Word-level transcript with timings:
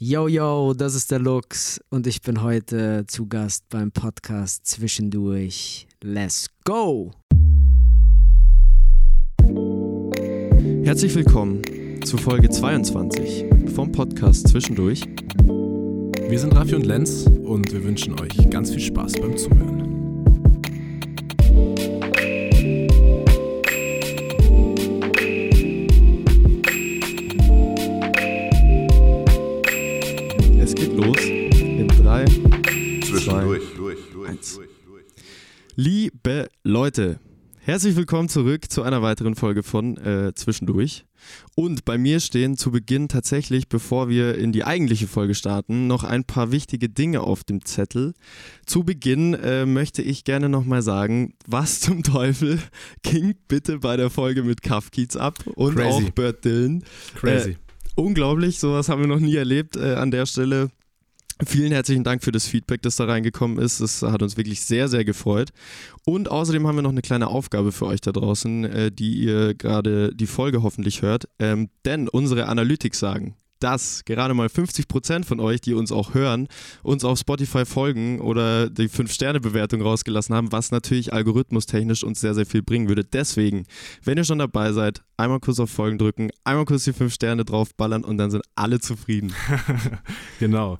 Yo, 0.00 0.28
yo, 0.28 0.74
das 0.74 0.94
ist 0.94 1.10
der 1.10 1.18
Lux 1.18 1.80
und 1.90 2.06
ich 2.06 2.22
bin 2.22 2.40
heute 2.40 3.04
zu 3.08 3.26
Gast 3.26 3.68
beim 3.68 3.90
Podcast 3.90 4.64
Zwischendurch. 4.64 5.88
Let's 6.04 6.46
go! 6.62 7.10
Herzlich 10.84 11.12
willkommen 11.16 11.62
zu 12.04 12.16
Folge 12.16 12.48
22 12.48 13.46
vom 13.74 13.90
Podcast 13.90 14.46
Zwischendurch. 14.46 15.02
Wir 16.28 16.38
sind 16.38 16.54
Raffi 16.54 16.76
und 16.76 16.86
Lenz 16.86 17.26
und 17.26 17.72
wir 17.72 17.82
wünschen 17.82 18.20
euch 18.20 18.48
ganz 18.50 18.70
viel 18.70 18.78
Spaß 18.78 19.14
beim 19.14 19.36
Zuhören. 19.36 19.97
Durch. 34.56 34.68
Liebe 35.74 36.48
Leute, 36.64 37.20
herzlich 37.60 37.96
willkommen 37.96 38.28
zurück 38.28 38.70
zu 38.70 38.82
einer 38.82 39.02
weiteren 39.02 39.34
Folge 39.34 39.62
von 39.62 39.96
äh, 39.98 40.32
Zwischendurch. 40.34 41.04
Und 41.54 41.84
bei 41.84 41.98
mir 41.98 42.20
stehen 42.20 42.56
zu 42.56 42.70
Beginn 42.70 43.08
tatsächlich, 43.08 43.68
bevor 43.68 44.08
wir 44.08 44.36
in 44.36 44.52
die 44.52 44.64
eigentliche 44.64 45.06
Folge 45.06 45.34
starten, 45.34 45.86
noch 45.86 46.04
ein 46.04 46.24
paar 46.24 46.50
wichtige 46.50 46.88
Dinge 46.88 47.20
auf 47.20 47.44
dem 47.44 47.64
Zettel. 47.64 48.14
Zu 48.66 48.84
Beginn 48.84 49.34
äh, 49.34 49.66
möchte 49.66 50.02
ich 50.02 50.24
gerne 50.24 50.48
nochmal 50.48 50.82
sagen, 50.82 51.34
was 51.46 51.80
zum 51.80 52.02
Teufel 52.04 52.58
ging 53.02 53.34
bitte 53.48 53.78
bei 53.78 53.96
der 53.96 54.10
Folge 54.10 54.42
mit 54.42 54.62
Kafkiez 54.62 55.16
ab 55.16 55.38
und 55.54 55.76
Crazy. 55.76 56.06
auch 56.06 56.10
Bert 56.10 56.44
Dylan. 56.44 56.84
Crazy. 57.16 57.50
Äh, 57.50 57.56
unglaublich, 57.96 58.58
sowas 58.58 58.88
haben 58.88 59.00
wir 59.00 59.08
noch 59.08 59.20
nie 59.20 59.36
erlebt 59.36 59.76
äh, 59.76 59.94
an 59.94 60.10
der 60.10 60.26
Stelle. 60.26 60.70
Vielen 61.46 61.70
herzlichen 61.70 62.02
Dank 62.02 62.24
für 62.24 62.32
das 62.32 62.46
Feedback, 62.46 62.82
das 62.82 62.96
da 62.96 63.04
reingekommen 63.04 63.58
ist. 63.58 63.80
Das 63.80 64.02
hat 64.02 64.22
uns 64.22 64.36
wirklich 64.36 64.60
sehr, 64.60 64.88
sehr 64.88 65.04
gefreut. 65.04 65.50
Und 66.04 66.30
außerdem 66.30 66.66
haben 66.66 66.76
wir 66.76 66.82
noch 66.82 66.90
eine 66.90 67.02
kleine 67.02 67.28
Aufgabe 67.28 67.70
für 67.70 67.86
euch 67.86 68.00
da 68.00 68.10
draußen, 68.10 68.64
äh, 68.64 68.90
die 68.90 69.18
ihr 69.18 69.54
gerade 69.54 70.14
die 70.14 70.26
Folge 70.26 70.62
hoffentlich 70.62 71.02
hört. 71.02 71.28
Ähm, 71.38 71.70
denn 71.84 72.08
unsere 72.08 72.46
Analytics 72.46 72.98
sagen, 72.98 73.36
dass 73.60 74.04
gerade 74.04 74.34
mal 74.34 74.48
50% 74.48 75.24
von 75.24 75.40
euch, 75.40 75.60
die 75.60 75.74
uns 75.74 75.92
auch 75.92 76.14
hören, 76.14 76.48
uns 76.82 77.04
auf 77.04 77.18
Spotify 77.18 77.64
folgen 77.64 78.20
oder 78.20 78.70
die 78.70 78.88
5-Sterne-Bewertung 78.88 79.82
rausgelassen 79.82 80.34
haben, 80.34 80.52
was 80.52 80.70
natürlich 80.70 81.12
algorithmustechnisch 81.12 82.04
uns 82.04 82.20
sehr, 82.20 82.34
sehr 82.34 82.46
viel 82.46 82.62
bringen 82.62 82.88
würde. 82.88 83.04
Deswegen, 83.04 83.64
wenn 84.04 84.18
ihr 84.18 84.24
schon 84.24 84.38
dabei 84.38 84.72
seid, 84.72 85.02
einmal 85.16 85.40
kurz 85.40 85.58
auf 85.60 85.70
Folgen 85.70 85.98
drücken, 85.98 86.30
einmal 86.44 86.64
kurz 86.64 86.84
die 86.84 86.92
5 86.92 87.12
Sterne 87.12 87.44
draufballern 87.44 88.04
und 88.04 88.18
dann 88.18 88.30
sind 88.30 88.44
alle 88.54 88.80
zufrieden. 88.80 89.32
Genau. 90.38 90.78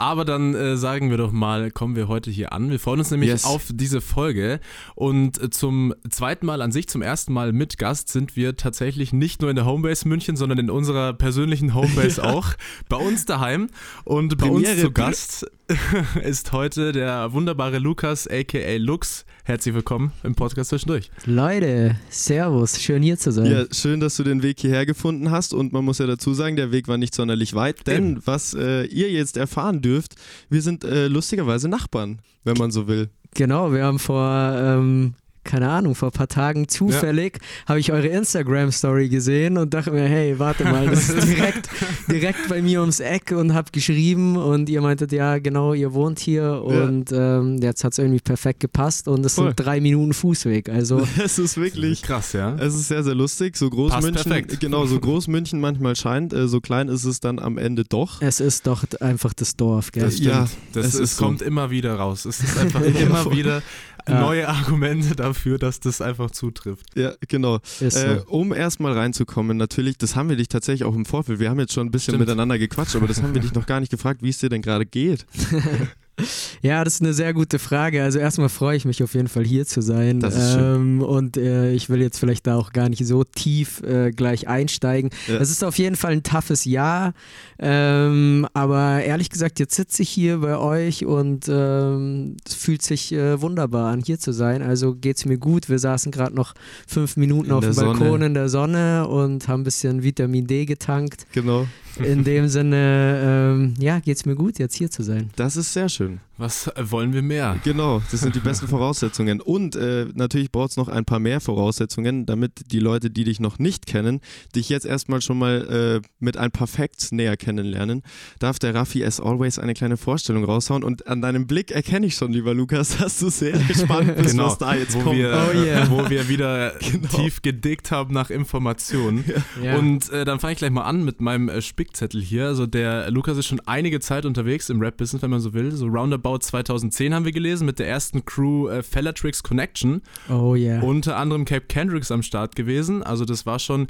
Aber 0.00 0.24
dann 0.24 0.54
äh, 0.54 0.78
sagen 0.78 1.10
wir 1.10 1.18
doch 1.18 1.30
mal, 1.30 1.70
kommen 1.70 1.94
wir 1.94 2.08
heute 2.08 2.30
hier 2.30 2.54
an. 2.54 2.70
Wir 2.70 2.80
freuen 2.80 3.00
uns 3.00 3.10
nämlich 3.10 3.28
Yes. 3.28 3.44
auf 3.44 3.66
diese 3.70 4.00
Folge. 4.00 4.58
Und 4.94 5.38
äh, 5.38 5.50
zum 5.50 5.92
zweiten 6.08 6.46
Mal 6.46 6.62
an 6.62 6.72
sich, 6.72 6.88
zum 6.88 7.02
ersten 7.02 7.34
Mal 7.34 7.52
mit 7.52 7.76
Gast 7.76 8.08
sind 8.08 8.34
wir 8.34 8.56
tatsächlich 8.56 9.12
nicht 9.12 9.42
nur 9.42 9.50
in 9.50 9.56
der 9.56 9.66
Homebase 9.66 10.08
München, 10.08 10.36
sondern 10.36 10.58
in 10.58 10.70
unserer 10.70 11.12
persönlichen 11.12 11.74
Homebase 11.74 12.24
auch. 12.24 12.48
Bei 12.88 12.96
uns 12.96 13.26
daheim. 13.26 13.68
Und 14.04 14.38
bei 14.38 14.46
Premiere. 14.46 14.72
uns 14.72 14.80
zu 14.80 14.90
Gast 14.90 15.46
ist 16.24 16.52
heute 16.52 16.92
der 16.92 17.34
wunderbare 17.34 17.78
Lukas, 17.78 18.26
aka 18.26 18.76
Lux. 18.78 19.26
Herzlich 19.44 19.74
willkommen 19.74 20.12
im 20.22 20.34
Podcast 20.34 20.70
zwischendurch. 20.70 21.10
Leute, 21.24 21.96
Servus, 22.10 22.80
schön 22.80 23.02
hier 23.02 23.16
zu 23.18 23.32
sein. 23.32 23.46
Ja, 23.46 23.64
schön, 23.72 23.98
dass 23.98 24.16
du 24.16 24.22
den 24.22 24.42
Weg 24.42 24.60
hierher 24.60 24.84
gefunden 24.84 25.30
hast 25.30 25.54
und 25.54 25.72
man 25.72 25.84
muss 25.84 25.98
ja 25.98 26.06
dazu 26.06 26.34
sagen, 26.34 26.56
der 26.56 26.72
Weg 26.72 26.88
war 26.88 26.98
nicht 26.98 27.14
sonderlich 27.14 27.54
weit, 27.54 27.86
denn 27.86 28.12
Eben. 28.12 28.22
was 28.26 28.54
äh, 28.54 28.84
ihr 28.84 29.10
jetzt 29.10 29.36
erfahren 29.36 29.80
dürft, 29.80 30.14
wir 30.50 30.60
sind 30.62 30.84
äh, 30.84 31.08
lustigerweise 31.08 31.68
Nachbarn, 31.68 32.20
wenn 32.44 32.58
man 32.58 32.70
so 32.70 32.86
will. 32.86 33.08
Genau, 33.34 33.72
wir 33.72 33.84
haben 33.84 33.98
vor, 33.98 34.52
ähm, 34.56 35.14
keine 35.44 35.68
Ahnung, 35.68 35.94
vor 35.94 36.08
ein 36.08 36.12
paar 36.12 36.28
Tagen 36.28 36.68
zufällig 36.68 37.38
habe 37.66 37.80
ich 37.80 37.92
eure 37.92 38.06
Instagram-Story 38.08 39.08
gesehen 39.08 39.56
und 39.58 39.72
dachte 39.74 39.90
mir, 39.90 40.06
hey, 40.08 40.38
warte 40.38 40.64
mal, 40.64 40.86
das 40.86 41.08
ist 41.08 41.26
direkt, 41.36 41.68
direkt 42.10 42.48
bei 42.48 42.60
mir 42.62 42.80
ums 42.80 43.00
Eck 43.00 43.32
und 43.32 43.54
hab 43.54 43.72
geschrieben 43.72 44.36
und 44.36 44.68
ihr 44.68 44.80
meintet, 44.80 45.12
ja, 45.12 45.38
genau, 45.38 45.72
ihr 45.74 45.92
wohnt 45.94 46.18
hier 46.18 46.62
und 46.62 47.10
ähm, 47.12 47.58
jetzt 47.62 47.84
hat 47.84 47.92
es 47.92 47.98
irgendwie 47.98 48.20
perfekt 48.20 48.60
gepasst 48.60 49.08
und 49.08 49.24
es 49.24 49.34
sind 49.36 49.54
drei 49.56 49.80
Minuten 49.80 50.12
Fußweg. 50.12 50.68
Also 50.68 51.06
Es 51.22 51.38
ist 51.38 51.56
wirklich, 51.56 52.02
Krass, 52.02 52.32
ja. 52.32 52.54
es 52.56 52.74
ist 52.74 52.88
sehr, 52.88 53.02
sehr 53.02 53.14
lustig. 53.14 53.56
So 53.56 53.70
groß 53.70 53.90
Passt 53.92 54.04
München, 54.06 54.30
perfekt. 54.30 54.60
genau, 54.60 54.86
so 54.86 54.98
groß 55.00 55.28
München 55.28 55.60
manchmal 55.60 55.96
scheint, 55.96 56.32
äh, 56.32 56.48
so 56.48 56.60
klein 56.60 56.88
ist 56.88 57.04
es 57.04 57.20
dann 57.20 57.38
am 57.38 57.58
Ende 57.58 57.84
doch. 57.84 58.20
es 58.20 58.40
ist 58.40 58.66
doch 58.66 58.84
einfach 59.00 59.32
das 59.32 59.56
Dorf, 59.56 59.92
gell? 59.92 60.04
Das 60.04 60.14
stimmt. 60.16 60.30
Ja, 60.30 60.46
das 60.72 60.86
es 60.86 60.94
ist 60.96 61.16
so. 61.16 61.24
kommt 61.24 61.42
immer 61.42 61.70
wieder 61.70 61.94
raus. 61.94 62.24
Es 62.24 62.40
ist 62.40 62.58
einfach 62.60 62.82
immer 62.82 63.30
wieder 63.32 63.56
Ja. 63.56 63.62
Neue 64.10 64.48
Argumente 64.48 65.14
dafür, 65.14 65.58
dass 65.58 65.80
das 65.80 66.00
einfach 66.00 66.30
zutrifft. 66.30 66.86
Ja, 66.96 67.12
genau. 67.28 67.60
Ist 67.80 67.98
so. 67.98 68.06
Äh, 68.06 68.22
um 68.26 68.52
erstmal 68.52 68.92
reinzukommen, 68.92 69.56
natürlich, 69.56 69.98
das 69.98 70.16
haben 70.16 70.28
wir 70.28 70.36
dich 70.36 70.48
tatsächlich 70.48 70.84
auch 70.84 70.94
im 70.94 71.04
Vorfeld. 71.06 71.40
Wir 71.40 71.50
haben 71.50 71.60
jetzt 71.60 71.72
schon 71.72 71.86
ein 71.86 71.90
bisschen 71.90 72.12
Stimmt. 72.14 72.28
miteinander 72.28 72.58
gequatscht, 72.58 72.96
aber 72.96 73.06
das 73.06 73.22
haben 73.22 73.34
wir 73.34 73.40
dich 73.42 73.54
noch 73.54 73.66
gar 73.66 73.80
nicht 73.80 73.90
gefragt, 73.90 74.22
wie 74.22 74.30
es 74.30 74.38
dir 74.38 74.48
denn 74.48 74.62
gerade 74.62 74.86
geht. 74.86 75.26
Ja, 76.62 76.84
das 76.84 76.96
ist 76.96 77.00
eine 77.00 77.14
sehr 77.14 77.32
gute 77.32 77.58
Frage. 77.58 78.02
Also 78.02 78.18
erstmal 78.18 78.50
freue 78.50 78.76
ich 78.76 78.84
mich 78.84 79.02
auf 79.02 79.14
jeden 79.14 79.28
Fall 79.28 79.44
hier 79.46 79.64
zu 79.66 79.80
sein. 79.80 80.20
Das 80.20 80.36
ist 80.36 80.52
schön. 80.52 80.74
ähm, 80.98 81.02
und 81.02 81.38
äh, 81.38 81.72
ich 81.72 81.88
will 81.88 82.02
jetzt 82.02 82.18
vielleicht 82.18 82.46
da 82.46 82.56
auch 82.56 82.72
gar 82.74 82.90
nicht 82.90 83.06
so 83.06 83.24
tief 83.24 83.82
äh, 83.82 84.10
gleich 84.10 84.46
einsteigen. 84.46 85.10
Ja. 85.26 85.36
Es 85.38 85.50
ist 85.50 85.64
auf 85.64 85.78
jeden 85.78 85.96
Fall 85.96 86.12
ein 86.12 86.22
toughes 86.22 86.66
Jahr. 86.66 87.14
Ähm, 87.58 88.46
aber 88.52 89.02
ehrlich 89.02 89.30
gesagt, 89.30 89.58
jetzt 89.58 89.74
sitze 89.74 90.02
ich 90.02 90.10
hier 90.10 90.38
bei 90.38 90.58
euch 90.58 91.06
und 91.06 91.46
ähm, 91.48 92.36
es 92.46 92.54
fühlt 92.54 92.82
sich 92.82 93.12
äh, 93.12 93.40
wunderbar 93.40 93.90
an, 93.90 94.02
hier 94.04 94.18
zu 94.18 94.32
sein. 94.32 94.60
Also 94.62 94.94
geht 94.94 95.16
es 95.16 95.24
mir 95.24 95.38
gut. 95.38 95.70
Wir 95.70 95.78
saßen 95.78 96.12
gerade 96.12 96.34
noch 96.34 96.54
fünf 96.86 97.16
Minuten 97.16 97.46
In 97.46 97.52
auf 97.52 97.64
dem 97.64 97.74
Balkon 97.74 98.08
Sonne. 98.08 98.26
in 98.26 98.34
der 98.34 98.48
Sonne 98.50 99.08
und 99.08 99.48
haben 99.48 99.62
ein 99.62 99.64
bisschen 99.64 100.02
Vitamin 100.02 100.46
D 100.46 100.66
getankt. 100.66 101.26
Genau. 101.32 101.66
In 101.98 102.24
dem 102.24 102.48
Sinne, 102.48 103.52
ähm, 103.54 103.74
ja, 103.78 103.98
geht 104.00 104.16
es 104.16 104.26
mir 104.26 104.34
gut, 104.36 104.58
jetzt 104.58 104.74
hier 104.76 104.90
zu 104.90 105.02
sein. 105.02 105.30
Das 105.36 105.56
ist 105.56 105.72
sehr 105.72 105.88
schön. 105.88 106.20
Was 106.38 106.68
äh, 106.68 106.90
wollen 106.90 107.12
wir 107.12 107.20
mehr? 107.20 107.58
Genau, 107.64 108.00
das 108.10 108.20
sind 108.20 108.34
die 108.34 108.40
besten 108.40 108.66
Voraussetzungen. 108.68 109.42
Und 109.42 109.76
äh, 109.76 110.06
natürlich 110.14 110.50
braucht 110.50 110.70
es 110.70 110.76
noch 110.78 110.88
ein 110.88 111.04
paar 111.04 111.18
mehr 111.18 111.40
Voraussetzungen, 111.40 112.24
damit 112.24 112.72
die 112.72 112.78
Leute, 112.78 113.10
die 113.10 113.24
dich 113.24 113.40
noch 113.40 113.58
nicht 113.58 113.86
kennen, 113.86 114.20
dich 114.56 114.70
jetzt 114.70 114.86
erstmal 114.86 115.20
schon 115.20 115.38
mal 115.38 116.00
äh, 116.02 116.08
mit 116.18 116.38
ein 116.38 116.50
paar 116.50 116.66
Facts 116.66 117.12
näher 117.12 117.36
kennenlernen. 117.36 118.02
Darf 118.38 118.58
der 118.58 118.74
Raffi 118.74 119.04
as 119.04 119.20
always 119.20 119.58
eine 119.58 119.74
kleine 119.74 119.98
Vorstellung 119.98 120.44
raushauen. 120.44 120.82
Und 120.82 121.06
an 121.06 121.20
deinem 121.20 121.46
Blick 121.46 121.72
erkenne 121.72 122.06
ich 122.06 122.14
schon, 122.14 122.32
lieber 122.32 122.54
Lukas, 122.54 122.96
dass 122.98 123.18
du 123.18 123.28
sehr 123.28 123.58
gespannt 123.58 124.16
bist, 124.16 124.38
was 124.38 124.56
da 124.56 124.74
jetzt 124.74 124.94
wo 124.94 125.00
kommt. 125.00 125.18
Wir, 125.18 125.30
Oh 125.30 125.56
yeah. 125.58 125.90
Wo 125.90 126.08
wir 126.08 126.28
wieder 126.28 126.72
Genau. 126.90 127.08
tief 127.08 127.42
gedickt 127.42 127.90
haben 127.90 128.14
nach 128.14 128.30
Informationen. 128.30 129.24
Ja. 129.62 129.76
Und 129.76 130.10
äh, 130.10 130.24
dann 130.24 130.40
fange 130.40 130.52
ich 130.54 130.58
gleich 130.58 130.70
mal 130.70 130.84
an 130.84 131.04
mit 131.04 131.20
meinem 131.20 131.48
äh, 131.48 131.60
Spickzettel 131.80 132.20
hier. 132.20 132.44
Also 132.44 132.66
der 132.66 133.10
Lukas 133.10 133.38
ist 133.38 133.46
schon 133.46 133.60
einige 133.64 134.00
Zeit 134.00 134.26
unterwegs 134.26 134.68
im 134.68 134.82
Rap-Business, 134.82 135.22
wenn 135.22 135.30
man 135.30 135.40
so 135.40 135.54
will. 135.54 135.72
So 135.72 135.86
roundabout 135.86 136.40
2010 136.40 137.14
haben 137.14 137.24
wir 137.24 137.32
gelesen 137.32 137.64
mit 137.64 137.78
der 137.78 137.88
ersten 137.88 138.22
Crew 138.26 138.68
äh, 138.68 138.82
Fellatrix 138.82 139.42
Connection. 139.42 140.02
oh 140.28 140.54
yeah. 140.54 140.82
Unter 140.82 141.16
anderem 141.16 141.46
Cape 141.46 141.64
Kendricks 141.68 142.10
am 142.10 142.22
Start 142.22 142.54
gewesen. 142.54 143.02
Also 143.02 143.24
das 143.24 143.46
war 143.46 143.58
schon 143.58 143.86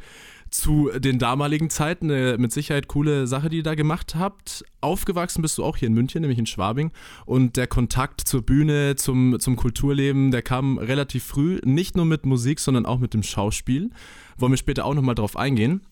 zu 0.50 0.91
den 0.99 1.19
damaligen 1.19 1.71
Zeiten 1.71 2.11
eine 2.11 2.37
mit 2.38 2.53
Sicherheit 2.53 2.88
coole 2.88 3.27
Sache, 3.27 3.49
die 3.49 3.59
ihr 3.59 3.62
da 3.62 3.75
gemacht 3.75 4.15
habt. 4.16 4.65
Aufgewachsen 4.81 5.43
bist 5.43 5.59
du 5.59 5.65
auch 5.65 5.77
hier 5.77 5.88
in 5.88 5.94
München, 5.94 6.22
nämlich 6.22 6.38
in 6.38 6.47
Schwabing. 6.47 6.91
Und 7.25 7.56
der 7.56 7.66
Kontakt 7.66 8.22
zur 8.22 8.43
Bühne, 8.43 8.97
zum, 8.97 9.38
zum 9.38 9.56
Kulturleben, 9.56 10.31
der 10.31 10.43
kam 10.43 10.78
relativ 10.78 11.25
früh. 11.25 11.61
Nicht 11.65 11.97
nur 11.97 12.05
mit 12.05 12.27
Musik, 12.27 12.61
sondern 12.61 12.87
auch 12.87 12.99
mit 12.99 13.15
dem 13.15 13.22
Schauspiel. 13.22 13.91
Wollen 14.38 14.53
wir 14.53 14.56
später 14.56 14.84
auch 14.84 14.94
nochmal 14.94 15.15
drauf 15.15 15.37
eingehen. 15.37 15.83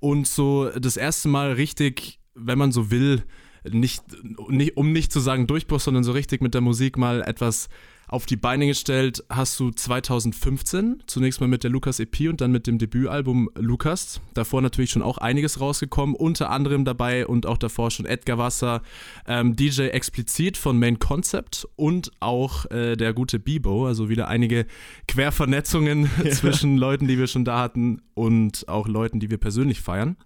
Und 0.00 0.26
so 0.26 0.68
das 0.70 0.96
erste 0.96 1.28
Mal 1.28 1.52
richtig, 1.52 2.18
wenn 2.34 2.58
man 2.58 2.72
so 2.72 2.90
will, 2.90 3.22
nicht, 3.70 4.02
nicht, 4.48 4.76
um 4.76 4.92
nicht 4.92 5.12
zu 5.12 5.20
sagen 5.20 5.46
Durchbruch, 5.46 5.80
sondern 5.80 6.04
so 6.04 6.12
richtig 6.12 6.40
mit 6.40 6.54
der 6.54 6.60
Musik 6.60 6.96
mal 6.96 7.22
etwas 7.22 7.68
auf 8.08 8.26
die 8.26 8.36
Beine 8.36 8.66
gestellt 8.66 9.22
hast 9.28 9.60
du 9.60 9.70
2015, 9.70 11.02
zunächst 11.06 11.40
mal 11.40 11.46
mit 11.46 11.62
der 11.62 11.70
Lukas 11.70 12.00
EP 12.00 12.20
und 12.28 12.40
dann 12.40 12.50
mit 12.50 12.66
dem 12.66 12.78
Debütalbum 12.78 13.50
Lukas. 13.54 14.20
Davor 14.34 14.62
natürlich 14.62 14.90
schon 14.90 15.02
auch 15.02 15.18
einiges 15.18 15.60
rausgekommen, 15.60 16.14
unter 16.14 16.50
anderem 16.50 16.84
dabei 16.84 17.26
und 17.26 17.46
auch 17.46 17.58
davor 17.58 17.90
schon 17.90 18.06
Edgar 18.06 18.38
Wasser, 18.38 18.82
ähm, 19.26 19.54
DJ 19.54 19.88
Explizit 19.88 20.56
von 20.56 20.78
Main 20.78 20.98
Concept 20.98 21.68
und 21.76 22.10
auch 22.20 22.70
äh, 22.70 22.96
der 22.96 23.12
gute 23.12 23.38
Bibo, 23.38 23.86
also 23.86 24.08
wieder 24.08 24.28
einige 24.28 24.66
Quervernetzungen 25.06 26.10
zwischen 26.32 26.78
Leuten, 26.78 27.08
die 27.08 27.18
wir 27.18 27.26
schon 27.26 27.44
da 27.44 27.60
hatten 27.60 28.00
und 28.14 28.68
auch 28.68 28.88
Leuten, 28.88 29.20
die 29.20 29.30
wir 29.30 29.38
persönlich 29.38 29.80
feiern. 29.80 30.16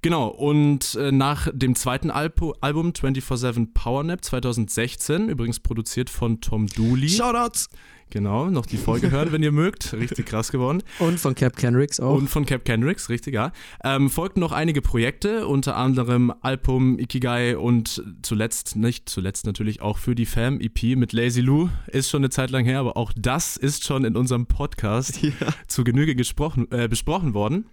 Genau, 0.00 0.28
und 0.28 0.94
äh, 0.94 1.12
nach 1.12 1.48
dem 1.52 1.74
zweiten 1.74 2.10
Alpo 2.10 2.54
Album 2.60 2.90
24-7 2.90 3.72
Powernap 3.74 4.24
2016, 4.24 5.28
übrigens 5.28 5.60
produziert 5.60 6.08
von 6.08 6.40
Tom 6.40 6.66
Dooley. 6.66 7.08
Shoutouts! 7.08 7.68
Genau, 8.12 8.50
noch 8.50 8.66
die 8.66 8.76
Folge 8.76 9.10
hören, 9.10 9.32
wenn 9.32 9.42
ihr 9.42 9.52
mögt. 9.52 9.94
Richtig 9.94 10.26
krass 10.26 10.52
geworden. 10.52 10.82
Und 10.98 11.18
von 11.18 11.34
Cap 11.34 11.56
Kendricks 11.56 11.98
auch. 11.98 12.14
Und 12.18 12.28
von 12.28 12.44
Cap 12.44 12.62
Kendricks, 12.66 13.08
richtig, 13.08 13.32
ja. 13.32 13.52
Ähm, 13.82 14.10
folgten 14.10 14.40
noch 14.40 14.52
einige 14.52 14.82
Projekte, 14.82 15.46
unter 15.46 15.76
anderem 15.76 16.30
Album 16.42 16.98
Ikigai 16.98 17.56
und 17.56 18.04
zuletzt, 18.20 18.76
nicht 18.76 19.08
zuletzt 19.08 19.46
natürlich 19.46 19.80
auch 19.80 19.96
für 19.96 20.14
die 20.14 20.26
Fam 20.26 20.60
EP 20.60 20.94
mit 20.94 21.14
Lazy 21.14 21.40
Lou. 21.40 21.70
Ist 21.86 22.10
schon 22.10 22.20
eine 22.20 22.28
Zeit 22.28 22.50
lang 22.50 22.66
her, 22.66 22.80
aber 22.80 22.98
auch 22.98 23.12
das 23.16 23.56
ist 23.56 23.84
schon 23.86 24.04
in 24.04 24.14
unserem 24.14 24.44
Podcast 24.44 25.22
Ja. 25.22 25.32
zu 25.66 25.82
Genüge 25.82 26.14
gesprochen, 26.14 26.66
äh, 26.70 26.88
besprochen 26.88 27.32
worden. 27.32 27.64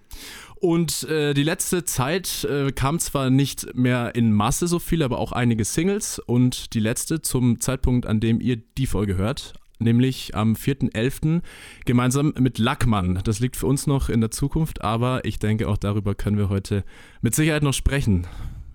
Und 0.56 1.04
äh, 1.10 1.34
die 1.34 1.44
letzte 1.44 1.84
Zeit 1.84 2.46
äh, 2.46 2.72
kam 2.72 3.00
zwar 3.00 3.30
nicht 3.30 3.76
mehr 3.76 4.16
in 4.16 4.32
Masse 4.32 4.68
so 4.68 4.80
viel, 4.80 5.04
aber 5.04 5.20
auch 5.20 5.34
einige 5.34 5.66
Singles. 5.66 6.18
Und 6.20 6.74
die 6.74 6.80
letzte 6.80 7.22
zum 7.22 7.60
Zeitpunkt, 7.60 8.06
an 8.06 8.22
dem 8.22 8.40
ihr 8.40 8.56
die 8.78 8.88
Folge 8.88 9.18
hört, 9.18 9.54
nämlich 9.80 10.36
am 10.36 10.54
4.11. 10.54 11.42
gemeinsam 11.86 12.34
mit 12.40 12.58
Lackmann. 12.58 13.22
Das 13.24 13.40
liegt 13.40 13.56
für 13.56 13.68
uns 13.68 13.88
noch 13.88 14.10
in 14.10 14.22
der 14.22 14.32
Zukunft, 14.32 14.82
aber 14.82 15.26
ich 15.26 15.40
denke, 15.40 15.68
auch 15.68 15.78
darüber 15.78 16.16
können 16.16 16.38
wir 16.38 16.50
heute 16.50 16.84
mit 17.22 17.34
Sicherheit 17.36 17.64
noch 17.64 17.74
sprechen, 17.74 18.28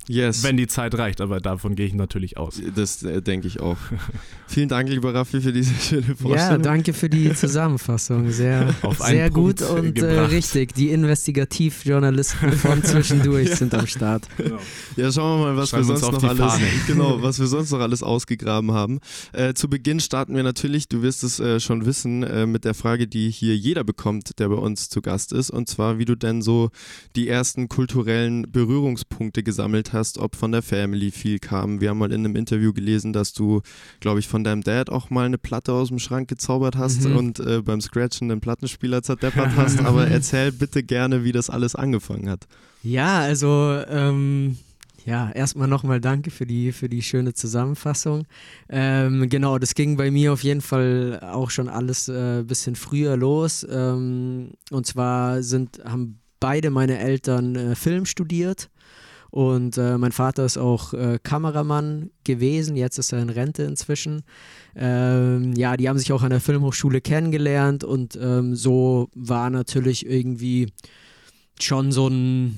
Yes. 0.09 0.43
wenn 0.43 0.57
die 0.57 0.67
Zeit 0.67 0.97
reicht. 0.97 1.21
Aber 1.21 1.41
davon 1.41 1.75
gehe 1.75 1.87
ich 1.87 1.95
natürlich 1.95 2.37
aus. 2.37 2.61
das 2.75 3.03
äh, 3.03 3.23
denke 3.23 3.47
ich 3.49 3.61
auch. 3.61 3.77
Vielen 4.47 4.69
Dank, 4.69 4.89
lieber 4.89 5.15
Raffi, 5.15 5.41
für 5.41 5.53
diese 5.53 5.75
schöne 5.75 6.07
Ja, 6.09 6.15
Vorstellung. 6.15 6.63
danke 6.63 6.93
für 6.93 7.09
die 7.09 7.33
Zusammenfassung. 7.35 8.31
Sehr, 8.31 8.75
sehr 9.01 9.31
gut 9.31 9.63
und 9.63 9.99
äh, 10.01 10.21
richtig. 10.21 10.75
Die 10.75 10.91
Investigativjournalisten 10.91 12.53
von 12.53 12.83
zwischendurch 12.85 13.55
sind 13.57 13.75
am 13.75 13.87
Start. 13.87 14.27
Ja, 14.97 15.11
schauen 15.11 15.41
wir 15.41 15.47
mal, 15.47 15.57
was 15.57 15.71
Schreiben 15.71 15.89
wir 15.89 15.97
sonst 15.97 16.23
noch 16.23 16.29
alles, 16.29 16.61
genau, 16.87 17.23
was 17.23 17.39
wir 17.39 17.47
sonst 17.47 17.71
noch 17.71 17.81
alles 17.81 18.03
ausgegraben 18.03 18.73
haben. 18.73 19.01
Äh, 19.33 19.55
zu 19.55 19.69
Beginn 19.69 20.01
starten 20.01 20.35
wir 20.37 20.43
natürlich, 20.43 20.89
du 20.89 21.03
wirst 21.03 21.25
es 21.25 21.41
äh, 21.41 21.61
schon 21.61 21.87
wissen, 21.87 22.23
äh, 22.23 22.47
mit 22.47 22.65
der 22.65 22.75
Frage, 22.75 23.07
die 23.07 23.31
hier 23.31 23.57
jeder 23.57 23.85
bekommt, 23.85 24.39
der 24.39 24.49
bei 24.49 24.57
uns 24.57 24.89
zu 24.89 25.01
Gast 25.01 25.33
ist, 25.33 25.51
und 25.51 25.69
zwar, 25.69 25.99
wie 25.99 26.05
du 26.05 26.15
denn 26.15 26.43
so 26.43 26.71
die 27.17 27.29
ersten 27.29 27.69
kulturellen 27.69 28.51
Berührungspunkte 28.51 29.43
gesammelt 29.43 29.93
hast, 29.93 29.94
ob 30.19 30.37
von 30.37 30.53
der 30.53 30.63
Family 30.63 31.11
viel 31.11 31.39
kam. 31.39 31.81
Wir 31.81 31.91
haben 31.91 31.99
mal 31.99 32.13
in 32.13 32.25
einem 32.25 32.37
Interview 32.37 32.73
gelesen, 32.73 33.13
dass 33.13 33.33
du, 33.33 33.63
glaube 34.01 34.19
ich, 34.21 34.29
von 34.29 34.45
deinem 34.45 34.63
Dad 34.63 34.91
auch 34.91 35.11
mal 35.11 35.27
eine 35.27 35.39
Platte 35.39 35.73
aus 35.73 35.89
dem 35.89 35.99
Schrank 35.99 36.29
gezaubert 36.29 36.77
hast 36.77 37.05
Mhm. 37.05 37.17
und 37.17 37.41
äh, 37.41 37.63
beim 37.63 37.81
Scratchen 37.81 38.29
den 38.29 38.41
Plattenspieler 38.41 39.03
zerdeppert 39.03 39.51
hast. 39.57 39.81
Aber 39.85 40.07
erzähl 40.09 40.53
bitte 40.53 40.83
gerne, 40.83 41.25
wie 41.25 41.33
das 41.33 41.49
alles 41.51 41.75
angefangen 41.75 42.29
hat. 42.29 42.47
Ja, 42.83 43.21
also 43.21 43.81
ähm, 43.89 44.59
ja, 45.07 45.31
erstmal 45.33 45.69
nochmal 45.69 46.01
danke 46.01 46.31
für 46.31 46.47
die, 46.47 46.73
für 46.73 46.89
die 46.89 47.03
schöne 47.03 47.35
Zusammenfassung. 47.35 48.25
Ähm, 48.69 49.29
genau, 49.29 49.59
das 49.59 49.75
ging 49.75 49.97
bei 49.97 50.11
mir 50.11 50.33
auf 50.33 50.43
jeden 50.43 50.61
Fall 50.63 51.21
auch 51.23 51.51
schon 51.51 51.69
alles 51.69 52.09
ein 52.09 52.41
äh, 52.41 52.43
bisschen 52.43 52.75
früher 52.75 53.17
los. 53.17 53.67
Ähm, 53.71 54.53
und 54.71 54.87
zwar 54.87 55.43
sind, 55.43 55.81
haben 55.85 56.21
beide 56.41 56.71
meine 56.71 56.99
Eltern 56.99 57.55
äh, 57.57 57.75
Film 57.75 58.07
studiert. 58.07 58.71
Und 59.35 59.79
äh, 59.79 59.99
mein 59.99 60.13
Vater 60.13 60.45
ist 60.45 60.59
auch 60.59 60.95
äh, 60.95 61.19
Kameramann 61.21 62.11
gewesen, 62.23 62.77
jetzt 62.77 62.99
ist 62.99 63.13
er 63.13 63.21
in 63.21 63.31
Rente 63.31 63.65
inzwischen. 63.65 64.23
Ähm, 64.77 65.55
ja, 65.55 65.77
die 65.77 65.89
haben 65.89 65.99
sich 65.99 66.13
auch 66.13 66.23
an 66.23 66.31
der 66.31 66.41
Filmhochschule 66.41 67.01
kennengelernt 67.01 67.83
und 67.83 68.17
ähm, 68.23 68.55
so 68.55 69.09
war 69.13 69.51
natürlich 69.51 70.07
irgendwie 70.07 70.69
schon 71.61 71.91
so 71.91 72.07
ein 72.07 72.57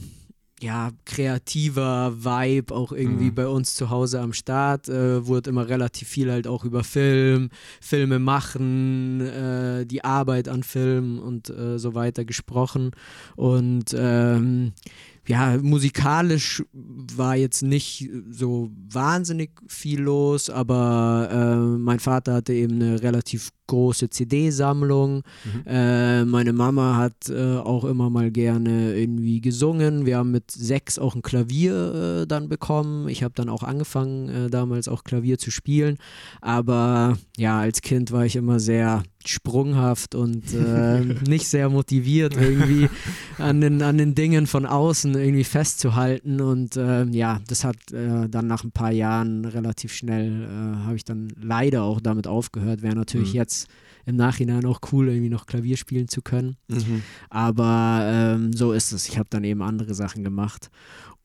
ja, 0.61 0.91
kreativer 1.07 2.13
Vibe 2.23 2.75
auch 2.75 2.93
irgendwie 2.93 3.31
Mhm. 3.31 3.35
bei 3.35 3.47
uns 3.47 3.75
zu 3.75 3.89
Hause 3.89 4.21
am 4.21 4.35
Start. 4.35 4.91
Äh, 4.91 5.27
wurde 5.27 5.49
immer 5.49 5.69
relativ 5.69 6.09
viel 6.09 6.31
halt 6.31 6.47
auch 6.47 6.65
über 6.65 6.85
Film, 6.85 7.49
Filme 7.81 8.19
machen, 8.19 9.21
äh, 9.23 9.87
die 9.87 10.05
Arbeit 10.05 10.49
an 10.49 10.63
Film 10.63 11.19
und 11.19 11.49
äh, 11.49 11.79
so 11.79 11.95
weiter 11.95 12.27
gesprochen. 12.27 12.91
Und 13.35 13.95
ähm, 13.99 14.73
ja, 15.27 15.59
musikalisch 15.61 16.63
war 16.73 17.37
jetzt 17.37 17.63
nicht 17.63 18.09
so 18.31 18.71
wahnsinnig 18.91 19.51
viel 19.67 20.01
los, 20.01 20.51
aber 20.51 21.29
äh, 21.31 21.79
mein 21.79 21.99
Vater 21.99 22.35
hatte 22.35 22.53
eben 22.53 22.75
eine 22.75 23.03
relativ 23.03 23.51
große 23.67 24.11
CD-Sammlung. 24.11 25.23
Äh, 25.67 26.25
meine 26.25 26.53
Mama 26.53 26.97
hat 26.97 27.29
äh, 27.29 27.57
auch 27.57 27.85
immer 27.85 28.11
mal 28.11 28.31
gerne 28.31 28.95
irgendwie 28.95 29.41
gesungen. 29.41 30.07
Wir 30.07 30.19
haben 30.19 30.31
mit 30.31 30.51
sechs 30.51 30.99
auch 30.99 31.15
ein 31.15 31.23
Klavier 31.23 32.23
äh, 32.23 32.27
dann 32.27 32.49
bekommen. 32.49 33.09
Ich 33.09 33.23
habe 33.23 33.35
dann 33.35 33.49
auch 33.49 33.63
angefangen, 33.63 34.29
äh, 34.29 34.51
damals 34.51 34.89
auch 34.89 35.05
Klavier 35.05 35.39
zu 35.39 35.51
spielen. 35.51 35.99
Aber 36.41 37.19
ja, 37.37 37.59
als 37.59 37.81
Kind 37.83 38.13
war 38.13 38.25
ich 38.25 38.37
immer 38.37 38.61
sehr 38.61 39.03
sprunghaft 39.29 40.15
und 40.15 40.53
äh, 40.55 41.01
nicht 41.29 41.49
sehr 41.49 41.69
motiviert, 41.71 42.37
irgendwie 42.37 42.89
an 43.39 43.61
den, 43.61 43.83
an 43.83 43.99
den 43.99 44.15
Dingen 44.15 44.47
von 44.47 44.67
außen 44.67 45.15
irgendwie 45.15 45.45
festzuhalten. 45.45 46.41
Und 46.41 46.77
äh, 46.77 47.05
ja, 47.07 47.41
das 47.49 47.65
hat 47.65 47.77
äh, 47.93 48.29
dann 48.29 48.47
nach 48.47 48.65
ein 48.65 48.73
paar 48.73 48.93
Jahren 48.93 49.45
relativ 49.45 49.93
schnell, 49.93 50.45
äh, 50.45 50.85
habe 50.85 50.97
ich 50.97 51.05
dann 51.05 51.29
leider 51.41 51.83
auch 51.83 52.01
damit 52.01 52.27
aufgehört. 52.27 52.83
Wäre 52.83 52.95
natürlich 52.97 53.31
Mhm. 53.33 53.37
jetzt 53.37 53.69
im 54.05 54.17
Nachhinein 54.17 54.65
auch 54.67 54.81
cool, 54.93 55.09
irgendwie 55.09 55.31
noch 55.31 55.47
Klavier 55.47 55.77
spielen 55.77 56.07
zu 56.09 56.23
können. 56.23 56.57
Mhm. 56.69 57.03
Aber 57.29 58.03
ähm, 58.05 58.53
so 58.53 58.73
ist 58.73 58.93
es. 58.93 59.09
Ich 59.09 59.19
habe 59.19 59.29
dann 59.31 59.43
eben 59.45 59.63
andere 59.63 59.95
Sachen 59.95 60.23
gemacht. 60.23 60.71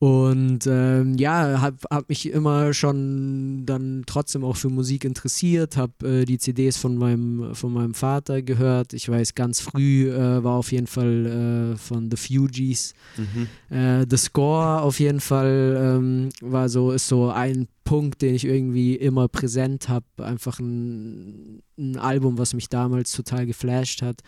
Und 0.02 0.66
ähm, 0.66 1.14
ja, 1.16 1.60
habe 1.60 1.76
hab 1.88 2.08
mich 2.08 2.28
immer 2.28 2.74
schon 2.74 3.64
dann 3.64 4.02
trotzdem 4.04 4.42
auch 4.42 4.56
für 4.56 4.68
Musik 4.68 5.04
interessiert, 5.04 5.76
habe 5.76 6.22
äh, 6.22 6.24
die 6.24 6.38
CDs 6.38 6.76
von 6.76 6.96
meinem, 6.98 7.54
von 7.54 7.72
meinem 7.72 7.94
Vater 7.94 8.42
gehört. 8.42 8.94
Ich 8.94 9.08
weiß, 9.08 9.36
ganz 9.36 9.60
früh 9.60 10.10
äh, 10.10 10.42
war 10.42 10.54
auf 10.54 10.72
jeden 10.72 10.88
Fall 10.88 11.74
äh, 11.74 11.76
von 11.76 12.10
The 12.10 12.16
Fugees. 12.16 12.94
Mhm. 13.16 13.76
Äh, 13.76 14.04
The 14.10 14.16
Score 14.16 14.82
auf 14.82 14.98
jeden 14.98 15.20
Fall 15.20 15.80
ähm, 15.80 16.30
war 16.40 16.68
so, 16.68 16.90
ist 16.90 17.06
so 17.06 17.30
ein 17.30 17.68
Punkt, 17.84 18.22
den 18.22 18.34
ich 18.34 18.44
irgendwie 18.44 18.94
immer 18.94 19.28
präsent 19.28 19.88
habe. 19.88 20.06
Einfach 20.18 20.58
ein, 20.60 21.62
ein 21.78 21.96
Album, 21.98 22.38
was 22.38 22.54
mich 22.54 22.68
damals 22.68 23.12
total 23.12 23.46
geflasht 23.46 24.02
hat, 24.02 24.20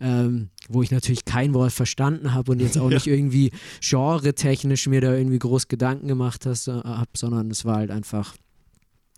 ähm, 0.00 0.50
wo 0.68 0.82
ich 0.82 0.90
natürlich 0.90 1.24
kein 1.24 1.52
Wort 1.54 1.72
verstanden 1.72 2.32
habe 2.34 2.52
und 2.52 2.60
jetzt 2.60 2.78
auch 2.78 2.88
Ja. 2.90 2.94
nicht 2.96 3.06
irgendwie 3.06 3.50
genre-technisch 3.80 4.86
mir 4.86 5.00
da 5.00 5.14
irgendwie 5.14 5.38
groß 5.38 5.68
Gedanken 5.68 6.08
gemacht 6.08 6.46
habe, 6.46 7.06
sondern 7.14 7.50
es 7.50 7.64
war 7.64 7.76
halt 7.76 7.90
einfach, 7.90 8.34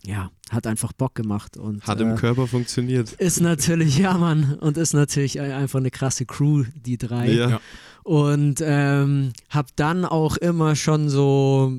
ja, 0.05 0.31
hat 0.51 0.67
einfach 0.67 0.93
Bock 0.93 1.15
gemacht. 1.15 1.57
Und, 1.57 1.87
Hat 1.87 2.01
im 2.01 2.13
äh, 2.13 2.17
Körper 2.17 2.47
funktioniert. 2.47 3.13
ist 3.13 3.41
natürlich, 3.41 3.99
ja 3.99 4.17
Mann, 4.19 4.55
und 4.61 4.77
ist 4.77 4.95
natürlich 4.95 5.41
ein- 5.41 5.53
einfach 5.53 5.79
eine 5.79 5.91
krasse 5.91 6.27
Crew, 6.27 6.65
die 6.75 6.99
drei. 6.99 7.31
Ja. 7.31 7.51
Ja. 7.51 7.61
Und 8.05 8.57
ähm, 8.65 9.33
hab 9.51 9.77
dann 9.77 10.05
auch 10.05 10.37
immer 10.37 10.75
schon 10.75 11.09
so, 11.09 11.73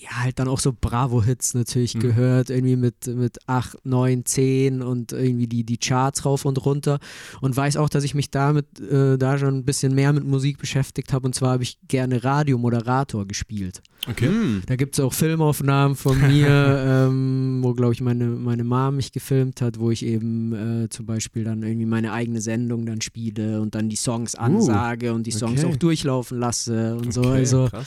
ja, 0.00 0.22
halt 0.22 0.38
dann 0.38 0.48
auch 0.48 0.58
so 0.58 0.72
Bravo-Hits 0.78 1.54
natürlich 1.54 1.94
Mhm. 1.94 2.00
gehört, 2.00 2.50
irgendwie 2.50 2.76
mit, 2.76 3.06
mit 3.06 3.38
8, 3.48 3.84
9, 3.84 4.24
10 4.24 4.82
und 4.82 5.12
irgendwie 5.12 5.46
die, 5.46 5.64
die 5.64 5.78
Charts 5.78 6.24
rauf 6.24 6.44
und 6.44 6.64
runter. 6.66 6.98
Und 7.40 7.56
weiß 7.56 7.76
auch, 7.76 7.88
dass 7.88 8.04
ich 8.04 8.14
mich 8.14 8.30
damit 8.30 8.80
äh, 8.80 9.16
da 9.16 9.38
schon 9.38 9.54
ein 9.56 9.64
bisschen 9.64 9.94
mehr 9.94 10.12
mit 10.12 10.24
Musik 10.24 10.58
beschäftigt 10.58 11.12
habe. 11.12 11.26
Und 11.26 11.34
zwar 11.34 11.52
habe 11.52 11.62
ich 11.62 11.78
gerne 11.86 12.24
Radiomoderator 12.24 13.26
gespielt. 13.26 13.82
Okay. 14.08 14.26
Hm. 14.26 14.62
Da 14.66 14.76
gibt 14.76 14.94
es 14.98 15.00
auch 15.00 15.12
Filmaufnahmen 15.12 15.96
von 15.96 16.20
mir, 16.20 16.48
ähm, 17.08 17.60
wo, 17.62 17.72
glaube 17.74 17.94
ich, 17.94 18.00
meine, 18.00 18.26
meine 18.26 18.64
Mom 18.64 18.96
mich 18.96 19.12
gefilmt 19.12 19.60
hat, 19.62 19.78
wo 19.78 19.90
ich 19.90 20.04
eben 20.04 20.84
äh, 20.84 20.88
zum 20.90 21.06
Beispiel 21.06 21.44
dann 21.44 21.62
irgendwie 21.62 21.86
meine 21.86 22.12
eigene 22.12 22.40
Sendung 22.40 22.84
dann 22.86 23.00
spiele 23.00 23.60
und 23.60 23.74
dann 23.74 23.88
die 23.88 23.96
Songs 23.96 24.34
ansage 24.34 25.12
und 25.14 25.26
die 25.26 25.30
Songs 25.30 25.64
okay. 25.64 25.72
auch 25.72 25.76
durchlaufen 25.76 26.38
lasse 26.38 26.96
und 26.96 27.12
so. 27.14 27.20
Okay, 27.22 27.30
Also 27.30 27.68
krass. 27.70 27.86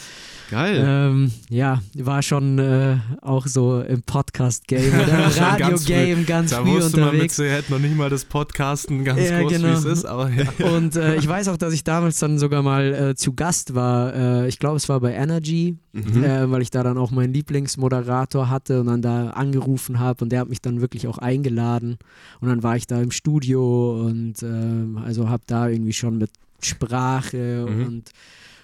Geil. 0.49 0.81
ähm, 0.87 1.31
ja, 1.49 1.81
war 1.97 2.21
schon 2.21 2.57
äh, 2.57 2.97
auch 3.21 3.45
so 3.47 3.81
im 3.81 4.01
Podcast-Game 4.01 4.93
oder 5.03 5.25
im 5.25 5.31
Schon 5.31 5.43
ganz 5.57 5.89
Radio-Game 5.89 6.25
ganz, 6.25 6.51
Da 6.51 6.61
früh 6.63 6.69
wusste 6.69 6.97
man 6.97 7.05
mit 7.07 7.13
unterwegs. 7.15 7.35
Sicherheit 7.35 7.69
noch 7.69 7.79
nicht 7.79 7.95
mal 7.95 8.09
das 8.09 8.23
Podcasten 8.25 9.03
ganz 9.03 9.19
Ja, 9.21 9.41
groß, 9.41 9.51
genau. 9.51 9.67
wie 9.67 9.73
es 9.73 9.85
ist, 9.85 10.05
aber 10.05 10.29
ja. 10.31 10.45
Und 10.75 10.95
äh, 10.95 11.15
ich 11.17 11.27
weiß 11.27 11.49
auch, 11.49 11.57
dass 11.57 11.73
ich 11.73 11.83
damals 11.83 12.19
dann 12.19 12.39
sogar 12.39 12.63
mal 12.63 12.93
äh, 12.93 13.15
zu 13.15 13.33
Gast 13.33 13.75
war. 13.75 14.15
Äh, 14.15 14.47
ich 14.47 14.57
glaube, 14.57 14.77
es 14.77 14.87
war 14.89 14.99
bei 15.01 15.13
Energy, 15.13 15.75
Mhm. 15.97 16.06
Äh, 16.15 16.49
weil 16.49 16.61
ich 16.61 16.69
da 16.71 16.83
dann 16.83 16.97
auch 16.97 17.11
meinen 17.11 17.33
Lieblingsmoderator 17.33 18.49
hatte 18.49 18.81
und 18.81 18.87
dann 18.87 19.01
da 19.01 19.29
angerufen 19.31 19.99
habe 19.99 20.23
und 20.23 20.31
der 20.31 20.41
hat 20.41 20.49
mich 20.49 20.61
dann 20.61 20.81
wirklich 20.81 21.07
auch 21.07 21.17
eingeladen. 21.17 21.97
Und 22.39 22.49
dann 22.49 22.63
war 22.63 22.75
ich 22.77 22.87
da 22.87 23.01
im 23.01 23.11
Studio 23.11 24.05
und 24.05 24.41
ähm, 24.43 24.97
also 25.03 25.29
habe 25.29 25.43
da 25.47 25.67
irgendwie 25.67 25.93
schon 25.93 26.17
mit 26.17 26.31
Sprache 26.61 27.65
Mhm. 27.69 27.85
und, 27.85 28.11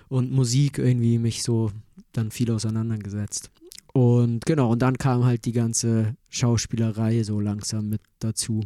und 0.09 0.31
Musik 0.31 0.77
irgendwie 0.77 1.19
mich 1.19 1.43
so 1.43 1.71
dann 2.12 2.31
viel 2.31 2.51
auseinandergesetzt. 2.51 3.51
Und 3.93 4.45
genau, 4.45 4.71
und 4.71 4.81
dann 4.81 4.97
kam 4.97 5.23
halt 5.23 5.45
die 5.45 5.51
ganze 5.51 6.15
Schauspielerei 6.29 7.21
so 7.23 7.39
langsam 7.39 7.89
mit 7.89 8.01
dazu. 8.19 8.62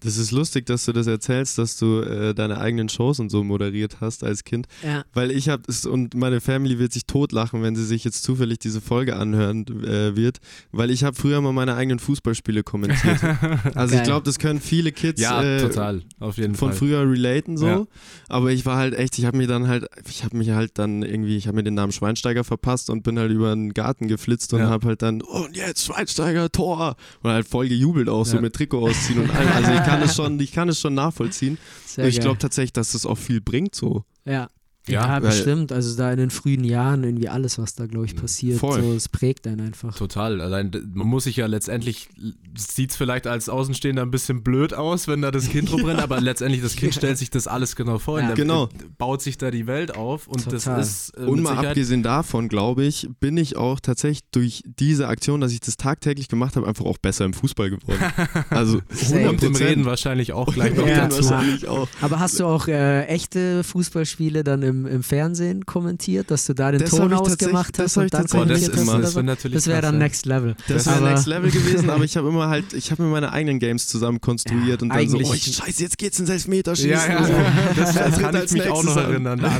Das 0.00 0.16
ist 0.16 0.30
lustig, 0.30 0.66
dass 0.66 0.84
du 0.86 0.92
das 0.92 1.06
erzählst, 1.06 1.58
dass 1.58 1.76
du 1.76 2.00
äh, 2.00 2.34
deine 2.34 2.58
eigenen 2.58 2.88
Shows 2.88 3.20
und 3.20 3.30
so 3.30 3.44
moderiert 3.44 3.98
hast 4.00 4.24
als 4.24 4.44
Kind. 4.44 4.66
Ja. 4.84 5.04
Weil 5.12 5.30
ich 5.30 5.48
habe 5.48 5.62
es 5.68 5.84
und 5.86 6.14
meine 6.14 6.40
Family 6.40 6.78
wird 6.78 6.92
sich 6.92 7.04
totlachen, 7.06 7.62
wenn 7.62 7.76
sie 7.76 7.84
sich 7.84 8.04
jetzt 8.04 8.22
zufällig 8.22 8.58
diese 8.60 8.80
Folge 8.80 9.16
anhören 9.16 9.66
äh, 9.84 10.16
wird, 10.16 10.38
weil 10.72 10.90
ich 10.90 11.04
habe 11.04 11.14
früher 11.16 11.40
mal 11.40 11.52
meine 11.52 11.74
eigenen 11.74 11.98
Fußballspiele 11.98 12.62
kommentiert. 12.62 13.18
also 13.74 13.92
Geil. 13.92 13.94
ich 13.94 14.02
glaube, 14.04 14.24
das 14.24 14.38
können 14.38 14.60
viele 14.60 14.92
Kids 14.92 15.20
Ja, 15.20 15.42
äh, 15.42 15.60
total, 15.60 16.02
auf 16.18 16.36
jeden 16.38 16.54
von 16.54 16.70
Fall. 16.70 16.78
früher 16.78 17.00
relaten 17.10 17.56
so. 17.56 17.66
Ja. 17.66 17.84
Aber 18.28 18.52
ich 18.52 18.64
war 18.66 18.76
halt 18.78 18.94
echt, 18.94 19.18
ich 19.18 19.26
habe 19.26 19.36
mir 19.36 19.46
dann 19.46 19.68
halt, 19.68 19.86
ich 20.08 20.24
habe 20.24 20.36
mich 20.36 20.50
halt 20.50 20.72
dann 20.78 21.02
irgendwie, 21.02 21.36
ich 21.36 21.46
habe 21.46 21.56
mir 21.56 21.62
den 21.64 21.74
Namen 21.74 21.92
Schweinsteiger 21.92 22.44
verpasst 22.44 22.88
und 22.90 23.02
bin 23.02 23.18
halt 23.18 23.30
über 23.32 23.50
den 23.54 23.74
Garten 23.74 24.08
geflitzt 24.08 24.54
und 24.54 24.60
Ja. 24.60 24.68
habe 24.70 24.86
halt 24.88 25.02
dann, 25.02 25.20
und 25.20 25.56
jetzt 25.56 25.84
Schweinsteiger, 25.84 26.50
Tor! 26.50 26.96
Und 27.22 27.30
halt 27.30 27.46
voll 27.46 27.68
gejubelt 27.68 28.08
auch, 28.08 28.24
so 28.24 28.40
mit 28.40 28.54
Trikot 28.54 28.88
ausziehen 28.88 29.20
und 29.20 29.30
allem. 29.30 29.48
Also 29.52 29.72
ich 29.72 29.80
kann 29.90 30.02
es 30.02 30.16
schon, 30.16 30.40
ich 30.40 30.52
kann 30.52 30.68
es 30.68 30.80
schon 30.80 30.94
nachvollziehen. 30.94 31.58
Sehr 31.86 32.06
ich 32.06 32.20
glaube 32.20 32.38
tatsächlich, 32.38 32.72
dass 32.72 32.92
das 32.92 33.06
auch 33.06 33.18
viel 33.18 33.40
bringt 33.40 33.74
so. 33.74 34.04
Ja. 34.24 34.50
Ja, 34.90 35.06
Ja, 35.06 35.12
weil- 35.14 35.20
bestimmt. 35.30 35.72
Also 35.72 35.96
da 35.96 36.10
in 36.10 36.18
den 36.18 36.30
frühen 36.30 36.64
Jahren 36.64 37.04
irgendwie 37.04 37.28
alles, 37.28 37.58
was 37.58 37.74
da, 37.74 37.86
glaube 37.86 38.06
ich, 38.06 38.16
passiert, 38.16 38.58
Voll. 38.58 38.82
so, 38.82 38.92
es 38.92 39.08
prägt 39.08 39.46
einen 39.46 39.60
einfach. 39.60 39.94
Total. 39.96 40.40
Allein, 40.40 40.70
man 40.92 41.06
muss 41.06 41.24
sich 41.24 41.36
ja 41.36 41.46
letztendlich, 41.46 42.08
sieht 42.56 42.90
es 42.90 42.96
vielleicht 42.96 43.26
als 43.26 43.48
Außenstehender 43.48 44.02
ein 44.02 44.10
bisschen 44.10 44.42
blöd 44.42 44.74
aus, 44.74 45.08
wenn 45.08 45.22
da 45.22 45.30
das 45.30 45.48
Kind 45.48 45.70
rumrennt, 45.72 46.00
aber 46.00 46.20
letztendlich 46.20 46.62
das 46.62 46.76
Kind 46.76 46.94
stellt 46.94 47.18
sich 47.18 47.30
das 47.30 47.46
alles 47.46 47.76
genau 47.76 47.98
vor. 47.98 48.20
Ja. 48.20 48.34
Genau. 48.34 48.68
baut 48.98 49.22
sich 49.22 49.38
da 49.38 49.50
die 49.50 49.66
Welt 49.66 49.96
auf 49.96 50.26
und 50.26 50.44
Total. 50.44 50.76
das 50.78 50.88
ist 51.10 51.18
äh, 51.18 51.22
Und 51.22 51.42
mal 51.42 51.50
Sicherheit 51.50 51.68
abgesehen 51.68 52.02
davon, 52.02 52.48
glaube 52.48 52.84
ich, 52.84 53.08
bin 53.20 53.36
ich 53.36 53.56
auch 53.56 53.80
tatsächlich 53.80 54.20
durch 54.32 54.62
diese 54.78 55.08
Aktion, 55.08 55.40
dass 55.40 55.52
ich 55.52 55.60
das 55.60 55.76
tagtäglich 55.76 56.28
gemacht 56.28 56.56
habe, 56.56 56.66
einfach 56.66 56.84
auch 56.84 56.98
besser 56.98 57.24
im 57.24 57.32
Fußball 57.34 57.70
geworden. 57.70 57.98
Also 58.50 58.80
Safe. 58.90 59.28
und 59.30 59.42
im 59.42 59.52
100%. 59.54 59.60
Reden 59.60 59.84
wahrscheinlich 59.84 60.32
auch 60.32 60.52
gleich 60.52 60.74
noch 60.74 60.86
Ja, 60.86 61.08
dazu. 61.08 61.24
wahrscheinlich 61.30 61.68
auch. 61.68 61.88
Aber 62.00 62.18
hast 62.18 62.38
du 62.40 62.46
auch 62.46 62.68
äh, 62.68 63.04
echte 63.06 63.62
Fußballspiele 63.64 64.42
dann 64.44 64.62
im, 64.62 64.79
im 64.86 65.02
Fernsehen 65.02 65.66
kommentiert, 65.66 66.30
dass 66.30 66.46
du 66.46 66.54
da 66.54 66.70
den 66.70 66.80
Das 66.80 66.90
Ton 66.90 67.10
ich 67.12 67.18
ausgemacht 67.18 67.78
das 67.78 67.84
hast 67.84 67.96
hab 67.96 68.00
und 68.02 68.04
ich 68.06 68.10
dann 68.12 68.22
das 68.22 68.30
kommentiert 68.30 68.72
hast 68.76 68.88
oder 68.88 69.00
das 69.00 69.10
so? 69.12 69.16
wäre 69.16 69.24
natürlich 69.24 69.54
Das 69.56 69.66
wäre 69.66 69.82
dann. 69.82 69.98
Next 69.98 70.26
Level. 70.26 70.56
Das 70.68 70.86
wäre 70.86 71.02
Next 71.02 71.26
Level 71.26 71.50
gewesen, 71.50 71.90
aber 71.90 72.04
ich 72.04 72.16
habe 72.16 72.28
immer 72.28 72.48
halt, 72.48 72.72
ich 72.72 72.90
habe 72.90 73.02
mir 73.02 73.08
meine 73.10 73.32
eigenen 73.32 73.58
Games 73.58 73.86
zusammen 73.88 74.20
konstruiert 74.20 74.82
Ja, 74.82 74.82
und 74.82 74.88
dann 74.90 75.08
so, 75.08 75.18
oh 75.18 75.34
scheiße, 75.34 75.82
jetzt 75.82 75.98
geht's 75.98 76.18
ins 76.20 76.30
Elfmeterschießen. 76.30 76.90
Ja, 76.90 77.06
ja, 77.08 77.24
So. 77.24 77.32
das 77.76 77.94
Wer 77.94 78.04
tritt 78.12 78.20
kann 78.20 78.44
ich 78.44 78.52
mich 78.52 78.68
auch 78.68 78.82
noch 78.82 78.96
an? 78.96 79.04
erinnern. 79.10 79.40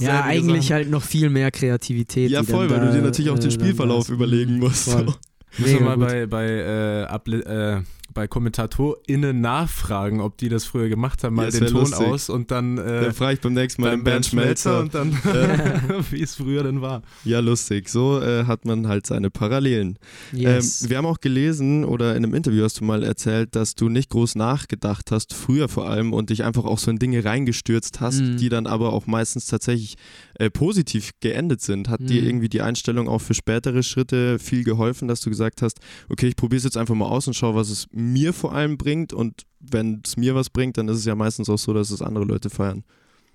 Er 0.00 0.02
Ja, 0.02 0.24
eigentlich 0.24 0.62
gesagt. 0.62 0.70
halt 0.72 0.90
noch 0.90 1.02
viel 1.02 1.30
mehr 1.30 1.50
Kreativität. 1.50 2.30
Ja, 2.30 2.42
voll, 2.42 2.70
weil 2.70 2.80
du 2.80 2.92
dir 2.92 3.02
natürlich 3.02 3.30
auch 3.30 3.38
den 3.38 3.48
äh, 3.48 3.52
Spielverlauf 3.52 4.08
überlegen 4.08 4.58
musst. 4.58 4.88
Voll. 4.90 5.06
So. 5.06 5.14
Müssen 5.58 5.74
wir 5.74 5.80
mal 5.80 5.96
bei, 5.98 6.26
bei, 6.26 6.46
äh, 6.46 7.02
äh, 7.02 7.82
bei 8.12 8.26
KommentatorInnen 8.26 9.40
nachfragen, 9.40 10.20
ob 10.20 10.36
die 10.38 10.48
das 10.48 10.64
früher 10.64 10.88
gemacht 10.88 11.22
haben, 11.24 11.36
mal 11.36 11.44
Ja, 11.52 11.58
den 11.60 11.68
Ton 11.68 11.80
lustig. 11.80 12.06
aus 12.06 12.28
und 12.28 12.50
dann 12.50 12.78
äh, 12.78 13.02
Dann 13.04 13.12
frage 13.14 13.34
ich 13.34 13.40
beim 13.40 13.54
nächsten 13.54 13.82
Mal 13.82 13.90
den 13.92 14.04
Bernd 14.04 14.26
Schmelzer 14.26 14.80
und 14.80 14.94
dann, 14.94 15.12
wie 16.10 16.22
es 16.22 16.34
früher 16.34 16.62
denn 16.62 16.80
war. 16.80 17.02
Ja, 17.24 17.40
lustig. 17.40 17.88
So 17.88 18.20
äh, 18.20 18.44
hat 18.44 18.64
man 18.64 18.88
halt 18.88 19.06
seine 19.06 19.30
Parallelen. 19.30 19.98
Yes. 20.32 20.82
Ähm, 20.82 20.90
wir 20.90 20.98
haben 20.98 21.06
auch 21.06 21.20
gelesen 21.20 21.84
oder 21.84 22.16
in 22.16 22.24
einem 22.24 22.34
Interview 22.34 22.64
hast 22.64 22.80
du 22.80 22.84
mal 22.84 23.02
erzählt, 23.02 23.54
dass 23.56 23.74
du 23.74 23.88
nicht 23.88 24.10
groß 24.10 24.34
nachgedacht 24.34 25.10
hast, 25.10 25.34
früher 25.34 25.68
vor 25.68 25.88
allem, 25.88 26.12
und 26.12 26.30
dich 26.30 26.44
einfach 26.44 26.64
auch 26.64 26.78
so 26.78 26.90
in 26.90 26.98
Dinge 26.98 27.24
reingestürzt 27.24 28.00
hast, 28.00 28.20
Mhm. 28.20 28.36
die 28.36 28.48
dann 28.48 28.66
aber 28.66 28.92
auch 28.92 29.06
meistens 29.06 29.46
tatsächlich 29.46 29.96
äh, 30.40 30.50
positiv 30.50 31.10
geendet 31.20 31.60
sind. 31.60 31.88
Hat 31.88 32.00
dir 32.00 32.22
Mhm. 32.22 32.26
irgendwie 32.28 32.48
die 32.48 32.62
Einstellung 32.62 33.08
auch 33.08 33.20
für 33.20 33.34
spätere 33.34 33.82
Schritte 33.82 34.38
viel 34.38 34.64
geholfen, 34.64 35.06
dass 35.08 35.20
du 35.20 35.30
gesagt 35.30 35.62
hast, 35.62 35.78
okay, 36.08 36.28
ich 36.28 36.36
probiere 36.36 36.58
es 36.58 36.64
jetzt 36.64 36.76
einfach 36.76 36.94
mal 36.94 37.06
aus 37.08 37.26
und 37.26 37.34
schaue, 37.34 37.54
was 37.54 37.68
es 37.70 37.86
mir 37.92 38.32
vor 38.32 38.52
allem 38.54 38.76
bringt 38.78 39.12
und 39.12 39.42
wenn 39.60 40.00
es 40.04 40.16
mir 40.16 40.34
was 40.34 40.48
bringt, 40.50 40.78
dann 40.78 40.88
ist 40.88 40.98
es 40.98 41.04
ja 41.04 41.14
meistens 41.14 41.48
auch 41.50 41.58
so, 41.58 41.72
dass 41.74 41.90
es 41.90 42.00
andere 42.02 42.24
Leute 42.24 42.48
feiern. 42.50 42.84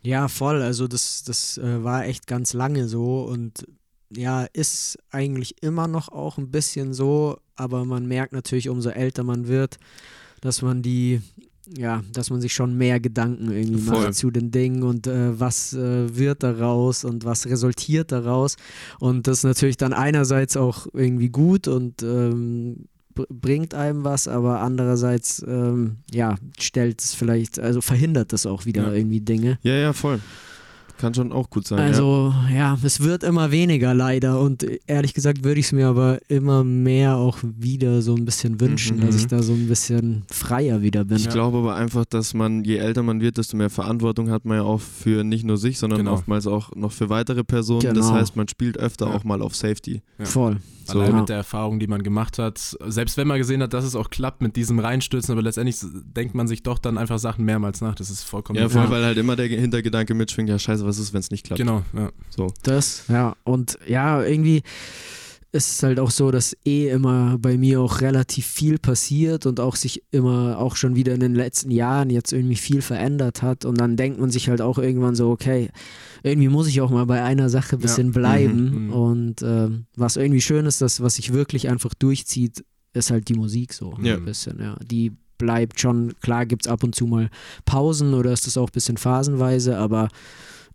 Ja, 0.02 0.28
voll. 0.28 0.62
Also 0.62 0.88
das, 0.88 1.24
das 1.24 1.58
äh, 1.58 1.84
war 1.84 2.06
echt 2.06 2.28
ganz 2.28 2.54
lange 2.54 2.88
so 2.88 3.22
und 3.24 3.66
ja, 4.16 4.46
ist 4.54 4.98
eigentlich 5.10 5.62
immer 5.64 5.88
noch 5.88 6.10
auch 6.10 6.38
ein 6.38 6.52
bisschen 6.52 6.94
so, 6.94 7.38
aber 7.56 7.86
man 7.86 8.08
merkt 8.08 8.34
natürlich, 8.34 8.70
umso 8.70 8.90
älter 8.90 9.24
man 9.24 9.48
wird, 9.48 9.78
dass 10.42 10.62
man 10.62 10.82
die, 10.84 11.22
ja, 11.78 12.04
dass 12.14 12.30
man 12.30 12.42
sich 12.42 12.54
schon 12.54 12.78
mehr 12.78 13.00
Gedanken 13.00 13.52
irgendwie 13.52 13.82
Voll. 13.82 14.04
macht 14.04 14.16
zu 14.16 14.32
den 14.32 14.52
Dingen 14.52 14.84
und 14.84 15.08
äh, 15.08 15.40
was 15.40 15.74
äh, 15.74 16.16
wird 16.16 16.44
daraus 16.44 17.04
und 17.04 17.26
was 17.26 17.46
resultiert 17.48 18.12
daraus. 18.12 18.56
Und 19.00 19.28
das 19.28 19.40
ist 19.40 19.44
natürlich 19.46 19.78
dann 19.78 19.94
einerseits 19.94 20.58
auch 20.58 20.88
irgendwie 20.94 21.30
gut 21.30 21.68
und 21.68 22.04
ähm, 22.04 22.86
br- 23.14 23.26
bringt 23.30 23.74
einem 23.74 24.04
was, 24.04 24.28
aber 24.28 24.62
andererseits 24.62 25.44
ähm, 25.48 25.98
ja, 26.12 26.36
stellt 26.60 27.02
es 27.02 27.14
vielleicht, 27.16 27.60
also 27.60 27.82
verhindert 27.82 28.32
es 28.34 28.46
auch 28.46 28.66
wieder 28.66 28.84
Ja. 28.88 28.94
irgendwie 28.94 29.22
Dinge. 29.22 29.58
Ja, 29.64 29.74
ja, 29.76 29.94
voll. 29.94 30.20
Kann 30.98 31.14
schon 31.14 31.32
auch 31.34 31.50
gut 31.50 31.68
sein. 31.68 31.80
ja. 31.80 31.86
Also 31.86 32.34
ja, 32.54 32.78
es 32.84 33.02
wird 33.02 33.24
immer 33.24 33.52
weniger 33.52 33.94
leider 33.94 34.40
und 34.40 34.66
ehrlich 34.88 35.14
gesagt 35.14 35.44
würde 35.44 35.60
ich 35.60 35.66
es 35.68 35.72
mir 35.74 35.88
aber 35.88 36.20
immer 36.30 36.64
mehr 36.64 37.18
auch 37.18 37.38
wieder 37.44 38.02
so 38.02 38.16
ein 38.16 38.24
bisschen 38.26 38.60
wünschen, 38.62 38.98
Mhm. 38.98 39.02
dass 39.02 39.16
ich 39.18 39.28
da 39.28 39.44
so 39.44 39.52
ein 39.54 39.68
bisschen 39.68 40.24
freier 40.32 40.82
wieder 40.82 41.04
bin. 41.04 41.18
Ich 41.18 41.28
glaube 41.30 41.58
aber 41.58 41.76
einfach, 41.76 42.06
dass 42.06 42.34
man, 42.34 42.64
je 42.64 42.78
älter 42.78 43.04
man 43.04 43.20
wird, 43.20 43.38
desto 43.38 43.58
mehr 43.58 43.70
Verantwortung 43.70 44.30
hat 44.30 44.46
man 44.46 44.58
ja 44.58 44.64
auch 44.64 44.80
für 44.80 45.24
nicht 45.26 45.44
nur 45.44 45.58
sich, 45.58 45.78
sondern 45.80 46.00
Genau. 46.00 46.14
oftmals 46.14 46.48
auch 46.48 46.74
noch 46.76 46.92
für 46.94 47.10
weitere 47.10 47.44
Personen. 47.44 47.82
Das 47.82 47.94
Genau. 47.94 48.12
heißt, 48.14 48.36
man 48.38 48.48
spielt 48.48 48.78
öfter 48.78 49.08
Ja. 49.10 49.16
auch 49.16 49.24
mal 49.26 49.42
auf 49.42 49.56
Safety. 49.56 50.02
Ja. 50.18 50.26
Voll. 50.26 50.58
So. 50.88 51.00
Allein 51.00 51.14
Ja. 51.14 51.20
mit 51.20 51.30
der 51.30 51.38
Erfahrung, 51.38 51.80
die 51.80 51.88
man 51.88 52.04
gemacht 52.04 52.38
hat, 52.40 52.60
selbst 52.86 53.18
wenn 53.18 53.28
man 53.28 53.38
gesehen 53.38 53.62
hat, 53.64 53.74
dass 53.74 53.84
es 53.86 53.96
auch 53.96 54.10
klappt 54.10 54.42
mit 54.42 54.56
diesem 54.56 54.80
Reinstürzen, 54.80 55.32
aber 55.32 55.42
letztendlich 55.42 55.78
denkt 55.82 56.36
man 56.36 56.48
sich 56.48 56.64
doch 56.64 56.78
dann 56.80 56.98
einfach 56.98 57.20
Sachen 57.20 57.44
mehrmals 57.46 57.82
nach. 57.82 57.96
Das 57.96 58.10
ist 58.10 58.24
vollkommen 58.24 58.60
Ja, 58.60 58.70
vor 58.70 58.82
allem, 58.82 58.92
Ja. 58.92 58.98
weil 58.98 59.06
halt 59.06 59.18
immer 59.18 59.36
der 59.36 59.48
Hintergedanke 59.48 60.14
mitschwingt, 60.14 60.50
ja 60.50 60.60
scheiße, 60.60 60.86
was 60.86 61.00
ist, 61.00 61.14
wenn 61.14 61.20
es 61.22 61.32
nicht 61.32 61.46
klappt. 61.46 61.58
Genau, 61.60 61.82
ja. 61.94 62.10
So. 62.30 62.48
Das, 62.64 63.06
ja. 63.08 63.36
Und 63.44 63.78
ja, 63.88 64.22
irgendwie 64.24 64.64
ist 65.56 65.72
es 65.72 65.84
halt 65.84 66.00
auch 66.00 66.12
so, 66.12 66.32
dass 66.32 66.56
eh 66.66 66.90
immer 66.90 67.38
bei 67.40 67.58
mir 67.58 67.80
auch 67.80 68.02
relativ 68.02 68.46
viel 68.46 68.78
passiert 68.78 69.46
und 69.46 69.62
auch 69.62 69.78
sich 69.78 70.04
immer 70.12 70.58
auch 70.60 70.76
schon 70.76 70.96
wieder 70.96 71.14
in 71.14 71.22
den 71.22 71.34
letzten 71.34 71.72
Jahren 71.72 72.10
jetzt 72.10 72.34
irgendwie 72.34 72.58
viel 72.58 72.82
verändert 72.82 73.42
hat. 73.42 73.64
Und 73.64 73.80
dann 73.80 73.96
denkt 73.96 74.20
man 74.20 74.32
sich 74.32 74.50
halt 74.50 74.62
auch 74.62 74.78
irgendwann 74.78 75.16
so, 75.16 75.30
okay, 75.32 75.70
irgendwie 76.24 76.50
muss 76.50 76.68
ich 76.68 76.82
auch 76.82 76.90
mal 76.92 77.06
bei 77.06 77.24
einer 77.24 77.50
Sache 77.50 77.78
ein 77.78 77.80
bisschen 77.82 78.12
bleiben. 78.12 78.70
Mhm, 78.70 78.86
mhm. 78.88 78.94
Und 78.94 79.42
ähm, 79.44 79.86
was 79.96 80.18
irgendwie 80.18 80.42
schön 80.42 80.66
ist, 80.66 80.82
dass 80.82 81.02
was 81.02 81.16
sich 81.16 81.32
wirklich 81.32 81.70
einfach 81.70 81.94
durchzieht, 81.94 82.66
ist 82.94 83.10
halt 83.10 83.30
die 83.30 83.36
Musik 83.36 83.74
so 83.74 83.98
Ja. 84.02 84.16
ein 84.16 84.26
bisschen, 84.26 84.60
ja. 84.60 84.76
Die 84.84 85.14
bleibt 85.38 85.80
schon, 85.80 86.14
klar 86.22 86.46
gibt 86.46 86.66
es 86.66 86.72
ab 86.72 86.84
und 86.84 86.96
zu 86.96 87.06
mal 87.08 87.30
Pausen 87.64 88.14
oder 88.14 88.34
ist 88.34 88.46
das 88.46 88.58
auch 88.58 88.68
ein 88.68 88.74
bisschen 88.74 88.98
phasenweise, 88.98 89.78
aber 89.78 90.10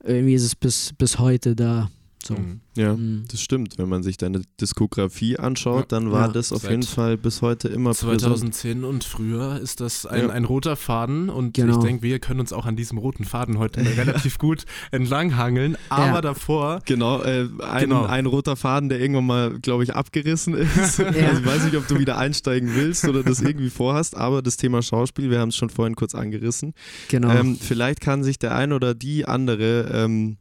irgendwie 0.02 0.34
ist 0.34 0.44
es 0.44 0.54
bis, 0.56 0.92
bis 0.96 1.18
heute 1.18 1.54
da. 1.54 1.90
So. 2.22 2.34
Mhm. 2.34 2.60
Ja, 2.76 2.94
Mhm. 2.94 3.24
das 3.30 3.40
stimmt. 3.40 3.78
Wenn 3.78 3.88
man 3.88 4.02
sich 4.02 4.16
deine 4.18 4.42
Diskografie 4.60 5.38
anschaut, 5.38 5.90
Ja. 5.90 5.98
dann 5.98 6.12
war 6.12 6.26
Ja. 6.26 6.32
das 6.32 6.52
auf 6.52 6.62
Seit 6.62 6.70
jeden 6.72 6.82
Fall 6.82 7.16
bis 7.16 7.40
heute 7.40 7.68
immer 7.68 7.90
präsent. 7.90 8.20
2010 8.20 8.84
und 8.84 9.04
früher 9.04 9.58
ist 9.58 9.80
das 9.80 10.04
ein, 10.06 10.24
Ja. 10.26 10.30
ein 10.30 10.44
roter 10.44 10.76
Faden 10.76 11.30
und 11.30 11.54
Genau. 11.54 11.78
ich 11.78 11.82
denke, 11.84 12.02
wir 12.02 12.18
können 12.18 12.40
uns 12.40 12.52
auch 12.52 12.66
an 12.66 12.76
diesem 12.76 12.98
roten 12.98 13.24
Faden 13.24 13.58
heute 13.58 13.80
relativ 13.80 14.38
gut 14.38 14.64
entlanghangeln. 14.90 15.76
Aber 15.88 16.06
Ja. 16.06 16.20
davor, 16.20 16.80
Genau, 16.84 17.22
äh, 17.22 17.48
ein, 17.60 17.80
Genau. 17.80 18.04
ein 18.04 18.26
roter 18.26 18.56
Faden, 18.56 18.88
der 18.88 19.00
irgendwann 19.00 19.26
mal, 19.26 19.58
glaube 19.60 19.82
ich, 19.84 19.94
abgerissen 19.94 20.54
ist. 20.54 21.00
Also 21.00 21.38
ich 21.40 21.46
weiß 21.46 21.64
nicht, 21.64 21.76
ob 21.76 21.86
du 21.88 21.98
wieder 21.98 22.18
einsteigen 22.18 22.74
willst 22.74 23.06
oder 23.08 23.22
das 23.22 23.40
irgendwie 23.40 23.70
vorhast, 23.70 24.16
aber 24.16 24.42
das 24.42 24.56
Thema 24.56 24.82
Schauspiel, 24.82 25.30
wir 25.30 25.38
haben 25.40 25.48
es 25.48 25.56
schon 25.56 25.70
vorhin 25.70 25.96
kurz 25.96 26.14
angerissen. 26.14 26.74
Genau. 27.08 27.30
Ähm, 27.30 27.56
vielleicht 27.60 28.00
kann 28.00 28.22
sich 28.22 28.38
der 28.38 28.54
ein 28.54 28.72
oder 28.72 28.94
die 28.94 29.24
andere 29.26 29.90
ähm, 29.92 30.36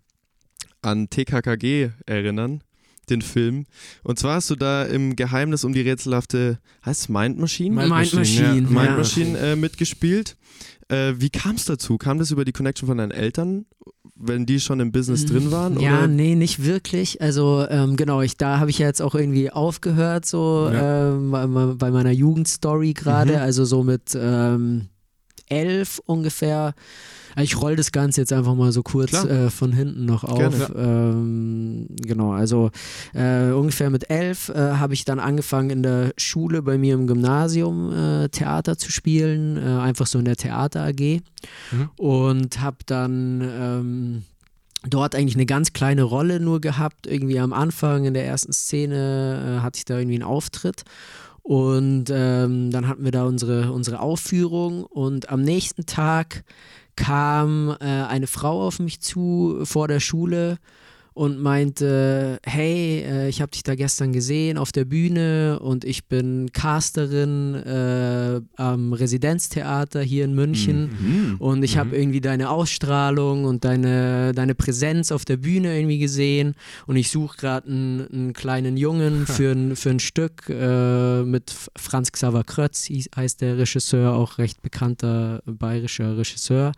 an 0.81 1.09
TKKG 1.09 1.89
erinnern, 2.05 2.61
den 3.09 3.21
Film. 3.21 3.65
Und 4.03 4.19
zwar 4.19 4.35
hast 4.35 4.49
du 4.49 4.55
da 4.55 4.83
im 4.83 5.15
Geheimnis 5.15 5.63
um 5.63 5.73
die 5.73 5.81
rätselhafte, 5.81 6.59
heißt 6.85 7.01
es 7.01 7.09
Mind 7.09 7.39
Machine? 7.39 7.75
Mind 7.75 7.89
Mind 7.89 8.13
Machine, 8.13 8.47
Machine. 8.47 8.61
Mind 8.69 8.85
ja. 8.89 8.97
Machine 8.97 9.37
äh, 9.39 9.55
mitgespielt. 9.55 10.37
Äh, 10.89 11.13
wie 11.17 11.29
kam 11.29 11.55
es 11.55 11.65
dazu? 11.65 11.97
Kam 11.97 12.17
das 12.19 12.31
über 12.31 12.45
die 12.45 12.51
Connection 12.51 12.87
von 12.87 12.97
deinen 12.97 13.11
Eltern, 13.11 13.65
wenn 14.15 14.45
die 14.47 14.59
schon 14.59 14.79
im 14.79 14.91
Business 14.91 15.25
drin 15.25 15.51
waren? 15.51 15.75
Mhm. 15.75 15.79
Ja, 15.81 15.97
oder? 15.99 16.07
nee, 16.07 16.33
nicht 16.35 16.63
wirklich. 16.63 17.21
Also 17.21 17.65
ähm, 17.69 17.95
genau, 17.95 18.21
ich, 18.21 18.37
da 18.37 18.59
habe 18.59 18.69
ich 18.71 18.79
ja 18.79 18.87
jetzt 18.87 19.01
auch 19.01 19.13
irgendwie 19.15 19.51
aufgehört, 19.51 20.25
so 20.25 20.69
Ja. 20.71 21.09
ähm, 21.11 21.31
bei, 21.31 21.45
bei 21.47 21.91
meiner 21.91 22.11
Jugendstory 22.11 22.93
gerade, 22.93 23.33
Mhm. 23.33 23.39
also 23.39 23.65
so 23.65 23.83
mit 23.83 24.15
ähm, 24.19 24.87
elf 25.49 26.01
ungefähr. 26.05 26.73
Ich 27.39 27.61
roll 27.61 27.75
das 27.75 27.91
Ganze 27.91 28.21
jetzt 28.21 28.33
einfach 28.33 28.55
mal 28.55 28.71
so 28.71 28.81
kurz 28.81 29.13
äh, 29.13 29.49
von 29.51 29.71
hinten 29.71 30.05
noch 30.05 30.23
auf. 30.23 30.37
Gerne. 30.39 30.67
Ähm, 30.75 31.85
genau, 32.01 32.31
also 32.31 32.71
äh, 33.13 33.51
ungefähr 33.51 33.89
mit 33.91 34.09
elf 34.09 34.49
äh, 34.49 34.53
habe 34.73 34.93
ich 34.95 35.05
dann 35.05 35.19
angefangen 35.19 35.69
in 35.69 35.83
der 35.83 36.11
Schule 36.17 36.61
bei 36.63 36.77
mir 36.77 36.95
im 36.95 37.05
Gymnasium 37.07 37.93
äh, 37.93 38.29
Theater 38.29 38.77
zu 38.77 38.91
spielen, 38.91 39.57
äh, 39.57 39.79
einfach 39.79 40.07
so 40.07 40.17
in 40.19 40.25
der 40.25 40.35
Theater 40.37 40.83
AG 40.85 41.21
Mhm. 41.71 41.89
und 41.97 42.59
habe 42.61 42.77
dann 42.85 43.41
ähm, 43.41 44.23
dort 44.89 45.15
eigentlich 45.15 45.35
eine 45.35 45.45
ganz 45.45 45.71
kleine 45.71 46.03
Rolle 46.03 46.39
nur 46.39 46.59
gehabt. 46.61 47.07
Irgendwie 47.07 47.39
am 47.39 47.53
Anfang 47.53 48.05
in 48.05 48.13
der 48.13 48.25
ersten 48.25 48.51
Szene 48.51 49.57
äh, 49.59 49.63
hatte 49.63 49.77
ich 49.77 49.85
da 49.85 49.97
irgendwie 49.97 50.15
einen 50.15 50.23
Auftritt. 50.23 50.83
Und 51.49 52.11
ähm, 52.11 52.69
dann 52.69 52.87
hatten 52.87 53.03
wir 53.03 53.11
da 53.11 53.23
unsere, 53.23 53.71
unsere 53.71 54.01
Aufführung. 54.01 54.83
Und 54.83 55.29
am 55.29 55.41
nächsten 55.41 55.87
Tag 55.87 56.43
kam 56.95 57.75
äh, 57.79 57.85
eine 57.85 58.27
Frau 58.27 58.67
auf 58.67 58.77
mich 58.77 59.01
zu 59.01 59.61
vor 59.63 59.87
der 59.87 59.99
Schule 59.99 60.59
und 61.19 61.37
meinte, 61.37 62.39
hey, 62.45 63.03
äh, 63.05 63.27
ich 63.27 63.41
habe 63.41 63.51
dich 63.51 63.63
da 63.63 63.75
gestern 63.75 64.13
gesehen 64.13 64.57
auf 64.57 64.71
der 64.71 64.85
Bühne 64.85 65.59
und 65.59 65.83
ich 65.83 66.05
bin 66.05 66.49
Casterin 66.53 67.55
äh, 67.55 68.39
am 68.55 68.93
Residenztheater 68.93 70.01
hier 70.01 70.23
in 70.23 70.33
München 70.33 70.79
Mhm. 70.89 71.35
und 71.39 71.63
ich 71.63 71.77
habe 71.77 71.93
irgendwie 71.97 72.21
deine 72.21 72.49
Ausstrahlung 72.49 73.43
und 73.43 73.65
deine, 73.65 74.31
deine 74.33 74.55
Präsenz 74.55 75.11
auf 75.11 75.25
der 75.25 75.35
Bühne 75.35 75.75
irgendwie 75.77 75.99
gesehen 75.99 76.55
und 76.87 76.95
ich 76.95 77.09
suche 77.11 77.35
gerade 77.35 77.67
einen, 77.67 78.07
einen 78.13 78.33
kleinen 78.33 78.77
Jungen 78.77 79.25
für 79.27 79.51
ein, 79.51 79.75
für 79.75 79.89
ein 79.89 79.99
Stück 79.99 80.47
äh, 80.47 81.23
mit 81.23 81.53
Franz 81.75 82.13
Xaver 82.13 82.45
Krötz, 82.45 82.87
heißt 83.13 83.41
der 83.41 83.57
Regisseur, 83.57 84.13
auch 84.13 84.37
recht 84.37 84.61
bekannter 84.61 85.41
bayerischer 85.45 86.17
Regisseur. 86.17 86.71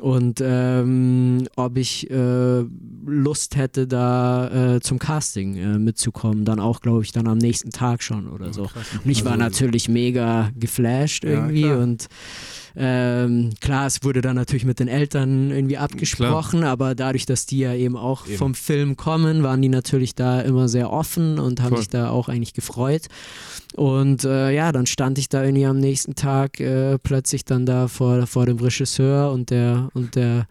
Und 0.00 0.40
ähm, 0.44 1.48
ob 1.56 1.76
ich 1.76 2.08
äh, 2.10 2.64
Lust 3.06 3.56
hätte, 3.56 3.86
da 3.88 4.76
äh, 4.76 4.80
zum 4.80 4.98
Casting 4.98 5.56
äh, 5.56 5.78
mitzukommen, 5.78 6.44
dann 6.44 6.60
auch, 6.60 6.80
glaube 6.80 7.02
ich, 7.02 7.10
dann 7.12 7.26
am 7.26 7.38
nächsten 7.38 7.70
Tag 7.70 8.02
schon 8.02 8.28
oder 8.28 8.52
so. 8.52 8.62
Und 9.04 9.10
ich 9.10 9.24
war 9.24 9.32
Also- 9.32 9.44
natürlich 9.44 9.88
mega 9.88 10.50
geflasht 10.56 11.24
Ja, 11.24 11.30
irgendwie 11.30 11.62
klar. 11.62 11.78
und 11.78 12.06
ähm, 12.76 13.50
klar, 13.60 13.86
es 13.86 14.02
wurde 14.02 14.20
dann 14.20 14.36
natürlich 14.36 14.64
mit 14.64 14.80
den 14.80 14.88
Eltern 14.88 15.50
irgendwie 15.50 15.78
abgesprochen, 15.78 16.64
aber 16.64 16.94
dadurch, 16.94 17.26
dass 17.26 17.46
die 17.46 17.58
ja 17.58 17.74
eben 17.74 17.96
auch 17.96 18.26
Eben. 18.26 18.36
vom 18.36 18.54
Film 18.54 18.96
kommen, 18.96 19.42
waren 19.42 19.62
die 19.62 19.68
natürlich 19.68 20.14
da 20.14 20.40
immer 20.40 20.68
sehr 20.68 20.92
offen 20.92 21.38
und 21.38 21.60
haben 21.60 21.70
Voll. 21.70 21.78
sich 21.78 21.88
da 21.88 22.10
auch 22.10 22.28
eigentlich 22.28 22.54
gefreut. 22.54 23.06
Und 23.74 24.24
äh, 24.24 24.50
ja, 24.50 24.72
dann 24.72 24.86
stand 24.86 25.18
ich 25.18 25.28
da 25.28 25.44
irgendwie 25.44 25.66
am 25.66 25.78
nächsten 25.78 26.14
Tag 26.14 26.60
äh, 26.60 26.98
plötzlich 26.98 27.44
dann 27.44 27.66
da 27.66 27.88
vor, 27.88 28.26
vor 28.26 28.46
dem 28.46 28.58
Regisseur 28.58 29.30
und 29.32 29.50
der 29.50 29.88
und 29.94 30.16
der 30.16 30.46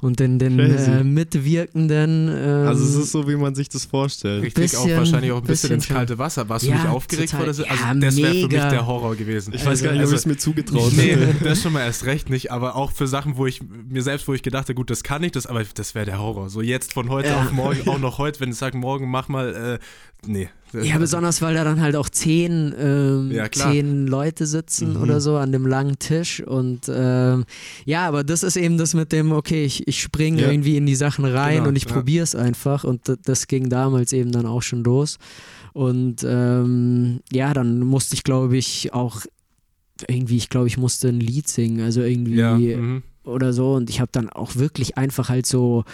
und 0.00 0.20
den, 0.20 0.38
den 0.38 0.58
äh, 0.58 1.02
Mitwirkenden. 1.04 2.28
Ähm, 2.28 2.66
Also 2.68 2.84
es 2.84 2.94
ist 2.94 3.12
so, 3.12 3.28
wie 3.28 3.36
man 3.36 3.54
sich 3.54 3.68
das 3.68 3.84
vorstellt. 3.84 4.44
Richtig, 4.44 4.76
auch 4.76 4.84
bisschen- 4.84 4.96
wahrscheinlich 4.98 5.32
auch 5.32 5.38
ein 5.38 5.42
bisschen, 5.42 5.70
bisschen 5.70 5.74
ins 5.76 5.88
kalte 5.88 6.18
Wasser. 6.18 6.48
Warst 6.48 6.64
du 6.66 6.70
Ja, 6.70 6.76
nicht 6.76 6.86
aufgeregt 6.88 7.30
total. 7.32 7.46
vor 7.52 7.52
der 7.64 7.70
Also 7.70 7.84
Ja, 7.84 7.94
das 7.94 8.16
wäre 8.16 8.34
für 8.34 8.48
mich 8.48 8.50
der 8.50 8.86
Horror 8.86 9.16
gewesen. 9.16 9.52
Ich 9.54 9.64
weiß 9.66 9.82
gar 9.82 9.90
nicht, 9.92 9.98
ob 10.00 10.02
Also- 10.04 10.14
ich 10.14 10.20
es 10.20 10.26
mir 10.26 10.36
zugetraut 10.36 10.92
Nee, 10.96 11.16
hätte. 11.16 11.34
das 11.44 11.62
schon 11.62 11.72
mal 11.72 11.82
erst 11.84 12.04
recht 12.06 12.30
nicht, 12.30 12.52
aber 12.52 12.76
auch 12.76 12.92
für 12.92 13.06
Sachen, 13.08 13.36
wo 13.36 13.46
ich 13.46 13.60
mir 13.88 14.02
selbst, 14.02 14.28
wo 14.28 14.34
ich 14.34 14.42
gedacht 14.42 14.64
habe, 14.64 14.74
gut, 14.74 14.90
das 14.90 15.02
kann 15.02 15.22
ich, 15.24 15.32
das, 15.32 15.46
aber 15.46 15.62
das 15.74 15.94
wäre 15.94 16.04
der 16.06 16.18
Horror. 16.20 16.48
So 16.50 16.60
jetzt 16.62 16.92
von 16.92 17.08
heute 17.08 17.28
Ja. 17.30 17.42
auf 17.42 17.52
morgen, 17.52 17.88
auch 17.88 17.98
noch 17.98 18.18
heute, 18.18 18.40
wenn 18.40 18.50
ich 18.50 18.56
sage, 18.56 18.76
morgen 18.76 19.10
mach 19.10 19.28
mal, 19.28 19.78
äh, 19.80 19.84
nee. 20.26 20.48
Ja, 20.82 20.98
besonders 20.98 21.40
weil 21.40 21.54
da 21.54 21.64
dann 21.64 21.80
halt 21.80 21.96
auch 21.96 22.10
zehn, 22.10 22.74
ähm, 22.78 23.30
Ja, 23.32 23.50
zehn 23.50 24.06
Leute 24.06 24.46
sitzen 24.46 24.90
Mhm. 24.96 25.02
oder 25.02 25.18
so 25.22 25.36
an 25.38 25.50
dem 25.50 25.66
langen 25.66 25.98
Tisch. 25.98 26.42
Und 26.46 26.90
ähm, 26.94 27.46
ja, 27.86 28.06
aber 28.06 28.22
das 28.22 28.42
ist 28.42 28.56
eben 28.56 28.76
das 28.76 28.92
mit 28.92 29.10
dem, 29.12 29.32
okay, 29.32 29.64
ich, 29.64 29.88
ich 29.88 30.02
springe 30.02 30.42
Ja. 30.42 30.50
irgendwie 30.50 30.76
in 30.76 30.84
die 30.84 30.94
Sachen 30.94 31.24
rein 31.24 31.58
Genau, 31.58 31.68
und 31.70 31.76
ich 31.76 31.84
ja. 31.86 31.92
probiere 31.92 32.22
es 32.22 32.34
einfach. 32.34 32.84
Und 32.84 33.00
das 33.24 33.46
ging 33.46 33.70
damals 33.70 34.12
eben 34.12 34.30
dann 34.30 34.44
auch 34.44 34.60
schon 34.60 34.84
los. 34.84 35.16
Und 35.72 36.22
ähm, 36.28 37.20
ja, 37.32 37.54
dann 37.54 37.80
musste 37.80 38.14
ich, 38.14 38.22
glaube 38.22 38.58
ich, 38.58 38.92
auch 38.92 39.22
irgendwie, 40.06 40.36
ich 40.36 40.50
glaube, 40.50 40.66
ich 40.66 40.76
musste 40.76 41.08
ein 41.08 41.20
Lied 41.20 41.48
singen, 41.48 41.80
also 41.80 42.02
irgendwie 42.02 42.34
ja, 42.34 42.56
mhm. 42.58 43.02
oder 43.24 43.54
so. 43.54 43.72
Und 43.72 43.88
ich 43.88 44.00
habe 44.00 44.10
dann 44.12 44.28
auch 44.28 44.56
wirklich 44.56 44.98
einfach 44.98 45.30
halt 45.30 45.46
so 45.46 45.84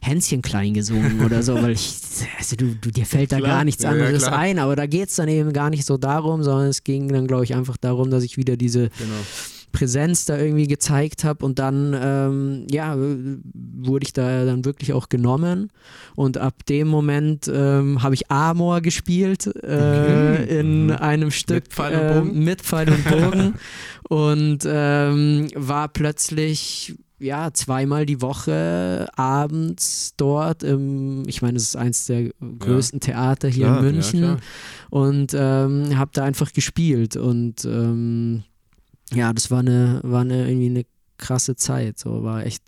Hänschen 0.00 0.42
klein 0.42 0.74
gesungen 0.74 1.24
oder 1.24 1.42
so, 1.42 1.54
weil 1.60 1.72
ich, 1.72 1.90
also 2.38 2.56
du, 2.56 2.74
du 2.80 2.90
dir 2.90 3.06
fällt 3.06 3.32
da 3.32 3.38
Klar. 3.38 3.50
gar 3.50 3.64
nichts 3.64 3.82
Ja, 3.82 3.94
ja, 3.94 4.04
anderes 4.04 4.24
klar. 4.24 4.38
ein, 4.38 4.58
aber 4.58 4.76
da 4.76 4.86
geht 4.86 5.08
es 5.08 5.16
dann 5.16 5.28
eben 5.28 5.52
gar 5.52 5.70
nicht 5.70 5.84
so 5.84 5.96
darum, 5.96 6.42
sondern 6.42 6.68
es 6.68 6.84
ging 6.84 7.08
dann, 7.12 7.26
glaube 7.26 7.44
ich, 7.44 7.54
einfach 7.54 7.76
darum, 7.76 8.10
dass 8.10 8.22
ich 8.24 8.36
wieder 8.36 8.56
diese 8.56 8.88
genau. 8.90 9.14
Präsenz 9.70 10.24
da 10.24 10.38
irgendwie 10.38 10.66
gezeigt 10.66 11.24
habe 11.24 11.44
und 11.44 11.58
dann, 11.58 11.94
ähm, 12.00 12.66
ja, 12.70 12.96
wurde 12.96 14.04
ich 14.06 14.14
da 14.14 14.46
dann 14.46 14.64
wirklich 14.64 14.94
auch 14.94 15.10
genommen 15.10 15.70
und 16.16 16.38
ab 16.38 16.64
dem 16.66 16.88
Moment 16.88 17.50
ähm, 17.52 18.02
habe 18.02 18.14
ich 18.14 18.30
Amor 18.30 18.80
gespielt 18.80 19.46
äh, 19.62 20.58
in 20.60 20.86
Mhm. 20.86 20.90
einem 20.92 21.30
Stück 21.30 21.64
Mit 21.64 21.74
Pfeil 21.74 21.94
und 21.94 22.00
äh, 22.00 22.14
Bogen? 22.14 22.44
mit 22.44 22.62
Pfeil 22.62 22.88
und 22.90 23.04
Bogen 23.04 23.54
und 24.08 24.58
ähm, 24.66 25.48
war 25.54 25.88
plötzlich 25.88 26.94
ja, 27.18 27.52
zweimal 27.52 28.06
die 28.06 28.22
Woche 28.22 29.08
abends 29.16 30.14
dort 30.16 30.62
im, 30.62 31.24
ich 31.26 31.42
meine, 31.42 31.56
es 31.56 31.64
ist 31.64 31.76
eins 31.76 32.06
der 32.06 32.30
größten 32.58 33.00
Theater 33.00 33.48
hier 33.48 33.66
Klar, 33.66 33.78
in 33.78 33.84
ja, 33.84 33.90
München 33.92 34.20
klar. 34.20 34.36
und 34.90 35.34
ähm, 35.34 35.98
habe 35.98 36.10
da 36.14 36.24
einfach 36.24 36.52
gespielt 36.52 37.16
und 37.16 37.64
ähm, 37.64 38.44
ja, 39.12 39.32
das 39.32 39.50
war 39.50 39.60
eine, 39.60 40.00
war 40.04 40.20
eine 40.20 40.48
irgendwie 40.48 40.70
eine 40.70 40.84
krasse 41.18 41.56
Zeit, 41.56 41.98
so 41.98 42.22
war 42.22 42.46
echt 42.46 42.62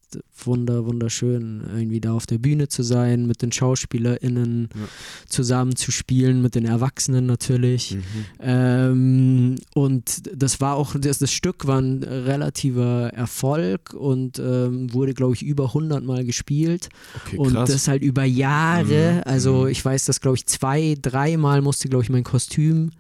wunder, 0.44 0.84
wunderschön, 0.86 1.62
irgendwie 1.72 2.00
da 2.00 2.12
auf 2.12 2.26
der 2.26 2.38
Bühne 2.38 2.66
zu 2.68 2.82
sein, 2.82 3.26
mit 3.26 3.42
den 3.42 3.52
SchauspielerInnen 3.52 4.68
Ja. 4.74 4.80
zusammen 5.28 5.76
zu 5.76 5.92
spielen, 5.92 6.42
mit 6.42 6.56
den 6.56 6.64
Erwachsenen 6.64 7.26
natürlich. 7.26 7.94
Mhm. 7.94 8.02
Ähm, 8.40 9.56
und 9.74 10.22
das 10.34 10.60
war 10.60 10.74
auch, 10.76 10.96
das, 10.98 11.18
das 11.18 11.32
Stück 11.32 11.66
war 11.66 11.80
ein 11.80 12.02
relativer 12.02 13.10
Erfolg 13.14 13.94
und 13.94 14.38
ähm, 14.40 14.92
wurde, 14.92 15.14
glaube 15.14 15.34
ich, 15.34 15.42
über 15.42 15.66
100 15.66 16.02
Mal 16.04 16.24
gespielt. 16.24 16.88
Okay, 17.24 17.36
Und 17.38 17.54
das 17.54 17.86
halt 17.88 18.02
über 18.02 18.24
Jahre. 18.24 19.14
Mhm. 19.16 19.22
Also 19.24 19.62
Mhm. 19.62 19.68
ich 19.68 19.84
weiß, 19.84 20.06
dass, 20.06 20.20
glaube 20.20 20.36
ich, 20.36 20.46
zwei, 20.46 20.96
dreimal 21.00 21.62
musste, 21.62 21.88
glaube 21.88 22.02
ich, 22.04 22.10
mein 22.10 22.24
Kostüm 22.24 22.90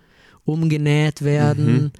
umgenäht 0.44 1.22
werden. 1.22 1.92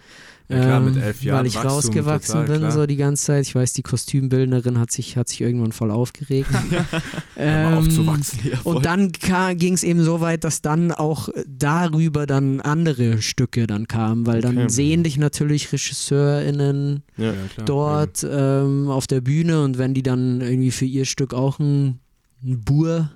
Ja, 0.50 0.60
klar, 0.60 0.80
mit 0.80 0.96
ähm, 0.96 1.02
elf 1.02 1.22
Jahren 1.22 1.38
Weil 1.38 1.46
ich 1.46 1.54
Wachstum, 1.54 1.70
rausgewachsen 1.70 2.32
total, 2.32 2.46
bin, 2.46 2.58
klar. 2.58 2.72
so 2.72 2.86
die 2.86 2.96
ganze 2.96 3.24
Zeit. 3.24 3.46
Ich 3.46 3.54
weiß, 3.54 3.72
die 3.72 3.82
Kostümbildnerin 3.82 4.78
hat 4.78 4.90
sich, 4.90 5.16
hat 5.16 5.28
sich 5.28 5.40
irgendwann 5.40 5.72
voll 5.72 5.90
aufgeregt. 5.90 6.50
Ähm, 7.42 7.78
aufzuwachsen. 7.78 8.38
Voll. 8.62 8.76
und 8.76 8.84
dann 8.84 9.12
ging 9.56 9.72
es 9.72 9.82
eben 9.82 10.02
so 10.04 10.20
weit, 10.20 10.44
dass 10.44 10.60
dann 10.60 10.92
auch 10.92 11.30
darüber 11.46 12.26
dann 12.26 12.60
andere 12.60 13.22
Stücke 13.22 13.66
dann 13.66 13.88
kamen, 13.88 14.26
weil 14.26 14.42
dann 14.42 14.58
Okay. 14.58 14.68
sehen 14.68 15.04
dich 15.04 15.16
natürlich 15.16 15.72
RegisseurInnen 15.72 17.02
ja. 17.16 17.26
Ja, 17.28 17.32
dort 17.64 18.26
ähm, 18.30 18.88
auf 18.90 19.06
der 19.06 19.22
Bühne 19.22 19.62
und 19.62 19.78
wenn 19.78 19.94
die 19.94 20.02
dann 20.02 20.42
irgendwie 20.42 20.70
für 20.70 20.84
ihr 20.84 21.06
Stück 21.06 21.32
auch 21.32 21.58
ein, 21.58 22.00
ein 22.44 22.60
Bur 22.60 23.10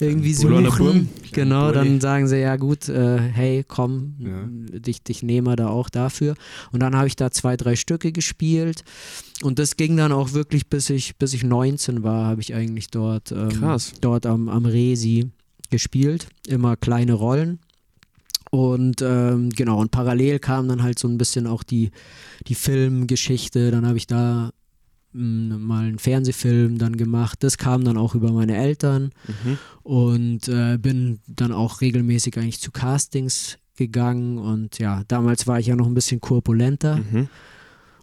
irgendwie 0.00 0.34
suchen, 0.34 1.08
genau, 1.32 1.70
dann 1.72 2.00
sagen 2.00 2.26
sie, 2.26 2.38
ja 2.40 2.56
gut, 2.56 2.88
äh, 2.88 3.18
hey, 3.18 3.64
komm, 3.66 4.14
Ja. 4.18 4.78
dich, 4.78 5.02
dich 5.02 5.22
nehmen 5.22 5.46
wir 5.46 5.56
da 5.56 5.68
auch 5.68 5.88
dafür. 5.88 6.34
Und 6.72 6.80
dann 6.80 6.96
habe 6.96 7.06
ich 7.06 7.16
da 7.16 7.30
zwei, 7.30 7.56
drei 7.56 7.76
Stücke 7.76 8.10
gespielt 8.12 8.84
und 9.42 9.58
das 9.58 9.76
ging 9.76 9.96
dann 9.96 10.12
auch 10.12 10.32
wirklich, 10.32 10.68
bis 10.68 10.90
ich, 10.90 11.16
bis 11.16 11.32
ich 11.32 11.44
19 11.44 12.02
war, 12.02 12.26
habe 12.26 12.40
ich 12.40 12.54
eigentlich 12.54 12.88
dort, 12.88 13.30
ähm, 13.32 13.48
Krass. 13.50 13.92
dort 14.00 14.26
am, 14.26 14.48
am 14.48 14.66
Resi 14.66 15.30
gespielt, 15.70 16.28
immer 16.46 16.76
kleine 16.76 17.12
Rollen. 17.14 17.58
Und 18.50 19.02
ähm, 19.02 19.50
genau, 19.50 19.80
und 19.80 19.90
parallel 19.90 20.38
kam 20.38 20.68
dann 20.68 20.82
halt 20.84 20.98
so 20.98 21.08
ein 21.08 21.18
bisschen 21.18 21.48
auch 21.48 21.64
die, 21.64 21.90
die 22.46 22.54
Filmgeschichte. 22.54 23.72
Dann 23.72 23.84
habe 23.84 23.96
ich 23.98 24.06
da 24.06 24.52
mal 25.14 25.84
einen 25.86 25.98
Fernsehfilm 25.98 26.78
dann 26.78 26.96
gemacht. 26.96 27.42
Das 27.42 27.56
kam 27.58 27.84
dann 27.84 27.96
auch 27.96 28.14
über 28.14 28.32
meine 28.32 28.56
Eltern 28.56 29.10
Mhm. 29.26 29.58
und 29.82 30.48
äh, 30.48 30.76
bin 30.78 31.20
dann 31.26 31.52
auch 31.52 31.80
regelmäßig 31.80 32.36
eigentlich 32.36 32.60
zu 32.60 32.70
Castings 32.72 33.58
gegangen. 33.76 34.38
Und 34.38 34.78
ja, 34.78 35.02
damals 35.08 35.46
war 35.46 35.58
ich 35.60 35.66
ja 35.68 35.76
noch 35.76 35.86
ein 35.86 35.94
bisschen 35.94 36.20
korpulenter 36.20 36.96
Mhm. 36.96 37.28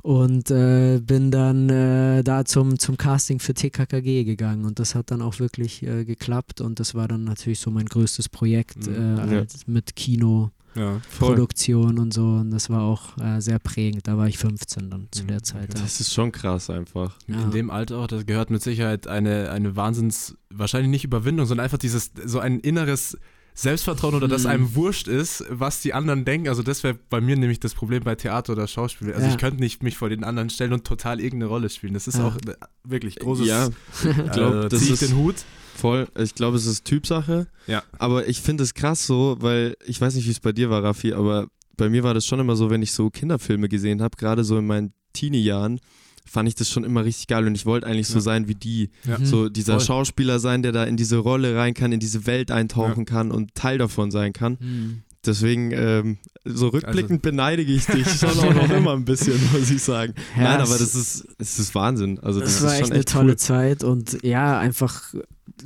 und 0.03 0.49
äh, 0.51 0.99
bin 1.03 1.31
dann 1.31 1.69
äh, 1.69 2.23
da 2.23 2.43
zum, 2.45 2.79
zum 2.79 2.97
Casting 2.97 3.39
für 3.39 3.53
TKKG 3.53 4.23
gegangen 4.23 4.65
und 4.65 4.79
das 4.79 4.95
hat 4.95 5.11
dann 5.11 5.21
auch 5.21 5.39
wirklich 5.39 5.83
äh, 5.83 6.05
geklappt 6.05 6.59
und 6.61 6.79
das 6.79 6.95
war 6.95 7.07
dann 7.07 7.23
natürlich 7.25 7.59
so 7.59 7.69
mein 7.71 7.85
größtes 7.85 8.29
Projekt 8.29 8.87
Mhm. 8.87 8.93
äh, 8.93 9.15
Ja. 9.17 9.27
halt 9.27 9.67
mit 9.67 9.95
Kinoproduktion 9.95 10.51
Ja. 10.75 11.01
und 11.19 12.13
so 12.13 12.21
und 12.23 12.51
das 12.51 12.69
war 12.69 12.81
auch 12.81 13.17
äh, 13.17 13.41
sehr 13.41 13.59
prägend. 13.59 14.07
Da 14.07 14.17
war 14.17 14.27
ich 14.27 14.37
15 14.37 14.89
dann 14.89 15.07
zu 15.11 15.23
Mhm. 15.23 15.27
der 15.27 15.43
Zeit. 15.43 15.73
Ja. 15.75 15.81
Das 15.81 15.99
ist 15.99 16.13
schon 16.13 16.31
krass 16.31 16.69
einfach. 16.69 17.17
Ja. 17.27 17.41
In 17.41 17.51
dem 17.51 17.69
Alter 17.69 17.97
auch, 17.97 18.07
das 18.07 18.25
gehört 18.25 18.49
mit 18.49 18.61
Sicherheit 18.63 19.07
eine, 19.07 19.51
eine 19.51 19.75
Wahnsinns, 19.75 20.35
wahrscheinlich 20.49 20.89
nicht 20.89 21.03
Überwindung, 21.03 21.45
sondern 21.45 21.63
einfach 21.65 21.77
dieses, 21.77 22.11
so 22.25 22.39
ein 22.39 22.59
inneres 22.59 23.17
Selbstvertrauen 23.53 24.15
oder 24.15 24.29
dass 24.29 24.43
Mhm. 24.45 24.49
einem 24.49 24.75
wurscht 24.75 25.09
ist, 25.09 25.43
was 25.49 25.81
die 25.81 25.93
anderen 25.93 26.23
denken. 26.23 26.47
Also 26.47 26.63
das 26.63 26.83
wäre 26.83 26.97
bei 27.09 27.19
mir 27.19 27.35
nämlich 27.35 27.59
das 27.59 27.73
Problem 27.73 28.01
bei 28.01 28.15
Theater 28.15 28.53
oder 28.53 28.65
Schauspiel. 28.65 29.11
Also 29.13 29.25
Ja. 29.27 29.31
ich 29.33 29.37
könnte 29.37 29.59
nicht 29.59 29.83
mich 29.83 29.97
vor 29.97 30.07
den 30.09 30.23
anderen 30.23 30.49
stellen 30.49 30.71
und 30.71 30.85
total 30.85 31.19
irgendeine 31.19 31.49
Rolle 31.49 31.69
spielen. 31.69 31.93
Das 31.93 32.07
ist 32.07 32.17
Ja. 32.17 32.27
auch 32.27 32.37
wirklich 32.85 33.17
großes. 33.17 33.45
Ja, 33.45 33.67
ich 34.03 34.31
glaube, 34.31 34.65
äh, 34.65 34.69
das 34.69 34.79
zieh 34.79 34.85
ich 34.85 34.93
ist 34.93 35.01
den 35.01 35.17
Hut. 35.17 35.35
Voll. 35.81 36.07
Ich 36.17 36.35
glaube, 36.35 36.57
es 36.57 36.65
ist 36.65 36.85
Typsache. 36.85 37.47
Ja. 37.67 37.83
Aber 37.99 38.27
ich 38.27 38.39
finde 38.41 38.63
es 38.63 38.73
krass 38.73 39.05
so, 39.05 39.37
weil 39.39 39.75
ich 39.85 39.99
weiß 39.99 40.15
nicht, 40.15 40.27
wie 40.27 40.31
es 40.31 40.39
bei 40.39 40.51
dir 40.51 40.69
war, 40.69 40.83
Raffi, 40.83 41.13
aber 41.13 41.47
bei 41.77 41.89
mir 41.89 42.03
war 42.03 42.13
das 42.13 42.25
schon 42.25 42.39
immer 42.39 42.55
so, 42.55 42.69
wenn 42.69 42.81
ich 42.81 42.91
so 42.93 43.09
Kinderfilme 43.09 43.67
gesehen 43.67 44.01
habe, 44.01 44.15
gerade 44.17 44.43
so 44.43 44.57
in 44.57 44.67
meinen 44.67 44.93
Teenie-Jahren, 45.13 45.79
fand 46.25 46.47
ich 46.47 46.55
das 46.55 46.69
schon 46.69 46.83
immer 46.83 47.03
richtig 47.03 47.27
geil 47.27 47.45
und 47.47 47.55
ich 47.55 47.65
wollte 47.65 47.87
eigentlich 47.87 48.07
so 48.07 48.15
Ja. 48.19 48.21
sein 48.21 48.47
wie 48.47 48.55
die. 48.55 48.91
Ja. 49.05 49.17
So 49.23 49.49
dieser 49.49 49.73
Voll. 49.79 49.85
Schauspieler 49.85 50.39
sein, 50.39 50.61
der 50.61 50.71
da 50.71 50.83
in 50.83 50.95
diese 50.95 51.17
Rolle 51.17 51.55
rein 51.57 51.73
kann, 51.73 51.91
in 51.91 51.99
diese 51.99 52.25
Welt 52.27 52.51
eintauchen 52.51 53.05
kann 53.05 53.31
und 53.31 53.55
Teil 53.55 53.77
davon 53.79 54.11
sein 54.11 54.31
kann. 54.33 54.57
Mhm. 54.59 55.01
deswegen, 55.25 55.71
ähm, 55.71 56.17
so 56.45 56.69
rückblickend 56.69 57.21
beneidige 57.21 57.71
ich 57.73 57.85
dich 57.85 58.07
schon 58.07 58.29
auch 58.39 58.53
noch 58.55 58.69
immer 58.75 58.93
ein 58.93 59.05
bisschen, 59.05 59.39
muss 59.51 59.69
ich 59.69 59.81
sagen. 59.83 60.13
Ja, 60.35 60.43
Nein, 60.43 60.61
aber 60.61 60.77
das 60.79 60.95
ist, 60.95 61.27
es 61.37 61.59
ist 61.59 61.75
Wahnsinn. 61.75 62.17
Also 62.19 62.39
das, 62.39 62.53
Das 62.59 62.63
war 62.63 62.69
ist 62.69 62.73
echt 62.73 62.81
schon 62.85 62.91
eine 62.91 62.99
echt 63.01 63.09
tolle 63.09 63.29
cool. 63.33 63.37
Zeit 63.37 63.83
und 63.83 64.17
ja, 64.23 64.57
einfach, 64.59 65.13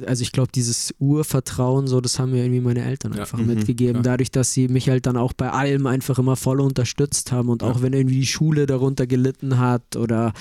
also 0.05 0.21
ich 0.21 0.31
glaube, 0.31 0.51
dieses 0.53 0.93
Urvertrauen, 0.99 1.87
so, 1.87 2.01
das 2.01 2.19
haben 2.19 2.31
mir 2.31 2.43
irgendwie 2.43 2.61
meine 2.61 2.83
Eltern 2.83 3.13
Ja, 3.13 3.21
einfach 3.21 3.39
mhm, 3.39 3.47
mitgegeben, 3.47 4.01
klar. 4.01 4.13
dadurch, 4.13 4.31
dass 4.31 4.53
sie 4.53 4.67
mich 4.67 4.89
halt 4.89 5.05
dann 5.05 5.17
auch 5.17 5.33
bei 5.33 5.49
allem 5.51 5.87
einfach 5.87 6.19
immer 6.19 6.35
voll 6.35 6.59
unterstützt 6.61 7.31
haben 7.31 7.49
und 7.49 7.63
auch 7.63 7.81
wenn 7.81 7.93
irgendwie 7.93 8.19
die 8.19 8.25
Schule 8.25 8.65
darunter 8.65 9.07
gelitten 9.07 9.57
hat 9.59 9.95
oder 9.95 10.33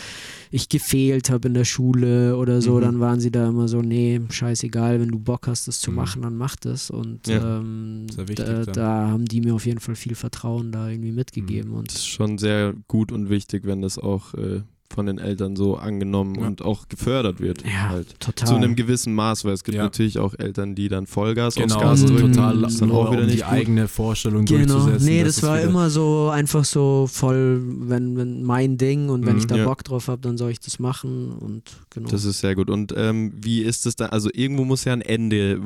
ich 0.50 0.68
gefehlt 0.68 1.30
habe 1.30 1.48
in 1.48 1.54
der 1.54 1.64
Schule 1.64 2.36
oder 2.36 2.60
so, 2.62 2.76
Mhm. 2.76 2.80
dann 2.82 3.00
waren 3.00 3.20
sie 3.20 3.30
da 3.30 3.48
immer 3.48 3.68
so, 3.68 3.80
nee, 3.82 4.20
scheißegal, 4.28 5.00
wenn 5.00 5.08
du 5.10 5.18
Bock 5.18 5.46
hast, 5.46 5.68
das 5.68 5.80
zu 5.80 5.90
Mhm. 5.90 5.96
machen, 5.96 6.22
dann 6.22 6.36
mach 6.36 6.56
das 6.56 6.90
und 6.90 7.26
Ja. 7.26 7.58
ähm, 7.60 8.06
wichtig 8.16 8.36
da, 8.36 8.64
da 8.72 9.08
haben 9.08 9.24
die 9.24 9.40
mir 9.40 9.54
auf 9.54 9.66
jeden 9.66 9.80
Fall 9.80 9.94
viel 9.96 10.14
Vertrauen 10.14 10.72
da 10.72 10.88
irgendwie 10.88 11.12
mitgegeben 11.12 11.70
Mhm. 11.70 11.76
und 11.78 11.88
Das 11.88 11.96
ist 12.00 12.06
schon 12.08 12.38
sehr 12.38 12.74
gut 12.88 13.12
und 13.12 13.28
wichtig, 13.30 13.64
wenn 13.64 13.82
das 13.82 13.98
auch 13.98 14.34
äh, 14.34 14.62
von 14.94 15.06
den 15.06 15.18
Eltern 15.18 15.56
so 15.56 15.76
angenommen 15.76 16.36
Ja. 16.40 16.46
und 16.46 16.62
auch 16.62 16.88
gefördert 16.88 17.40
wird. 17.40 17.62
ja, 17.64 17.90
Halt. 17.90 18.18
total. 18.20 18.48
Zu 18.48 18.54
einem 18.54 18.76
gewissen 18.76 19.14
Maß, 19.14 19.44
weil 19.44 19.52
es 19.52 19.64
gibt 19.64 19.76
Ja. 19.76 19.82
natürlich 19.82 20.18
auch 20.18 20.34
Eltern, 20.38 20.74
die 20.74 20.88
dann 20.88 21.06
Vollgas 21.06 21.56
aufs 21.56 21.66
Genau, 21.66 21.80
Gas 21.80 22.02
also 22.02 22.08
drücken. 22.14 22.32
total 22.32 22.60
Das 22.62 22.72
ist 22.74 22.82
dann 22.82 22.90
auch 22.92 23.10
wieder 23.10 23.20
um 23.22 23.26
nicht 23.26 23.38
die 23.38 23.42
gut. 23.42 23.52
eigene 23.52 23.88
Vorstellung 23.88 24.44
Genau, 24.44 24.74
durchzusetzen. 24.74 25.04
nee, 25.06 25.24
das 25.24 25.36
es 25.38 25.42
war 25.42 25.60
immer 25.60 25.90
so 25.90 26.30
einfach 26.32 26.64
so 26.64 27.08
voll, 27.10 27.60
wenn, 27.64 28.16
wenn 28.16 28.42
mein 28.44 28.76
Ding 28.78 29.08
und 29.08 29.26
wenn 29.26 29.34
Mhm, 29.34 29.38
ich 29.40 29.46
da 29.46 29.56
ja. 29.56 29.64
Bock 29.64 29.82
drauf 29.84 30.08
habe, 30.08 30.20
dann 30.22 30.38
soll 30.38 30.50
ich 30.50 30.60
das 30.60 30.78
machen 30.78 31.32
und 31.32 31.62
genau. 31.90 32.08
Das 32.08 32.24
ist 32.24 32.40
sehr 32.40 32.54
gut. 32.54 32.70
Und 32.70 32.94
ähm, 32.96 33.32
wie 33.36 33.62
ist 33.62 33.86
es 33.86 33.96
da? 33.96 34.06
Also 34.06 34.30
irgendwo 34.32 34.64
muss 34.64 34.84
ja 34.84 34.92
ein 34.92 35.00
Ende 35.02 35.60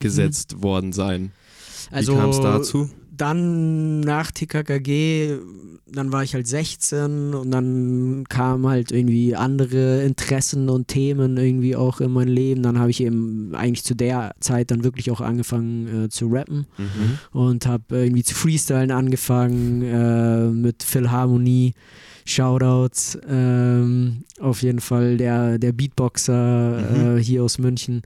gesetzt 0.00 0.62
worden 0.62 0.92
sein. 0.92 1.32
Wie 1.90 1.96
also 1.96 2.14
kam 2.16 2.30
es 2.30 2.40
dazu? 2.40 2.90
Dann 3.16 4.00
nach 4.00 4.30
TKKG, 4.30 5.38
dann 5.86 6.12
war 6.12 6.22
ich 6.22 6.34
halt 6.34 6.46
16 6.46 7.34
und 7.34 7.50
dann 7.50 8.24
kamen 8.28 8.66
halt 8.66 8.90
irgendwie 8.90 9.36
andere 9.36 10.02
Interessen 10.02 10.68
und 10.68 10.88
Themen 10.88 11.36
irgendwie 11.36 11.76
auch 11.76 12.00
in 12.00 12.10
mein 12.10 12.28
Leben. 12.28 12.62
Dann 12.62 12.78
habe 12.78 12.90
ich 12.90 13.02
eben 13.02 13.54
eigentlich 13.54 13.84
zu 13.84 13.94
der 13.94 14.34
Zeit 14.40 14.70
dann 14.70 14.84
wirklich 14.84 15.10
auch 15.10 15.20
angefangen 15.20 16.04
äh, 16.04 16.08
zu 16.08 16.26
rappen. 16.28 16.66
Mhm. 16.76 17.18
und 17.38 17.66
habe 17.66 17.84
irgendwie 17.90 18.22
zu 18.22 18.34
freestylen 18.34 18.90
angefangen 18.90 19.82
äh, 19.82 20.48
mit 20.50 20.82
Philharmonie. 20.82 21.74
Shoutouts, 22.26 23.18
ähm, 23.28 24.24
auf 24.40 24.62
jeden 24.62 24.80
Fall 24.80 25.18
der, 25.18 25.58
der 25.58 25.72
Beatboxer 25.72 27.16
äh, 27.16 27.22
hier 27.22 27.44
aus 27.44 27.58
München, 27.58 28.02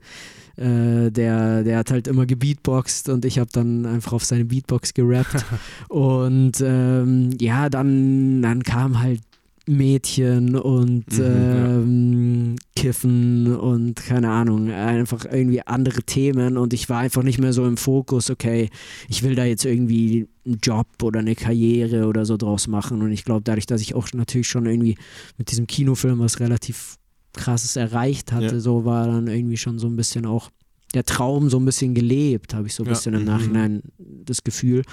äh, 0.59 1.09
der, 1.11 1.63
der 1.63 1.77
hat 1.77 1.91
halt 1.91 2.07
immer 2.07 2.25
gebeatboxt 2.25 3.09
und 3.09 3.25
ich 3.25 3.39
habe 3.39 3.49
dann 3.51 3.85
einfach 3.85 4.13
auf 4.13 4.25
seine 4.25 4.45
Beatbox 4.45 4.93
gerappt. 4.93 5.45
und 5.89 6.53
ähm, 6.61 7.31
ja, 7.39 7.69
dann, 7.69 8.41
dann 8.41 8.63
kam 8.63 8.99
halt 8.99 9.21
Mädchen 9.69 10.55
und 10.55 11.05
Mhm, 11.11 11.23
ja. 11.23 11.65
ähm, 11.65 12.55
Kiffen 12.75 13.55
und 13.55 13.95
keine 13.97 14.31
Ahnung, 14.31 14.71
einfach 14.71 15.25
irgendwie 15.25 15.61
andere 15.61 16.01
Themen 16.01 16.57
und 16.57 16.73
ich 16.73 16.89
war 16.89 16.99
einfach 16.99 17.21
nicht 17.23 17.39
mehr 17.39 17.53
so 17.53 17.65
im 17.65 17.77
Fokus, 17.77 18.31
okay, 18.31 18.69
ich 19.09 19.21
will 19.21 19.35
da 19.35 19.45
jetzt 19.45 19.65
irgendwie 19.65 20.27
einen 20.45 20.59
Job 20.63 20.87
oder 21.03 21.19
eine 21.19 21.35
Karriere 21.35 22.07
oder 22.07 22.25
so 22.25 22.35
draus 22.35 22.67
machen 22.67 23.01
und 23.01 23.11
ich 23.11 23.25
glaube, 23.25 23.41
dadurch, 23.43 23.67
dass 23.67 23.81
ich 23.81 23.93
auch 23.93 24.07
natürlich 24.13 24.47
schon 24.47 24.65
irgendwie 24.65 24.97
mit 25.37 25.51
diesem 25.51 25.67
Kinofilm 25.67 26.19
was 26.19 26.39
relativ 26.39 26.98
krasses 27.33 27.75
erreicht 27.75 28.31
hatte, 28.31 28.45
Ja. 28.55 28.59
so 28.59 28.85
war 28.85 29.07
dann 29.07 29.27
irgendwie 29.27 29.57
schon 29.57 29.79
so 29.79 29.87
ein 29.87 29.95
bisschen 29.95 30.25
auch 30.25 30.49
der 30.93 31.05
Traum 31.05 31.49
so 31.49 31.57
ein 31.59 31.65
bisschen 31.65 31.93
gelebt, 31.93 32.53
habe 32.55 32.67
ich 32.67 32.73
so 32.73 32.83
ein 32.83 32.87
Ja. 32.87 32.93
bisschen 32.93 33.13
im 33.13 33.21
Mhm. 33.21 33.25
Nachhinein 33.27 33.81
das 34.25 34.43
Gefühl. 34.43 34.83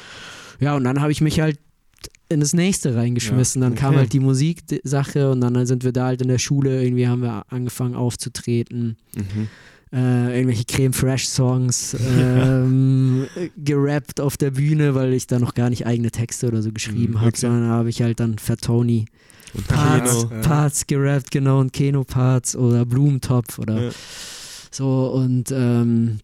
Ja, 0.60 0.76
und 0.76 0.84
dann 0.84 1.00
habe 1.00 1.12
ich 1.12 1.20
mich 1.20 1.40
halt 1.40 1.58
in 2.28 2.40
das 2.40 2.52
nächste 2.52 2.94
reingeschmissen. 2.94 3.62
Dann 3.62 3.74
kam 3.74 3.90
okay. 3.90 3.98
halt 4.00 4.12
die 4.12 4.20
Musiksache 4.20 5.30
und 5.30 5.40
dann 5.40 5.64
sind 5.66 5.84
wir 5.84 5.92
da 5.92 6.06
halt 6.06 6.20
in 6.22 6.28
der 6.28 6.38
Schule, 6.38 6.82
irgendwie 6.82 7.06
haben 7.08 7.22
wir 7.22 7.44
angefangen 7.50 7.94
aufzutreten. 7.94 8.96
Mhm. 9.14 9.48
Äh, 9.92 10.36
irgendwelche 10.36 10.64
Creme 10.64 10.92
Fresh 10.92 11.28
Songs 11.28 11.96
ähm, 12.08 13.26
gerappt 13.56 14.20
auf 14.20 14.36
der 14.36 14.50
Bühne, 14.50 14.94
weil 14.96 15.12
ich 15.12 15.26
da 15.28 15.38
noch 15.38 15.54
gar 15.54 15.70
nicht 15.70 15.86
eigene 15.86 16.10
Texte 16.10 16.48
oder 16.48 16.60
so 16.60 16.72
geschrieben 16.72 17.12
Mhm, 17.14 17.18
habe, 17.20 17.28
okay. 17.28 17.40
sondern 17.40 17.62
da 17.62 17.68
habe 17.68 17.88
ich 17.88 18.02
halt 18.02 18.18
dann 18.18 18.36
Fat 18.38 18.62
Tony 18.62 19.04
Und 19.54 19.68
Parts, 19.68 20.22
Keno. 20.28 20.34
Ja. 20.34 20.40
Parts 20.42 20.86
gerappt, 20.88 21.30
genau, 21.30 21.60
und 21.60 21.72
Keno-Parts 21.72 22.56
oder 22.56 22.84
Blumentopf 22.84 23.58
oder 23.60 23.84
Ja. 23.86 23.90
so 24.72 25.06
und 25.12 25.52
ähm, 25.52 26.18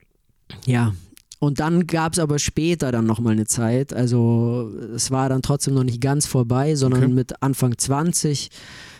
ja. 0.66 0.92
Und 1.38 1.58
dann 1.58 1.86
gab 1.88 2.12
es 2.12 2.18
aber 2.20 2.38
später 2.38 2.92
dann 2.92 3.06
nochmal 3.06 3.32
eine 3.32 3.46
Zeit, 3.46 3.92
also 3.92 4.70
es 4.94 5.10
war 5.12 5.28
dann 5.28 5.42
trotzdem 5.42 5.74
noch 5.74 5.82
nicht 5.84 6.00
ganz 6.00 6.26
vorbei, 6.26 6.74
sondern 6.74 7.04
Okay. 7.04 7.12
mit 7.12 7.42
Anfang 7.42 7.76
20 7.78 8.50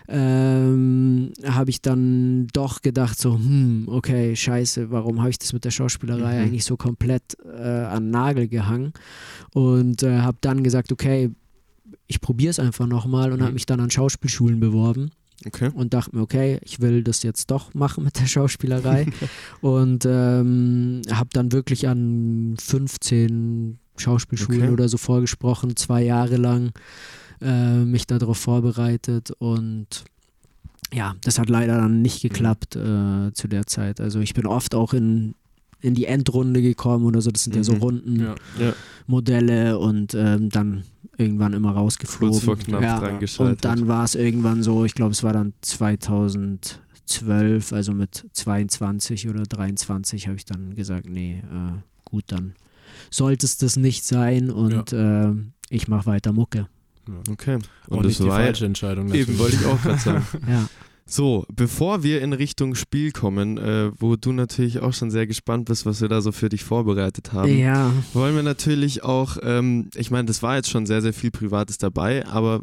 ähm, 0.09 1.33
habe 1.45 1.71
ich 1.71 1.81
dann 1.83 2.47
doch 2.53 2.83
gedacht 2.83 3.19
so, 3.19 3.35
hm, 3.35 3.85
okay, 3.89 4.35
scheiße, 4.37 4.91
warum 4.91 5.21
habe 5.21 5.31
ich 5.31 5.39
das 5.39 5.53
mit 5.53 5.65
der 5.65 5.71
Schauspielerei 5.71 6.39
Mhm. 6.39 6.45
eigentlich 6.45 6.65
so 6.65 6.77
komplett 6.77 7.37
äh, 7.45 7.59
an 7.61 8.11
Nagel 8.11 8.49
gehangen 8.49 8.93
und 9.55 10.03
äh, 10.03 10.19
habe 10.21 10.39
dann 10.41 10.63
gesagt, 10.65 10.93
okay, 10.93 11.31
ich 12.07 12.21
probiere 12.21 12.51
es 12.51 12.59
einfach 12.59 12.87
nochmal 12.87 13.33
und 13.33 13.39
Mhm. 13.41 13.45
habe 13.45 13.53
mich 13.55 13.67
dann 13.67 13.81
an 13.81 13.91
Schauspielschulen 13.91 14.61
beworben 14.61 15.11
Okay. 15.47 15.71
und 15.75 15.93
dachte 15.95 16.15
mir, 16.15 16.23
okay, 16.23 16.59
ich 16.63 16.81
will 16.81 17.03
das 17.03 17.23
jetzt 17.23 17.51
doch 17.51 17.75
machen 17.75 18.05
mit 18.05 18.19
der 18.21 18.27
Schauspielerei 18.27 19.07
und 19.61 20.05
ähm, 20.07 21.03
habe 21.11 21.31
dann 21.33 21.53
wirklich 21.53 21.89
an 21.89 22.55
15 22.61 23.79
Schauspielschulen 23.97 24.63
Okay. 24.63 24.71
oder 24.73 24.89
so 24.89 24.99
vorgesprochen, 24.99 25.77
zwei 25.77 26.03
Jahre 26.03 26.37
lang 26.37 26.71
äh, 27.43 27.85
mich 27.85 28.07
darauf 28.07 28.39
vorbereitet 28.39 29.31
und 29.39 30.05
ja, 30.93 31.15
das 31.25 31.39
hat 31.39 31.49
leider 31.49 31.79
dann 31.79 32.03
nicht 32.03 32.21
geklappt 32.23 32.77
äh, 32.77 33.33
zu 33.33 33.49
der 33.49 33.67
Zeit. 33.67 34.01
Also 34.01 34.21
ich 34.21 34.35
bin 34.35 34.47
oft 34.47 34.75
auch 34.75 34.93
in, 34.93 35.35
in 35.81 35.95
die 35.95 36.05
Endrunde 36.05 36.61
gekommen 36.61 37.07
oder 37.07 37.23
so, 37.23 37.31
das 37.31 37.45
sind 37.45 37.57
ja 37.57 37.63
so 37.65 37.73
Mhm. 37.73 37.79
Rundenmodelle 37.79 39.69
Ja. 39.71 39.77
und 39.77 40.13
ähm, 40.15 40.51
dann 40.51 40.85
irgendwann 41.17 41.55
immer 41.55 41.73
rausgeflogen. 41.73 42.33
Kurz 42.33 42.45
vor 42.45 42.59
knapp 42.59 42.83
ja. 42.83 42.99
dran. 43.01 43.19
Und 43.39 43.65
dann 43.65 43.89
war 43.89 44.05
es 44.05 44.15
irgendwann 44.15 44.63
so, 44.63 44.85
ich 44.85 44.95
glaube, 44.95 45.13
es 45.13 45.23
war 45.23 45.33
dann 45.33 45.55
2012, 45.63 47.73
also 47.73 47.93
mit 47.93 48.27
22 48.33 49.29
oder 49.29 49.45
23 49.45 50.27
habe 50.27 50.37
ich 50.37 50.45
dann 50.45 50.75
gesagt, 50.75 51.09
nee, 51.09 51.39
äh, 51.39 51.73
gut, 52.05 52.25
dann 52.29 52.55
sollte 53.11 53.47
es 53.47 53.57
das 53.57 53.77
nicht 53.77 54.05
sein 54.05 54.51
und 54.51 54.93
äh, 54.93 55.33
ich 55.71 55.89
mache 55.89 56.07
weiter 56.07 56.33
Mucke. 56.33 56.69
Okay. 57.31 57.55
Und 57.89 57.99
Und 57.99 58.07
nicht 58.07 58.19
das 58.21 58.25
die 58.25 58.31
war 58.31 58.39
falsche 58.39 58.67
Entscheidung. 58.67 59.07
Eben, 59.13 59.19
natürlich. 59.19 59.39
wollte 59.41 59.57
ich 59.57 59.67
auch 59.67 59.83
gerade 59.83 59.99
sagen. 59.99 60.27
Ja. 60.49 60.69
So, 61.05 61.45
bevor 61.53 62.05
wir 62.05 62.23
in 62.23 62.33
Richtung 62.33 62.75
Spiel 62.75 63.11
kommen, 63.11 63.59
äh, 63.59 63.91
wo 63.99 64.17
du 64.17 64.33
natürlich 64.33 64.79
auch 64.81 64.95
schon 64.95 65.11
sehr 65.11 65.27
gespannt 65.27 65.67
bist, 65.67 65.85
was 65.85 66.01
wir 66.01 66.09
da 66.09 66.21
so 66.21 66.31
für 66.33 66.49
dich 66.49 66.63
vorbereitet 66.65 67.33
haben, 67.33 67.59
ja, 67.59 67.93
wollen 68.15 68.37
wir 68.37 68.45
natürlich 68.45 69.03
auch, 69.03 69.37
ähm, 69.43 69.91
ich 69.97 70.11
meine, 70.11 70.27
das 70.27 70.43
war 70.43 70.57
jetzt 70.57 70.71
schon 70.71 70.87
sehr, 70.87 71.03
sehr 71.03 71.13
viel 71.13 71.33
Privates 71.33 71.77
dabei, 71.77 72.25
aber 72.27 72.63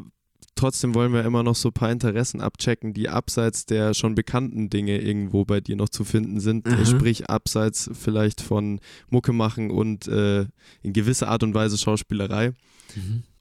trotzdem 0.54 0.94
wollen 0.94 1.12
wir 1.12 1.24
immer 1.24 1.42
noch 1.42 1.54
so 1.54 1.68
ein 1.68 1.74
paar 1.74 1.92
Interessen 1.92 2.40
abchecken, 2.40 2.92
die 2.94 3.08
abseits 3.08 3.66
der 3.66 3.94
schon 3.94 4.14
bekannten 4.14 4.70
Dinge 4.70 5.00
irgendwo 5.00 5.44
bei 5.44 5.60
dir 5.60 5.76
noch 5.76 5.90
zu 5.90 6.04
finden 6.04 6.40
sind, 6.40 6.66
Aha. 6.66 6.84
sprich 6.86 7.28
abseits 7.28 7.90
vielleicht 7.92 8.40
von 8.40 8.80
Mucke 9.10 9.32
machen 9.32 9.70
und 9.70 10.08
äh, 10.08 10.46
in 10.82 10.92
gewisser 10.92 11.28
Art 11.28 11.42
und 11.42 11.54
Weise 11.54 11.78
Schauspielerei. 11.78 12.52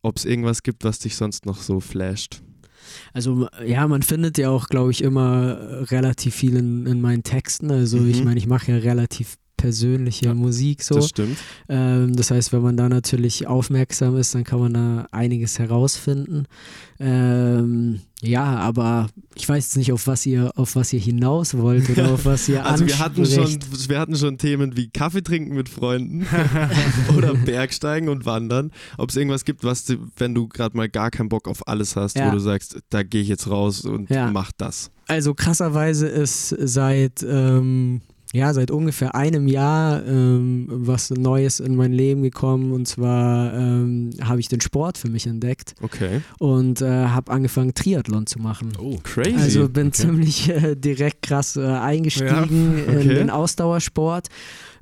Ob 0.02 0.18
es 0.18 0.26
irgendwas 0.26 0.64
gibt, 0.64 0.84
was 0.84 1.00
dich 1.00 1.16
sonst 1.16 1.46
noch 1.46 1.62
so 1.62 1.80
flasht. 1.80 2.42
Also 3.14 3.48
ja, 3.66 3.88
man 3.88 4.02
findet 4.02 4.38
ja 4.38 4.50
auch, 4.50 4.68
glaube 4.68 4.92
ich, 4.92 5.04
immer 5.04 5.92
relativ 5.92 6.34
viel 6.36 6.56
in, 6.56 6.86
in 6.86 7.02
meinen 7.02 7.24
Texten. 7.24 7.70
Also 7.72 7.98
Mhm. 7.98 8.10
ich 8.10 8.24
meine, 8.24 8.38
ich 8.38 8.48
mache 8.48 8.72
ja 8.72 8.78
relativ 8.78 9.36
persönliche 9.60 10.26
Ja, 10.26 10.34
Musik 10.34 10.82
so. 10.84 10.96
Das 10.96 11.10
stimmt. 11.10 11.38
Ähm, 11.68 12.16
das 12.16 12.32
heißt, 12.32 12.54
wenn 12.54 12.62
man 12.62 12.78
da 12.78 12.88
natürlich 12.90 13.46
aufmerksam 13.48 14.16
ist, 14.18 14.34
dann 14.36 14.44
kann 14.44 14.60
man 14.60 14.74
da 14.74 15.08
einiges 15.12 15.60
herausfinden. 15.60 16.46
Ähm, 17.00 18.02
ja, 18.22 18.44
aber 18.58 19.08
ich 19.36 19.48
weiß 19.48 19.64
jetzt 19.66 19.78
nicht, 19.78 19.94
auf 19.94 20.06
was 20.08 20.26
ihr, 20.26 20.52
auf 20.58 20.76
was 20.76 20.92
ihr 20.92 21.00
hinaus 21.00 21.58
wollt 21.58 21.90
oder 21.90 22.12
auf 22.14 22.26
was 22.26 22.50
ihr 22.50 22.66
Also 22.66 22.86
wir 22.86 23.00
hatten, 23.00 23.26
schon, 23.26 23.58
wir 23.88 24.00
hatten 24.00 24.16
schon 24.16 24.38
Themen 24.38 24.76
wie 24.76 24.90
Kaffee 24.90 25.22
trinken 25.24 25.56
mit 25.56 25.70
Freunden 25.70 26.26
oder 27.18 27.34
Bergsteigen 27.34 28.10
und 28.10 28.26
Wandern. 28.26 28.72
Ob 28.98 29.10
es 29.10 29.16
irgendwas 29.16 29.46
gibt, 29.46 29.64
was, 29.64 29.86
du- 29.86 29.98
wenn 30.18 30.36
du 30.36 30.48
gerade 30.50 30.76
mal 30.76 30.90
gar 30.90 31.10
keinen 31.12 31.30
Bock 31.30 31.48
auf 31.48 31.68
alles 31.68 31.96
hast, 31.96 32.18
Ja. 32.18 32.28
wo 32.28 32.32
du 32.34 32.40
sagst, 32.40 32.80
da 32.90 33.04
gehe 33.04 33.22
ich 33.22 33.30
jetzt 33.30 33.50
raus 33.50 33.82
und 33.86 34.10
Ja. 34.10 34.30
mach 34.32 34.52
das. 34.58 34.92
Also 35.08 35.34
krasserweise 35.34 36.08
ist 36.08 36.50
seit 36.60 37.24
ähm, 37.28 38.02
ja, 38.34 38.54
seit 38.54 38.70
ungefähr 38.70 39.16
einem 39.16 39.48
Jahr 39.48 40.06
ähm, 40.06 40.68
was 40.70 41.10
Neues 41.10 41.60
in 41.60 41.76
mein 41.76 41.92
Leben 41.92 42.22
gekommen 42.22 42.72
und 42.72 42.88
zwar 42.88 43.54
ähm, 43.56 44.12
habe 44.22 44.40
ich 44.40 44.48
den 44.48 44.62
Sport 44.62 44.98
für 45.00 45.10
mich 45.10 45.26
entdeckt 45.26 45.74
Okay. 45.82 46.22
und 46.38 46.82
äh, 46.82 47.08
habe 47.08 47.32
angefangen 47.32 47.74
Triathlon 47.74 48.28
zu 48.28 48.40
machen. 48.40 48.74
Oh, 48.80 48.98
Crazy. 49.02 49.34
Also 49.34 49.70
bin 49.70 49.88
okay. 49.88 49.98
ziemlich 49.98 50.50
äh, 50.50 50.76
direkt 50.76 51.24
krass 51.24 51.56
äh, 51.56 51.66
eingestiegen 51.66 52.78
Ja, 52.78 52.84
okay. 52.94 53.02
in 53.02 53.10
den 53.10 53.30
Ausdauersport 53.32 54.28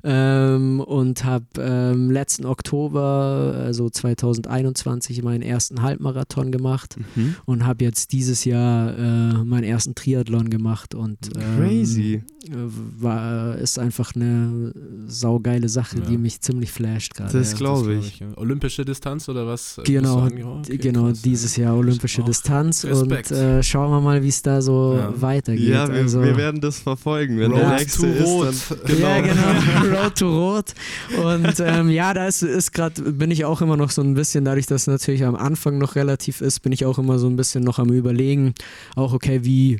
ähm, 0.04 0.80
und 0.80 1.24
habe 1.24 1.46
ähm, 1.58 2.10
letzten 2.10 2.46
Oktober, 2.46 3.62
also 3.64 3.88
2021, 3.90 5.22
meinen 5.22 5.42
ersten 5.42 5.82
Halbmarathon 5.82 6.52
gemacht 6.52 6.96
mhm. 7.14 7.36
und 7.46 7.66
habe 7.66 7.84
jetzt 7.84 8.12
dieses 8.12 8.44
Jahr 8.44 8.96
äh, 8.96 9.44
meinen 9.44 9.64
ersten 9.64 9.94
Triathlon 9.94 10.50
gemacht 10.50 10.94
und 10.94 11.18
ähm, 11.36 11.58
Crazy. 11.58 12.22
Äh, 12.50 12.54
war, 13.02 13.56
ist 13.56 13.78
einfach 13.78 14.14
eine 14.14 14.72
saugeile 15.06 15.68
Sache, 15.68 15.98
Ja. 15.98 16.04
die 16.04 16.18
mich 16.18 16.40
ziemlich 16.40 16.70
flasht 16.72 17.14
gerade. 17.14 17.32
Das 17.32 17.52
ja. 17.52 17.56
glaube 17.58 17.90
glaub 17.92 18.04
ich. 18.04 18.20
ja. 18.20 18.26
Olympische 18.36 18.84
Distanz 18.84 19.28
oder 19.28 19.46
was? 19.46 19.80
Genau, 19.84 20.16
du 20.16 20.22
angehauen? 20.26 20.62
Okay, 20.64 20.76
genau, 20.78 21.06
krass. 21.08 21.22
dieses 21.22 21.56
Jahr 21.56 21.76
olympische 21.76 22.22
Distanz 22.22 22.84
Respekt. 22.84 23.30
und 23.32 23.36
äh, 23.38 23.62
schauen 23.62 23.90
wir 23.90 24.00
mal, 24.00 24.22
wie 24.22 24.28
es 24.28 24.42
da 24.42 24.60
so 24.62 24.96
Ja. 24.98 25.12
weitergeht. 25.20 25.68
Ja, 25.68 25.88
wir, 25.88 25.94
also, 26.00 26.22
wir 26.22 26.36
werden 26.36 26.60
das 26.60 26.78
verfolgen. 26.80 27.38
Wenn 27.38 27.52
der 27.52 27.62
Road 27.68 27.78
nächste 27.80 28.02
to 28.02 28.06
ist, 28.06 28.70
Rot. 28.70 28.78
dann 28.84 28.86
genau. 28.86 29.08
Ja, 29.08 29.20
genau. 29.82 29.96
Road 30.02 30.14
to 30.16 30.28
Rot. 30.54 30.74
Und 31.24 31.54
ähm, 31.60 31.90
ja, 31.90 32.14
da 32.14 32.26
ist, 32.26 32.42
ist 32.42 32.72
gerade, 32.72 33.00
bin 33.02 33.30
ich 33.30 33.44
auch 33.44 33.62
immer 33.62 33.76
noch 33.76 33.90
so 33.90 34.02
ein 34.02 34.14
bisschen, 34.14 34.44
dadurch, 34.44 34.66
dass 34.66 34.82
es 34.82 34.86
natürlich 34.86 35.24
am 35.24 35.34
Anfang 35.36 35.78
noch 35.78 35.94
relativ 35.96 36.40
ist, 36.40 36.60
bin 36.60 36.72
ich 36.72 36.84
auch 36.84 36.98
immer 36.98 37.18
so 37.18 37.26
ein 37.28 37.36
bisschen 37.36 37.64
noch 37.64 37.78
am 37.78 37.90
Überlegen, 37.90 38.54
auch 38.96 39.12
okay, 39.12 39.40
wie, 39.44 39.78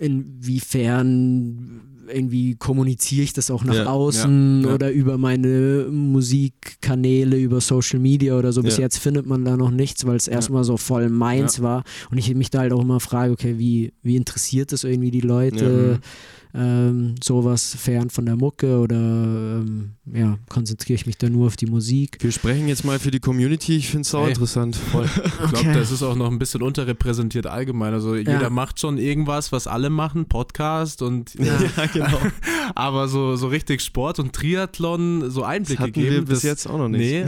inwiefern 0.00 1.82
irgendwie 2.12 2.56
kommuniziere 2.56 3.22
ich 3.22 3.32
das 3.32 3.52
auch 3.52 3.62
nach 3.62 3.74
Ja, 3.74 3.86
außen 3.86 4.62
ja, 4.62 4.68
ja. 4.68 4.74
oder 4.74 4.90
über 4.90 5.16
meine 5.16 5.86
Musikkanäle, 5.92 7.36
über 7.38 7.60
Social 7.60 8.00
Media 8.00 8.36
oder 8.36 8.52
so. 8.52 8.62
Bis 8.62 8.78
jetzt 8.78 8.98
findet 8.98 9.26
man 9.26 9.44
da 9.44 9.56
noch 9.56 9.70
nichts, 9.70 10.04
weil 10.06 10.16
es 10.16 10.26
erstmal 10.26 10.64
so 10.64 10.76
voll 10.76 11.08
meins 11.08 11.62
war. 11.62 11.84
Und 12.10 12.18
ich 12.18 12.34
mich 12.34 12.50
da 12.50 12.60
halt 12.60 12.72
auch 12.72 12.82
immer 12.82 12.98
frage, 12.98 13.32
okay, 13.32 13.58
wie, 13.58 13.92
wie 14.02 14.16
interessiert 14.16 14.72
das 14.72 14.82
irgendwie 14.82 15.12
die 15.12 15.20
Leute? 15.20 16.00
Ähm, 16.54 17.14
sowas 17.22 17.74
fern 17.78 18.10
von 18.10 18.26
der 18.26 18.36
Mucke 18.36 18.78
oder 18.78 18.96
ähm, 18.96 19.92
ja, 20.12 20.38
konzentriere 20.48 20.94
ich 20.96 21.06
mich 21.06 21.16
da 21.18 21.28
nur 21.28 21.46
auf 21.46 21.56
die 21.56 21.66
Musik. 21.66 22.18
Wir 22.20 22.32
sprechen 22.32 22.66
jetzt 22.68 22.84
mal 22.84 22.98
für 22.98 23.10
die 23.10 23.20
Community. 23.20 23.76
Ich 23.76 23.88
finde 23.88 24.02
es 24.02 24.14
auch 24.14 24.22
Hey. 24.24 24.30
interessant. 24.30 24.76
Voll. 24.76 25.04
Ich 25.16 25.50
glaube, 25.52 25.56
Okay. 25.70 25.72
das 25.74 25.90
ist 25.90 26.02
auch 26.02 26.16
noch 26.16 26.30
ein 26.30 26.38
bisschen 26.38 26.62
unterrepräsentiert 26.62 27.46
allgemein. 27.46 27.92
Also 27.94 28.16
jeder 28.16 28.50
macht 28.50 28.78
schon 28.80 28.98
irgendwas, 28.98 29.52
was 29.52 29.66
alle 29.66 29.90
machen, 29.90 30.26
Podcast 30.26 31.02
und 31.02 31.34
Ja. 31.34 31.58
Ja, 31.76 31.86
genau. 31.86 32.18
aber 32.74 33.08
so, 33.08 33.36
so 33.36 33.48
richtig 33.48 33.80
Sport 33.80 34.18
und 34.18 34.32
Triathlon 34.32 35.30
so 35.30 35.40
Das 35.40 35.48
Einblicke 35.50 35.82
hatten 35.82 35.92
geben. 35.92 36.10
wir 36.10 36.20
bis 36.24 36.38
das, 36.40 36.42
jetzt 36.42 36.66
auch 36.66 36.78
noch 36.78 36.88
nicht. 36.88 37.00
Nee, 37.10 37.24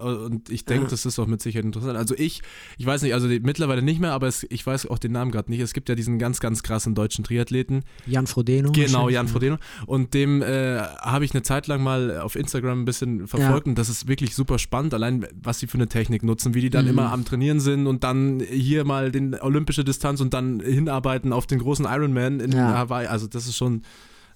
und 0.00 0.50
ich 0.50 0.64
denke, 0.64 0.88
das 0.88 1.06
ist 1.06 1.18
auch 1.18 1.26
mit 1.26 1.40
Sicherheit 1.40 1.64
interessant. 1.64 1.96
Also 1.96 2.14
ich, 2.16 2.42
ich 2.78 2.86
weiß 2.86 3.02
nicht, 3.02 3.14
also 3.14 3.28
die, 3.28 3.40
mittlerweile 3.40 3.82
nicht 3.82 4.00
mehr, 4.00 4.12
aber 4.12 4.26
es, 4.28 4.46
ich 4.50 4.66
weiß 4.66 4.86
auch 4.86 4.98
den 4.98 5.12
Namen 5.12 5.30
gerade 5.30 5.50
nicht. 5.50 5.60
Es 5.60 5.72
gibt 5.72 5.88
ja 5.88 5.94
diesen 5.94 6.18
ganz, 6.18 6.40
ganz 6.40 6.62
krassen 6.62 6.94
deutschen 6.94 7.24
Triathleten. 7.24 7.82
Jan 8.06 8.26
Frodeno. 8.32 8.72
Genau. 8.72 9.08
Jan 9.08 9.28
Frodeno. 9.28 9.56
Und 9.86 10.14
dem 10.14 10.42
äh, 10.42 10.78
habe 11.00 11.24
ich 11.24 11.32
eine 11.32 11.42
Zeit 11.42 11.66
lang 11.66 11.82
mal 11.82 12.18
auf 12.18 12.34
Instagram 12.36 12.82
ein 12.82 12.84
bisschen 12.84 13.26
verfolgt 13.28 13.66
und 13.66 13.76
das 13.78 13.88
ist 13.88 14.08
wirklich 14.08 14.34
super 14.34 14.58
spannend, 14.58 14.94
allein 14.94 15.26
was 15.42 15.58
sie 15.60 15.66
für 15.66 15.78
eine 15.78 15.88
Technik 15.88 16.22
nutzen, 16.22 16.54
wie 16.54 16.60
die 16.60 16.70
dann 16.70 16.84
Mhm. 16.86 16.90
immer 16.92 17.12
am 17.12 17.24
Trainieren 17.24 17.60
sind 17.60 17.86
und 17.86 18.02
dann 18.04 18.40
hier 18.40 18.84
mal 18.84 19.12
den 19.12 19.34
olympische 19.40 19.84
Distanz 19.84 20.20
und 20.20 20.34
dann 20.34 20.60
hinarbeiten 20.60 21.32
auf 21.32 21.46
den 21.46 21.58
großen 21.60 21.84
Ironman 21.84 22.40
in 22.40 22.52
Ja. 22.52 22.74
Hawaii. 22.76 23.06
Also 23.06 23.26
das 23.26 23.46
ist 23.46 23.56
schon 23.56 23.82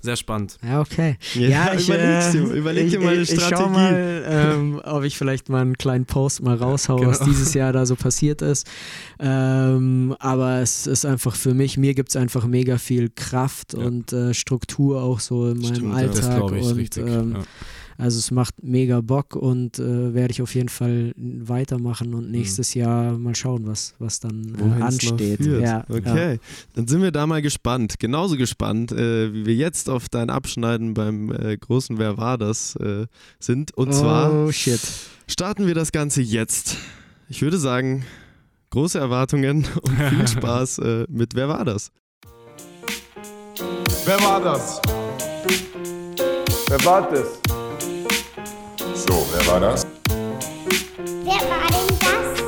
sehr 0.06 0.16
spannend. 0.16 0.56
Ja, 0.66 0.80
okay. 0.80 1.18
Ja, 1.34 1.48
Ja, 1.48 1.74
ich, 1.74 1.90
äh, 1.90 2.32
dir, 2.32 2.40
überleg 2.44 2.86
ich, 2.86 2.92
dir 2.92 3.00
mal 3.00 3.12
eine 3.12 3.20
ich, 3.22 3.30
ich 3.32 3.38
Strategie. 3.38 3.62
schau 3.62 3.68
mal, 3.68 4.24
ähm, 4.26 4.80
ob 4.82 5.04
ich 5.04 5.18
vielleicht 5.18 5.50
mal 5.50 5.60
einen 5.60 5.76
kleinen 5.76 6.06
Post 6.06 6.42
mal 6.42 6.56
raushaue, 6.56 7.06
was 7.06 7.18
Genau. 7.18 7.30
dieses 7.30 7.52
Jahr 7.52 7.74
da 7.74 7.84
so 7.84 7.94
passiert 7.96 8.40
ist. 8.40 8.66
Ähm, 9.20 10.16
aber 10.18 10.60
es 10.60 10.86
ist 10.86 11.04
einfach 11.04 11.34
für 11.36 11.52
mich, 11.54 11.76
mir 11.76 11.94
gibt 11.94 12.08
es 12.10 12.16
einfach 12.16 12.46
mega 12.46 12.78
viel 12.78 13.10
Kraft 13.14 13.74
Ja. 13.74 13.80
und 13.80 14.12
äh, 14.12 14.32
Struktur 14.34 15.02
auch 15.02 15.20
so 15.20 15.48
in 15.48 15.58
meinem 15.58 15.74
Stimmt. 15.74 15.94
Alltag. 15.94 16.14
Das 16.16 16.34
glaube 16.36 16.58
ich 16.58 16.64
und, 16.66 16.76
richtig. 16.76 17.06
Ähm, 17.06 17.32
ja. 17.36 17.42
Also 17.98 18.18
es 18.18 18.30
macht 18.30 18.62
mega 18.62 19.00
Bock 19.00 19.36
und 19.36 19.78
äh, 19.78 20.14
werde 20.14 20.32
ich 20.32 20.42
auf 20.42 20.54
jeden 20.54 20.68
Fall 20.68 21.12
weitermachen 21.16 22.14
und 22.14 22.30
nächstes 22.30 22.74
Jahr 22.74 23.16
mal 23.18 23.34
schauen, 23.34 23.66
was, 23.66 23.94
was 23.98 24.20
dann 24.20 24.56
äh, 24.58 24.82
ansteht. 24.82 25.40
Ja, 25.40 25.58
ja. 25.60 25.84
okay, 25.88 26.38
dann 26.74 26.86
sind 26.86 27.02
wir 27.02 27.10
da 27.10 27.26
mal 27.26 27.42
gespannt. 27.42 27.98
Genauso 27.98 28.36
gespannt, 28.36 28.92
äh, 28.92 29.32
wie 29.32 29.46
wir 29.46 29.54
jetzt 29.54 29.88
auf 29.88 30.08
dein 30.08 30.30
Abschneiden 30.30 30.94
beim 30.94 31.30
äh, 31.32 31.56
großen 31.56 31.98
Wer 31.98 32.16
war 32.18 32.38
das 32.38 32.76
äh, 32.76 33.06
sind. 33.38 33.72
Und 33.76 33.92
zwar 33.94 34.32
Oh 34.32 34.52
shit. 34.52 34.80
starten 35.26 35.66
wir 35.66 35.74
das 35.74 35.92
Ganze 35.92 36.22
jetzt. 36.22 36.76
Ich 37.28 37.42
würde 37.42 37.58
sagen, 37.58 38.04
große 38.70 38.98
Erwartungen 38.98 39.66
und 39.82 39.98
viel 39.98 40.28
Spaß 40.36 40.78
äh, 40.78 41.06
mit 41.08 41.34
Wer 41.34 41.48
war 41.48 41.64
das? 41.64 41.90
Wer 44.04 44.20
war 44.20 44.40
das? 44.40 44.80
Wer 46.68 46.84
war 46.84 47.10
das? 47.10 47.55
So, 49.08 49.26
wer 49.32 49.46
war 49.46 49.60
das? 49.60 49.86
Wer 50.08 51.34
war 51.50 51.66
denn 51.68 51.98
das? 52.00 52.40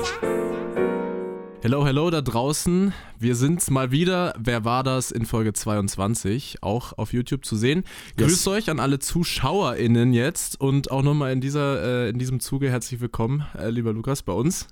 Hello, 1.63 1.85
hello 1.87 2.11
da 2.11 2.21
draußen. 2.21 2.93
Wir 3.19 3.35
sind's 3.37 3.71
mal 3.71 3.91
wieder. 3.91 4.35
Wer 4.39 4.65
war 4.65 4.83
das 4.83 5.11
in 5.11 5.27
Folge 5.27 5.53
22? 5.53 6.63
Auch 6.63 6.97
auf 6.97 7.13
YouTube 7.13 7.45
zu 7.45 7.57
sehen. 7.57 7.85
Yes. 8.19 8.29
Grüßt 8.29 8.49
euch 8.49 8.71
an 8.71 8.81
alle 8.81 8.99
ZuschauerInnen 8.99 10.13
jetzt 10.13 10.61
und 10.61 10.91
auch 10.91 11.03
nochmal 11.03 11.33
in, 11.33 11.41
dieser, 11.41 11.83
äh, 12.07 12.09
in 12.11 12.19
diesem 12.19 12.41
Zuge 12.41 12.71
herzlich 12.71 13.01
willkommen, 13.01 13.45
äh, 13.59 13.71
lieber 13.71 13.93
Lukas, 13.93 14.23
bei 14.23 14.33
uns. 14.33 14.67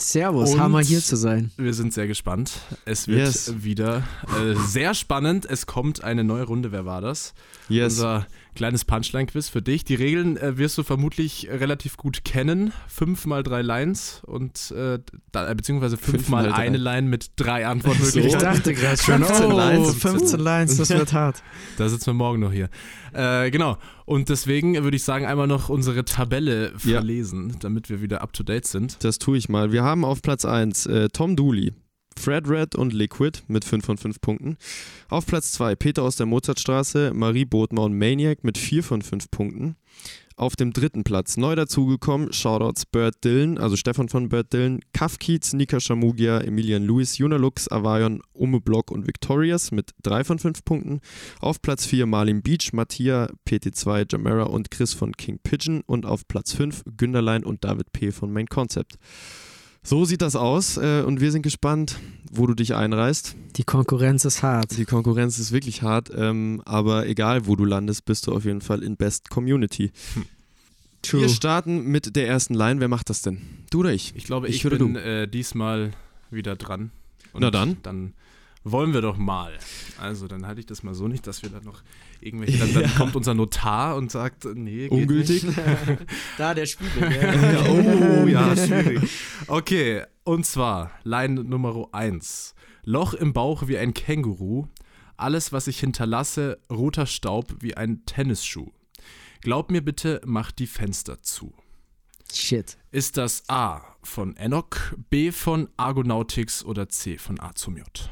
Servus, 0.00 0.52
Und- 0.54 0.60
Hammer 0.60 0.80
hier 0.80 1.00
zu 1.00 1.16
sein. 1.16 1.50
Wir 1.56 1.74
sind 1.74 1.92
sehr 1.92 2.06
gespannt. 2.06 2.52
Es 2.84 3.08
wird 3.08 3.18
Yes. 3.18 3.52
wieder 3.64 4.04
äh, 4.40 4.54
sehr 4.54 4.94
spannend. 4.94 5.44
Es 5.44 5.66
kommt 5.66 6.04
eine 6.04 6.22
neue 6.22 6.44
Runde. 6.44 6.70
Wer 6.70 6.86
war 6.86 7.00
das? 7.00 7.34
Yes. 7.68 7.94
Unser 7.94 8.26
kleines 8.58 8.84
Punchline-Quiz 8.84 9.48
für 9.48 9.62
dich. 9.62 9.84
Die 9.84 9.94
Regeln 9.94 10.36
äh, 10.36 10.58
wirst 10.58 10.76
du 10.76 10.82
vermutlich 10.82 11.48
relativ 11.48 11.96
gut 11.96 12.24
kennen. 12.24 12.72
Fünf 12.88 13.24
mal 13.24 13.42
drei 13.44 13.62
Lines 13.62 14.20
und 14.26 14.72
äh, 14.72 14.98
da, 15.32 15.48
äh, 15.50 15.54
beziehungsweise 15.54 15.96
fünf, 15.96 16.16
Fünf 16.16 16.28
mal 16.28 16.42
mal 16.42 16.50
drei. 16.50 16.56
eine 16.66 16.76
Line 16.76 17.08
mit 17.08 17.30
drei 17.36 17.60
Ich 17.60 17.66
Antwortmöglichkeiten. 17.66 18.40
dachte 18.40 18.74
gerade 18.74 18.96
schon, 19.02 19.22
15 19.24 19.46
oh, 19.52 19.56
Lines. 19.56 19.94
15 19.94 20.40
Lines, 20.40 20.76
das 20.76 20.90
wird 20.90 21.12
hart. 21.12 21.42
Da 21.76 21.88
sitzen 21.88 22.06
wir 22.06 22.14
morgen 22.14 22.40
noch 22.40 22.52
hier. 22.52 22.68
Äh, 23.12 23.50
genau. 23.52 23.78
Und 24.04 24.28
deswegen 24.28 24.74
würde 24.82 24.96
ich 24.96 25.04
sagen, 25.04 25.24
einmal 25.24 25.46
noch 25.46 25.68
unsere 25.68 26.04
Tabelle 26.04 26.72
Ja. 26.82 26.98
verlesen, 26.98 27.56
damit 27.60 27.88
wir 27.90 28.02
wieder 28.02 28.22
up 28.22 28.32
to 28.32 28.42
date 28.42 28.66
sind. 28.66 29.02
Das 29.04 29.18
tue 29.18 29.38
ich 29.38 29.48
mal. 29.48 29.70
Wir 29.70 29.84
haben 29.84 30.04
auf 30.04 30.20
Platz 30.20 30.44
1 30.44 30.86
äh, 30.86 31.08
Tom 31.10 31.36
Dooley, 31.36 31.74
Fred 32.18 32.48
Red 32.48 32.74
und 32.74 32.92
Liquid 32.92 33.40
mit 33.46 33.64
5 33.64 33.84
von 33.84 33.96
5 33.96 34.20
Punkten. 34.20 34.56
Auf 35.08 35.26
Platz 35.26 35.52
2 35.52 35.76
Peter 35.76 36.02
aus 36.02 36.16
der 36.16 36.26
Mozartstraße, 36.26 37.12
Marie 37.14 37.44
Bodmer 37.44 37.84
und 37.84 37.96
Maniac 37.96 38.44
mit 38.44 38.58
4 38.58 38.82
von 38.82 39.02
5 39.02 39.30
Punkten. 39.30 39.76
Auf 40.38 40.54
dem 40.54 40.72
dritten 40.72 41.02
Platz 41.02 41.36
neu 41.36 41.56
dazugekommen, 41.56 42.32
Shoutouts 42.32 42.86
Bird 42.86 43.24
Dillon, 43.24 43.58
also 43.58 43.74
Stefan 43.74 44.08
von 44.08 44.28
Bird 44.28 44.52
Dillon, 44.52 44.78
Kafkiez, 44.92 45.52
Nika 45.52 45.80
Shamugia, 45.80 46.38
Emilian 46.40 46.86
Lewis, 46.86 47.18
Junalux, 47.18 47.68
Avayon, 47.68 48.22
Ume 48.34 48.60
Block 48.60 48.92
und 48.92 49.08
Victorious 49.08 49.72
mit 49.72 49.94
3 50.04 50.22
von 50.22 50.38
5 50.38 50.64
Punkten. 50.64 51.00
Auf 51.40 51.60
Platz 51.60 51.86
4 51.86 52.06
Marlin 52.06 52.42
Beach, 52.42 52.72
Mattia, 52.72 53.28
PT2, 53.48 54.06
Jamera 54.12 54.44
und 54.44 54.70
Chris 54.70 54.94
von 54.94 55.10
King 55.16 55.40
Pigeon. 55.42 55.82
Und 55.86 56.06
auf 56.06 56.28
Platz 56.28 56.52
5 56.52 56.84
Günderlein 56.96 57.42
und 57.42 57.64
David 57.64 57.90
P. 57.90 58.12
von 58.12 58.32
Main 58.32 58.46
Concept. 58.46 58.96
So 59.88 60.04
sieht 60.04 60.20
das 60.20 60.36
aus 60.36 60.76
äh, 60.76 61.00
und 61.00 61.22
wir 61.22 61.32
sind 61.32 61.40
gespannt, 61.40 61.98
wo 62.30 62.46
du 62.46 62.52
dich 62.52 62.74
einreißt. 62.74 63.34
Die 63.56 63.64
Konkurrenz 63.64 64.26
ist 64.26 64.42
hart. 64.42 64.76
Die 64.76 64.84
Konkurrenz 64.84 65.38
ist 65.38 65.50
wirklich 65.50 65.80
hart, 65.82 66.10
ähm, 66.14 66.60
aber 66.66 67.06
egal 67.06 67.46
wo 67.46 67.56
du 67.56 67.64
landest, 67.64 68.04
bist 68.04 68.26
du 68.26 68.34
auf 68.34 68.44
jeden 68.44 68.60
Fall 68.60 68.82
in 68.82 68.98
Best 68.98 69.30
Community. 69.30 69.90
True. 71.00 71.22
Wir 71.22 71.30
starten 71.30 71.84
mit 71.86 72.16
der 72.16 72.28
ersten 72.28 72.52
Line. 72.52 72.80
Wer 72.80 72.88
macht 72.88 73.08
das 73.08 73.22
denn? 73.22 73.40
Du 73.70 73.80
oder 73.80 73.94
ich? 73.94 74.12
Ich 74.14 74.24
glaube, 74.24 74.48
Ich 74.48 74.62
ich, 74.62 74.70
bin 74.70 74.92
du? 74.92 75.00
äh, 75.00 75.26
diesmal 75.26 75.92
wieder 76.30 76.54
dran. 76.56 76.90
Und 77.32 77.40
Na 77.40 77.50
dann. 77.50 77.78
Dann 77.82 78.12
wollen 78.64 78.92
wir 78.92 79.00
doch 79.00 79.16
mal. 79.16 79.58
Also, 80.00 80.28
dann 80.28 80.46
halte 80.46 80.60
ich 80.60 80.66
das 80.66 80.82
mal 80.82 80.94
so 80.94 81.08
nicht, 81.08 81.26
dass 81.26 81.42
wir 81.42 81.50
dann 81.50 81.64
noch 81.64 81.82
irgendwelche. 82.20 82.58
Dann, 82.58 82.74
dann 82.74 82.94
kommt 82.94 83.16
unser 83.16 83.34
Notar 83.34 83.96
und 83.96 84.10
sagt, 84.10 84.44
nee, 84.44 84.88
geht 84.88 84.90
Ungültig? 84.90 85.44
Nicht. 85.44 85.58
da 86.38 86.54
der 86.54 86.66
Spiegel. 86.66 87.08
oh, 87.68 88.26
ja, 88.28 88.56
schwierig. 88.56 89.10
Okay, 89.46 90.04
und 90.24 90.44
zwar 90.46 90.90
Line 91.04 91.42
Nummer 91.44 91.88
1. 91.92 92.54
Loch 92.84 93.14
im 93.14 93.32
Bauch 93.32 93.68
wie 93.68 93.78
ein 93.78 93.94
Känguru. 93.94 94.66
Alles, 95.16 95.52
was 95.52 95.66
ich 95.66 95.80
hinterlasse, 95.80 96.58
roter 96.70 97.06
Staub 97.06 97.56
wie 97.60 97.76
ein 97.76 98.04
Tennisschuh. 98.06 98.70
Glaub 99.40 99.70
mir 99.70 99.84
bitte, 99.84 100.20
mach 100.24 100.52
die 100.52 100.66
Fenster 100.66 101.22
zu. 101.22 101.54
Shit. 102.32 102.76
Ist 102.90 103.16
das 103.16 103.48
A 103.48 103.96
von 104.02 104.36
Enoch, 104.36 104.94
B 105.10 105.32
von 105.32 105.68
Argonautics 105.76 106.64
oder 106.64 106.88
C 106.88 107.18
von 107.18 107.40
A 107.40 107.54
zum 107.54 107.76
J? 107.76 108.10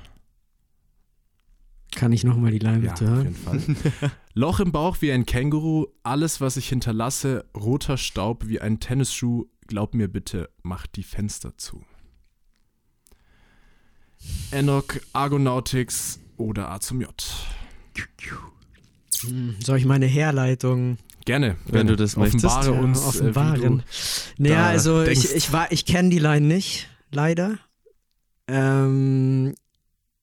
Kann 1.97 2.13
ich 2.13 2.23
nochmal 2.25 2.53
die 2.53 2.59
Line 2.61 2.85
Ja, 2.85 2.93
bitte 2.93 3.05
auf 3.07 3.11
hören? 3.11 3.23
jeden 3.25 3.77
Fall. 3.77 4.11
Loch 4.35 4.61
im 4.61 4.71
Bauch 4.71 4.99
wie 5.01 5.11
ein 5.11 5.27
Känguru, 5.27 5.87
alles, 6.05 6.41
was 6.41 6.57
ich 6.59 6.69
hinterlasse, 6.69 7.47
roter 7.57 7.97
Staub 7.97 8.47
wie 8.47 8.61
ein 8.61 8.79
Tennisschuh, 8.81 9.47
glaub 9.67 9.95
mir 9.95 10.07
bitte, 10.07 10.51
mach 10.63 10.87
die 10.87 11.03
Fenster 11.03 11.57
zu. 11.57 11.83
Enoch, 14.51 14.85
Argonautics 15.13 16.21
oder 16.37 16.71
A 16.71 16.81
zum 16.81 17.01
J. 17.01 17.15
Hm, 19.23 19.57
Soll 19.65 19.79
ich 19.79 19.85
meine 19.87 20.07
Herleitung 20.07 20.99
Gerne, 21.25 21.57
Wenn 21.65 21.73
gerne. 21.73 21.91
du 21.93 21.97
das 21.97 22.17
möchtest. 22.17 22.45
Offenbare 22.45 22.75
Ja, 22.77 22.81
uns, 22.83 23.03
offenbaren? 23.05 23.81
Äh, 23.81 23.83
Naja, 24.39 24.67
also 24.67 25.03
denkst. 25.03 25.25
ich, 25.25 25.35
ich, 25.35 25.53
war- 25.53 25.73
ich 25.73 25.85
kenne 25.87 26.11
die 26.11 26.19
Line 26.21 26.47
nicht, 26.47 26.89
leider. 27.11 27.59
Ähm, 28.47 29.55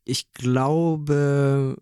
ich 0.06 0.32
glaube, 0.34 1.78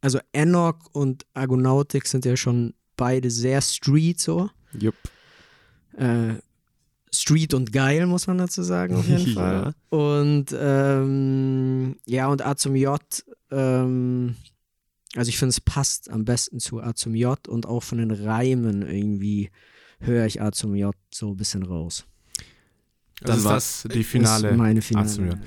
also 0.00 0.20
Enoch 0.32 0.78
und 0.92 1.26
Argonautics 1.34 2.10
sind 2.10 2.24
ja 2.24 2.36
schon 2.36 2.74
beide 2.96 3.30
sehr 3.30 3.60
Street 3.62 4.20
so. 4.20 4.50
Jupp. 4.78 4.94
Äh, 5.96 6.34
Street 7.12 7.54
und 7.54 7.72
geil, 7.72 8.06
muss 8.06 8.26
man 8.26 8.38
dazu 8.38 8.62
sagen, 8.62 8.94
auf 8.94 9.08
jeden 9.08 9.26
Ja. 9.34 9.34
Fall. 9.34 9.74
Und 9.88 10.46
ähm, 10.58 11.96
ja, 12.04 12.28
und 12.28 12.42
A 12.44 12.54
zum 12.56 12.76
J, 12.76 13.00
ähm, 13.50 14.36
also 15.16 15.28
ich 15.30 15.38
finde, 15.38 15.50
es 15.50 15.60
passt 15.60 16.10
am 16.10 16.24
besten 16.26 16.60
zu 16.60 16.80
A 16.82 16.94
zum 16.94 17.14
J 17.14 17.48
und 17.48 17.66
auch 17.66 17.82
von 17.82 17.98
den 17.98 18.10
Reimen 18.10 18.82
irgendwie 18.82 19.50
höre 20.00 20.26
ich 20.26 20.42
A 20.42 20.52
zum 20.52 20.74
J 20.76 20.94
so 21.12 21.30
ein 21.30 21.36
bisschen 21.36 21.62
raus. 21.62 22.04
du, 23.22 23.32
also 23.32 23.32
Dann 23.32 23.38
ist 23.38 23.44
war- 23.44 23.54
das 23.54 23.88
die 23.92 24.04
Finale. 24.04 24.50
ist 24.50 24.56
meine 24.56 24.78
A 24.80 24.82
Finale. 24.82 25.08
zum 25.08 25.26
J. 25.28 25.38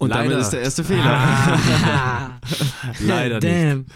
Und 0.00 0.08
Leider. 0.08 0.30
damit 0.30 0.38
ist 0.40 0.50
der 0.50 0.62
erste 0.62 0.82
Fehler. 0.82 1.04
Ah. 1.04 2.30
Leider 3.00 3.34
nicht. 3.38 3.44
Damn. 3.44 3.86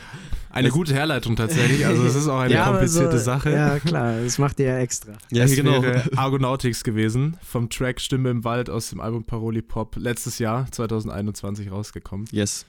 Eine 0.51 0.69
gute 0.69 0.95
Herleitung 0.95 1.35
tatsächlich, 1.35 1.85
also 1.85 2.05
es 2.05 2.15
ist 2.15 2.29
auch 2.29 2.39
eine 2.39 2.55
ja, 2.55 2.67
komplizierte 2.67 3.19
so, 3.19 3.25
Sache. 3.25 3.51
Ja, 3.51 3.81
klar, 3.81 4.21
das 4.23 4.39
macht 4.39 4.61
ihr 4.61 4.67
ja 4.67 4.79
extra. 4.79 5.15
Ja, 5.33 5.45
es 5.45 5.57
genau. 5.57 5.83
wäre 5.83 6.05
Argonautics 6.17 6.85
gewesen, 6.85 7.39
vom 7.43 7.71
Track 7.71 8.01
Stimme 8.01 8.31
im 8.31 8.45
Wald 8.45 8.71
aus 8.71 8.91
dem 8.91 9.01
Album 9.01 9.25
Paroli 9.25 9.63
Pop, 9.63 9.97
letztes 9.97 10.39
Jahr, 10.39 10.71
2021 10.71 11.73
rausgekommen. 11.73 12.29
Yes. 12.31 12.67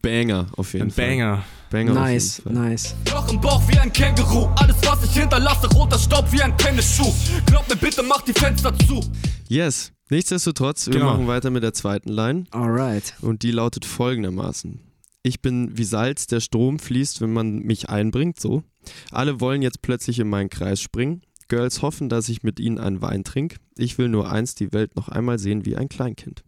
Banger 0.00 0.46
auf 0.56 0.72
jeden 0.72 0.86
Ein 0.86 0.90
Fall. 0.90 1.06
Banger. 1.06 1.44
Banger 1.70 1.94
nice, 1.94 2.38
auf 2.38 2.44
jeden 2.46 2.56
Fall. 2.56 2.68
nice. 2.70 2.94
Loch 3.12 3.32
im 3.32 3.40
Bauch 3.40 3.62
wie 3.68 3.78
ein 3.78 3.92
Känguru, 3.92 4.48
alles 4.56 4.76
was 4.86 5.04
ich 5.04 5.12
hinterlasse, 5.12 5.68
roter 5.74 5.98
Staub 5.98 6.32
wie 6.32 6.40
ein 6.40 6.56
Tennisschuh. 6.56 7.12
Glaub 7.44 7.68
mir 7.68 7.76
bitte, 7.76 8.02
mach 8.04 8.22
die 8.22 8.32
Fenster 8.32 8.72
zu. 8.86 9.04
Yes. 9.48 9.92
Nichtsdestotrotz, 10.10 10.86
wir 10.86 10.94
Genau. 10.94 11.06
machen 11.12 11.26
weiter 11.26 11.50
mit 11.50 11.62
der 11.62 11.74
zweiten 11.74 12.08
Line. 12.10 12.44
Alright. 12.50 13.14
Und 13.20 13.42
die 13.42 13.50
lautet 13.50 13.84
folgendermaßen. 13.84 14.80
Ich 15.22 15.42
bin 15.42 15.76
wie 15.76 15.84
Salz, 15.84 16.26
der 16.26 16.40
Strom 16.40 16.78
fließt, 16.78 17.20
wenn 17.20 17.32
man 17.32 17.58
mich 17.58 17.88
einbringt, 17.90 18.40
so. 18.40 18.62
Alle 19.10 19.40
wollen 19.40 19.60
jetzt 19.62 19.82
plötzlich 19.82 20.18
in 20.18 20.28
meinen 20.28 20.48
Kreis 20.48 20.80
springen. 20.80 21.22
Girls 21.48 21.82
hoffen, 21.82 22.08
dass 22.08 22.28
ich 22.28 22.42
mit 22.42 22.60
ihnen 22.60 22.78
einen 22.78 23.02
Wein 23.02 23.24
trinke. 23.24 23.56
Ich 23.76 23.98
will 23.98 24.08
nur 24.08 24.30
eins, 24.30 24.54
die 24.54 24.72
Welt 24.72 24.96
noch 24.96 25.08
einmal 25.08 25.38
sehen 25.38 25.64
wie 25.66 25.76
ein 25.76 25.88
Kleinkind. 25.88 26.44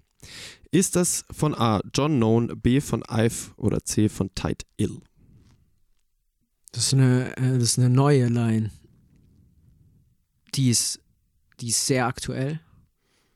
Ist 0.70 0.96
das 0.96 1.24
von 1.30 1.54
A. 1.54 1.80
John 1.94 2.16
Known, 2.16 2.60
B. 2.60 2.80
von 2.80 3.02
Ive 3.10 3.52
oder 3.56 3.84
C. 3.84 4.08
von 4.08 4.30
Tight 4.34 4.64
Ill? 4.76 5.00
Das 6.72 6.86
ist 6.86 6.94
eine, 6.94 7.36
äh, 7.36 7.54
das 7.54 7.62
ist 7.64 7.78
eine 7.78 7.90
neue 7.90 8.28
Line. 8.28 8.70
Die 10.54 10.70
ist, 10.70 11.00
die 11.60 11.68
ist 11.68 11.86
sehr 11.86 12.06
aktuell. 12.06 12.60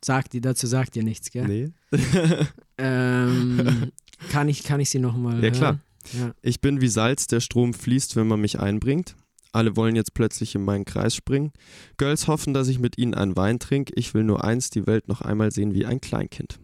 Sagt 0.04 0.34
die, 0.34 0.42
dazu 0.42 0.66
sagt 0.66 0.96
ihr 0.96 1.02
nichts, 1.02 1.30
gell? 1.30 1.46
Nee. 1.46 1.72
Ähm, 2.76 3.92
kann, 4.30 4.48
ich, 4.48 4.64
kann 4.64 4.80
ich 4.80 4.90
sie 4.90 4.98
nochmal 4.98 5.42
Ja, 5.42 5.50
klar. 5.50 5.80
Ja. 6.12 6.34
Ich 6.42 6.60
bin 6.60 6.80
wie 6.80 6.88
Salz, 6.88 7.28
der 7.28 7.38
Strom 7.38 7.72
fließt, 7.72 8.16
wenn 8.16 8.26
man 8.26 8.40
mich 8.40 8.58
einbringt. 8.58 9.14
Alle 9.52 9.76
wollen 9.76 9.94
jetzt 9.94 10.12
plötzlich 10.12 10.56
in 10.56 10.64
meinen 10.64 10.84
Kreis 10.84 11.14
springen. 11.14 11.52
Girls 11.96 12.26
hoffen, 12.26 12.52
dass 12.52 12.66
ich 12.66 12.80
mit 12.80 12.98
ihnen 12.98 13.14
einen 13.14 13.36
Wein 13.36 13.60
trinke. 13.60 13.92
Ich 13.94 14.12
will 14.12 14.24
nur 14.24 14.42
eins, 14.42 14.70
die 14.70 14.88
Welt 14.88 15.06
noch 15.06 15.20
einmal 15.20 15.52
sehen 15.52 15.72
wie 15.72 15.86
ein 15.86 16.00
Kleinkind. 16.00 16.58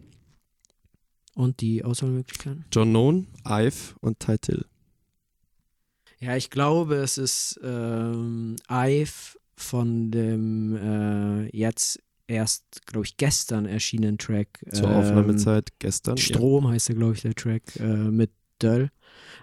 Und 1.33 1.61
die 1.61 1.83
Auswahlmöglichkeiten? 1.85 2.65
John 2.71 2.89
Known, 2.89 3.27
Ive 3.47 3.95
und 4.01 4.19
Tight 4.19 4.49
Ill. 4.49 4.65
Ja, 6.19 6.35
ich 6.35 6.49
glaube, 6.49 6.95
es 6.97 7.17
ist 7.17 7.59
ähm, 7.63 8.57
Ive 8.69 9.37
von 9.55 10.11
dem 10.11 10.75
äh, 10.75 11.57
jetzt 11.57 12.01
erst, 12.31 12.63
glaube 12.87 13.05
ich, 13.05 13.17
gestern 13.17 13.65
erschienenen 13.65 14.17
Track. 14.17 14.59
Zur 14.71 14.89
ähm, 14.89 14.95
Aufnahmezeit 14.95 15.69
gestern. 15.79 16.15
ja. 16.17 16.23
Strom 16.23 16.67
heißt 16.69 16.89
der, 16.89 16.95
glaube 16.95 17.13
ich, 17.13 17.21
der 17.21 17.35
Track 17.35 17.63
äh, 17.79 17.83
mit 17.83 18.31
Döll. 18.61 18.89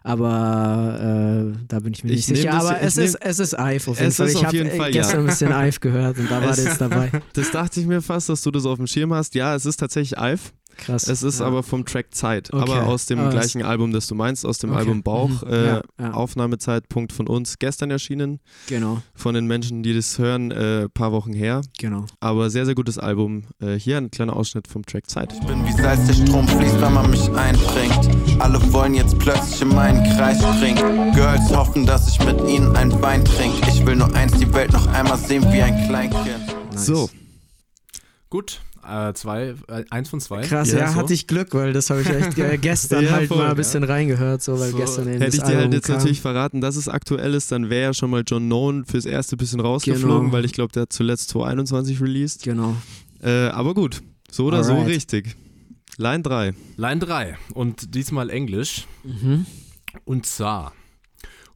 Aber 0.02 1.52
äh, 1.54 1.58
da 1.68 1.80
bin 1.80 1.92
ich 1.92 2.04
mir 2.04 2.10
Ich 2.10 2.28
nicht 2.28 2.38
sicher. 2.40 2.50
das- 2.52 2.64
Aber 2.64 2.80
es, 2.80 2.96
nehm- 2.96 3.04
ist, 3.04 3.14
es 3.20 3.38
ist 3.38 3.52
Ive 3.54 3.90
auf 3.90 3.98
jeden 3.98 4.08
Es 4.08 4.16
Fall. 4.16 4.26
ist 4.28 4.34
Ich 4.36 4.44
habe 4.44 4.90
gestern 4.92 4.92
ja. 4.92 5.18
ein 5.20 5.26
bisschen 5.26 5.52
Ive 5.68 5.80
gehört 5.80 6.18
und 6.18 6.30
da 6.30 6.40
war 6.42 6.50
Es- 6.50 6.56
der 6.56 6.64
jetzt 6.66 6.80
dabei. 6.80 7.10
Das 7.34 7.50
dachte 7.50 7.80
ich 7.80 7.86
mir 7.86 8.00
fast, 8.00 8.28
dass 8.28 8.42
du 8.42 8.50
das 8.50 8.64
auf 8.64 8.78
dem 8.78 8.86
Schirm 8.86 9.12
hast. 9.12 9.34
Ja, 9.34 9.54
es 9.54 9.66
ist 9.66 9.76
tatsächlich 9.78 10.18
Ive. 10.18 10.40
Krass. 10.78 11.08
Es 11.08 11.22
ist 11.22 11.40
ja. 11.40 11.46
aber 11.46 11.62
vom 11.62 11.84
Track 11.84 12.14
Zeit. 12.14 12.52
Okay. 12.52 12.62
Aber 12.62 12.86
aus 12.86 13.04
dem 13.06 13.18
Ah, 13.18 13.28
gleichen 13.30 13.62
Album, 13.62 13.92
das 13.92 14.06
du 14.06 14.14
meinst, 14.14 14.46
aus 14.46 14.58
dem 14.58 14.70
Okay. 14.70 14.78
Album 14.78 15.02
Bauch. 15.02 15.42
Mhm. 15.42 15.48
Äh, 15.52 15.66
Ja, 15.66 15.82
ja. 16.00 16.10
Aufnahmezeitpunkt 16.12 17.12
von 17.12 17.26
uns 17.26 17.58
gestern 17.58 17.90
erschienen. 17.90 18.40
Genau, 18.68 19.02
Von 19.14 19.34
den 19.34 19.46
Menschen, 19.46 19.82
die 19.82 19.92
das 19.94 20.18
hören, 20.18 20.50
äh, 20.50 20.88
paar 20.88 21.12
Wochen 21.12 21.32
her. 21.32 21.60
genau. 21.78 22.06
Aber 22.20 22.48
sehr, 22.48 22.64
sehr 22.64 22.74
gutes 22.74 22.96
Album. 22.98 23.44
Äh, 23.60 23.74
hier 23.78 23.98
ein 23.98 24.10
kleiner 24.10 24.34
Ausschnitt 24.36 24.68
vom 24.68 24.84
Track 24.86 25.10
Zeit. 25.10 25.32
Ich 25.32 25.40
bin 25.46 25.66
wie 25.66 25.72
Salz, 25.72 26.06
der 26.06 26.14
Strom 26.14 26.46
fließt, 26.48 26.80
wenn 26.80 26.92
man 26.94 27.10
mich 27.10 27.28
einbringt. 27.32 28.08
Alle 28.40 28.72
wollen 28.72 28.94
jetzt 28.94 29.18
plötzlich 29.18 29.60
in 29.62 29.68
meinen 29.68 30.02
Kreis 30.16 30.38
springen. 30.40 31.12
Girls 31.14 31.50
hoffen, 31.54 31.84
dass 31.86 32.08
ich 32.08 32.24
mit 32.24 32.40
ihnen 32.48 32.74
einen 32.76 33.02
Wein 33.02 33.24
trinke. 33.24 33.68
Ich 33.68 33.84
will 33.84 33.96
nur 33.96 34.14
eins, 34.14 34.32
die 34.38 34.52
Welt 34.54 34.72
noch 34.72 34.86
einmal 34.86 35.18
sehen 35.18 35.42
wie 35.52 35.60
ein 35.60 35.88
Kleinkind. 35.88 36.46
Nice. 36.72 36.86
So, 36.86 37.10
Gut, 38.30 38.60
äh, 38.86 39.12
zwei, 39.14 39.54
äh, 39.68 39.84
eins 39.90 40.08
von 40.08 40.20
zwei. 40.20 40.42
Krass, 40.42 40.72
Ja, 40.72 40.78
ja, 40.80 40.88
so. 40.88 40.94
hatte 40.96 41.14
ich 41.14 41.26
Glück, 41.26 41.54
weil 41.54 41.72
das 41.72 41.90
habe 41.90 42.02
ich 42.02 42.08
echt 42.10 42.38
äh, 42.38 42.56
gestern 42.60 43.04
Ja, 43.04 43.10
halt 43.12 43.28
voll, 43.28 43.38
mal 43.38 43.44
ja. 43.44 43.50
ein 43.50 43.56
bisschen 43.56 43.84
reingehört, 43.84 44.42
so, 44.42 44.58
weil 44.58 44.70
So, 44.72 44.76
gestern 44.76 45.08
hätte 45.08 45.36
ich 45.36 45.42
dir 45.42 45.56
halt 45.56 45.72
jetzt 45.72 45.86
kam. 45.86 45.96
natürlich 45.96 46.20
verraten, 46.20 46.60
dass 46.60 46.76
es 46.76 46.88
aktuell 46.88 47.34
ist, 47.34 47.50
dann 47.52 47.70
wäre 47.70 47.82
ja 47.82 47.94
schon 47.94 48.10
mal 48.10 48.22
John 48.26 48.44
Known 48.46 48.84
fürs 48.84 49.04
erste 49.06 49.36
bisschen 49.36 49.60
rausgeflogen, 49.60 50.20
Genau. 50.26 50.32
weil 50.32 50.44
ich 50.44 50.52
glaube, 50.52 50.72
der 50.72 50.82
hat 50.82 50.92
zuletzt 50.92 51.28
2021 51.30 52.00
released. 52.00 52.42
Genau. 52.44 52.74
Äh, 53.22 53.48
aber 53.48 53.74
gut, 53.74 54.02
so 54.30 54.44
oder 54.46 54.62
so 54.64 54.72
Alright. 54.72 54.88
richtig. 54.88 55.34
Line 55.96 56.22
3. 56.22 56.54
Line 56.76 56.98
3 57.00 57.36
und 57.54 57.94
diesmal 57.94 58.30
Englisch. 58.30 58.86
Mhm. 59.04 59.46
Und 60.04 60.26
zwar, 60.26 60.72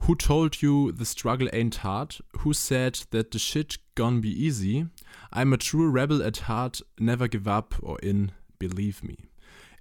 Who 0.08 0.16
told 0.16 0.56
you 0.56 0.90
the 0.98 1.04
struggle 1.04 1.48
ain't 1.52 1.84
hard? 1.84 2.24
Who 2.42 2.52
said 2.52 2.98
that 3.12 3.28
the 3.32 3.38
shit 3.38 3.78
gonna 3.94 4.18
be 4.20 4.30
easy? 4.30 4.86
I'm 5.32 5.52
a 5.52 5.56
true 5.56 5.88
rebel 5.90 6.22
at 6.22 6.48
heart, 6.48 6.82
never 6.98 7.28
give 7.28 7.48
up 7.48 7.74
or 7.82 7.98
in, 8.00 8.32
believe 8.58 9.02
me. 9.02 9.16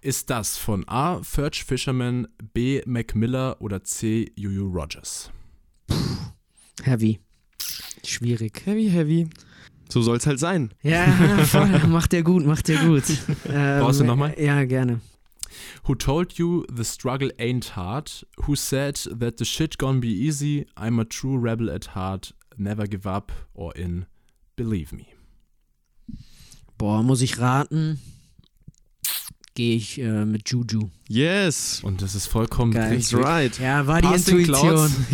Ist 0.02 0.30
das 0.30 0.58
von 0.58 0.84
A. 0.88 1.22
Ferch 1.22 1.64
Fisherman, 1.64 2.28
B. 2.54 2.82
Mac 2.86 3.14
Miller 3.16 3.58
oder 3.60 3.84
C. 3.84 4.32
Juju 4.36 4.68
Rogers? 4.68 5.30
Heavy. 6.84 7.20
Schwierig. 8.04 8.66
Heavy, 8.66 8.90
heavy. 8.90 9.28
So 9.90 10.02
soll 10.02 10.18
es 10.18 10.26
halt 10.26 10.40
sein. 10.40 10.74
Ja, 10.82 11.06
voll. 11.46 11.68
macht 11.88 12.14
der 12.14 12.24
gut, 12.24 12.46
macht 12.46 12.68
der 12.68 12.78
gut. 12.78 13.04
Ähm, 13.46 13.80
Brauchst 13.82 14.00
du 14.00 14.06
noch 14.06 14.16
mal? 14.16 14.34
Ja, 14.40 14.64
gerne. 14.64 15.02
Who 15.84 15.96
told 15.96 16.34
you 16.40 16.66
the 16.74 16.86
struggle 16.86 17.30
ain't 17.38 17.76
hard? 17.76 18.26
Who 18.48 18.56
said 18.56 18.96
that 19.20 19.38
the 19.38 19.46
shit 19.46 19.78
gonna 19.78 20.00
be 20.00 20.08
easy? 20.08 20.66
I'm 20.78 21.00
a 21.00 21.06
true 21.06 21.38
rebel 21.38 21.70
at 21.70 21.94
heart, 21.94 22.34
never 22.58 22.88
give 22.88 23.06
up 23.06 23.32
or 23.54 23.76
in, 23.76 24.06
believe 24.56 24.94
me. 24.94 25.08
Boah, 26.82 27.04
muss 27.04 27.22
ich 27.22 27.38
raten? 27.40 28.00
Gehe 29.54 29.76
ich 29.76 30.00
äh, 30.00 30.26
mit 30.26 30.50
Juju. 30.50 30.90
Yes. 31.08 31.82
Und 31.84 32.02
das 32.02 32.16
ist 32.16 32.26
vollkommen 32.26 32.72
Geil. 32.72 32.90
That's 32.96 33.14
richtig. 33.14 33.20
right. 33.24 33.60
Ja, 33.60 33.86
war 33.86 34.02
die 34.02 34.08
Passing 34.08 34.40
Intuition. 34.40 34.90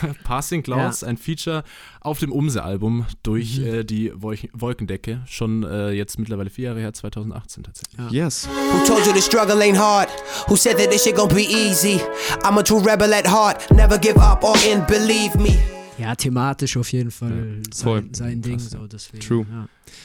Clouds, 0.00 0.18
Passing 0.24 0.62
Clouds, 0.64 1.04
ein 1.04 1.16
Feature 1.16 1.62
auf 2.00 2.18
dem 2.18 2.32
Umse-Album 2.32 3.06
durch 3.22 3.58
Mhm. 3.58 3.64
äh, 3.66 3.84
die 3.84 4.10
Wolch 4.20 4.48
Wolkendecke. 4.54 5.20
Schon 5.28 5.62
äh, 5.62 5.90
jetzt 5.92 6.18
mittlerweile 6.18 6.50
vier 6.50 6.70
Jahre 6.70 6.80
her, 6.80 6.92
2018 6.92 7.62
tatsächlich. 7.62 7.96
Ja. 8.10 8.24
Yes. 8.24 8.48
Who 8.48 8.84
told 8.84 9.06
you 9.06 9.12
the 9.14 9.22
struggle 9.22 9.60
ain't 9.62 9.78
hard? 9.78 10.08
Who 10.48 10.56
said 10.56 10.78
that 10.78 10.90
this 10.90 11.04
shit 11.04 11.14
gon' 11.14 11.28
be 11.28 11.42
easy? 11.44 12.00
I'm 12.42 12.58
a 12.58 12.62
true 12.64 12.80
rebel 12.80 13.12
at 13.14 13.26
heart, 13.28 13.70
never 13.70 13.98
give 13.98 14.16
up 14.16 14.42
or 14.42 14.56
in, 14.66 14.84
believe 14.86 15.36
me. 15.36 15.58
Ja, 15.98 16.14
thematisch 16.16 16.76
auf 16.76 16.90
jeden 16.92 17.10
Fall 17.10 17.62
voll. 17.72 18.02
sein, 18.02 18.14
sein 18.14 18.42
Ding. 18.42 18.58
Krass, 18.58 18.72
ja. 18.72 18.80
So, 18.80 18.86
deswegen, 18.86 19.20
True. 19.24 19.46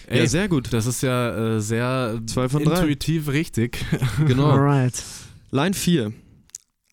Ja. 0.08 0.16
Ja, 0.18 0.28
sehr 0.28 0.48
gut. 0.48 0.72
Das 0.72 0.86
ist 0.86 1.02
ja 1.02 1.56
äh, 1.56 1.62
sehr 1.62 2.22
Zwei 2.28 2.48
von 2.48 2.64
drei. 2.64 2.76
intuitiv 2.80 3.28
richtig. 3.30 3.84
Genau. 4.28 4.52
Alright. 4.52 5.04
Line 5.52 5.74
4. 5.74 6.14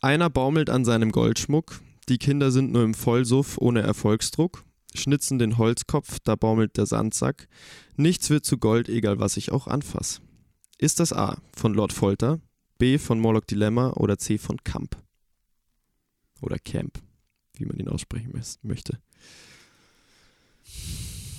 Einer 0.01 0.31
baumelt 0.31 0.71
an 0.71 0.85
seinem 0.85 1.13
Goldschmuck. 1.13 1.81
Die 2.09 2.19
Kinder 2.19 2.51
sind 2.51 2.73
nur 2.73 2.85
im 2.85 2.95
Vollsuff 2.95 3.59
ohne 3.59 3.83
Erfolgsdruck. 3.83 4.65
Schnitzen 4.95 5.39
den 5.39 5.59
Holzkopf, 5.59 6.19
da 6.25 6.37
baumelt 6.37 6.77
der 6.79 6.87
Sandsack. 6.87 7.49
Nichts 7.97 8.31
wird 8.31 8.47
zu 8.47 8.57
Gold, 8.57 8.89
egal 8.89 9.19
was 9.19 9.37
ich 9.37 9.53
auch 9.53 9.67
anfass. 9.67 10.21
Ist 10.79 11.01
das 11.01 11.13
A 11.13 11.39
von 11.55 11.75
Lord 11.75 11.93
Folter, 11.93 12.41
B 12.79 12.97
von 12.97 13.19
Morlock 13.21 13.47
Dilemma 13.47 13.91
oder 13.91 14.17
C 14.19 14.39
von 14.39 14.57
Kamp? 14.65 14.97
oder 16.43 16.59
Camp, 16.59 16.99
wie 17.59 17.67
man 17.67 17.79
ihn 17.79 17.88
aussprechen 17.88 18.33
möchte. 18.63 18.98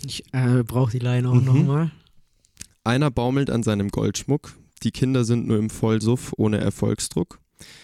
Ich 0.05 0.23
äh, 0.33 0.63
brauche 0.63 0.91
die 0.91 0.99
Line 0.99 1.27
auch 1.29 1.33
Mhm. 1.35 1.45
nochmal. 1.45 1.91
Einer 2.83 3.11
baumelt 3.11 3.49
an 3.49 3.63
seinem 3.63 3.89
Goldschmuck, 3.89 4.53
die 4.83 4.91
Kinder 4.91 5.25
sind 5.25 5.47
nur 5.47 5.57
im 5.57 5.69
Vollsuff 5.69 6.33
ohne 6.37 6.59
Erfolgsdruck. 6.59 7.39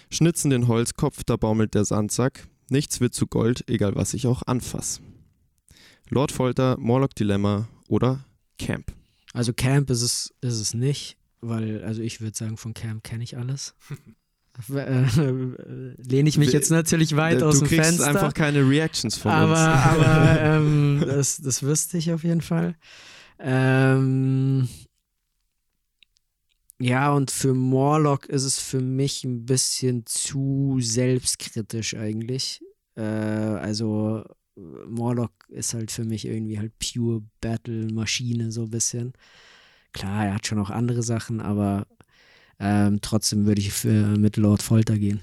Schnitzen 0.09 0.49
den 0.51 0.67
Holzkopf, 0.67 1.23
da 1.25 1.35
baumelt 1.35 1.73
der 1.73 1.83
Sandsack. 1.85 2.47
Nichts 2.69 3.01
wird 3.01 3.13
zu 3.13 3.27
Gold, 3.27 3.67
egal 3.69 3.95
was 3.95 4.13
ich 4.13 4.27
auch 4.27 4.43
anfass. 4.45 5.01
Lord 6.09 6.31
Folter, 6.31 6.77
Morlock 6.79 7.15
Dilemma 7.15 7.67
oder 7.87 8.23
Camp. 8.59 8.93
Also 9.33 9.51
Camp 9.51 9.89
ist 9.89 10.03
es, 10.03 10.33
ist 10.41 10.59
es 10.59 10.73
nicht, 10.73 11.17
weil, 11.41 11.83
also 11.83 12.01
ich 12.01 12.21
würde 12.21 12.37
sagen, 12.37 12.55
von 12.55 12.73
Camp 12.73 13.03
kenne 13.03 13.23
ich 13.23 13.35
alles. 13.37 13.73
äh, 14.75 15.05
lehne 15.97 16.29
ich 16.29 16.37
mich 16.37 16.51
jetzt 16.51 16.69
natürlich 16.69 17.15
weit 17.15 17.41
du 17.41 17.47
aus 17.47 17.59
dem 17.59 17.67
kriegst 17.67 17.85
Fenster. 17.85 18.07
einfach 18.07 18.33
keine 18.33 18.67
Reactions 18.67 19.17
von 19.17 19.31
aber 19.31 19.51
uns. 19.51 19.59
aber 19.59 20.41
ähm, 20.41 21.03
das, 21.05 21.41
das 21.41 21.63
wüsste 21.63 21.97
ich 21.97 22.11
auf 22.11 22.23
jeden 22.23 22.41
Fall. 22.41 22.75
Ähm, 23.39 24.67
ja, 26.79 27.11
und 27.13 27.31
für 27.31 27.53
Morlock 27.53 28.25
ist 28.27 28.43
es 28.43 28.59
für 28.59 28.81
mich 28.81 29.23
ein 29.23 29.45
bisschen 29.45 30.05
zu 30.05 30.77
selbstkritisch 30.81 31.95
eigentlich. 31.95 32.61
Äh, 32.95 33.01
also 33.01 34.23
Morlock 34.55 35.31
ist 35.49 35.73
halt 35.73 35.91
für 35.91 36.03
mich 36.03 36.25
irgendwie 36.25 36.59
halt 36.59 36.73
pure 36.77 37.23
Battle-Maschine 37.41 38.51
so 38.51 38.63
ein 38.63 38.69
bisschen. 38.69 39.13
Klar, 39.93 40.25
er 40.27 40.35
hat 40.35 40.47
schon 40.47 40.59
auch 40.59 40.69
andere 40.69 41.03
Sachen, 41.03 41.39
aber 41.41 41.87
ähm, 42.63 42.99
trotzdem 43.01 43.45
würde 43.45 43.61
ich 43.61 43.71
für 43.71 44.17
mit 44.17 44.37
Lord 44.37 44.63
Folter 44.63 44.97
gehen. 44.97 45.21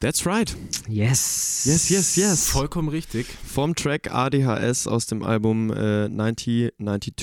That's 0.00 0.26
right. 0.26 0.56
Yes. 0.88 1.62
Yes, 1.64 1.88
yes, 1.88 2.16
yes. 2.16 2.48
Vollkommen 2.48 2.88
richtig. 2.88 3.26
Vom 3.46 3.76
Track 3.76 4.12
ADHS 4.12 4.88
aus 4.88 5.06
dem 5.06 5.22
Album 5.22 5.70
äh, 5.70 6.08
9092 6.08 7.14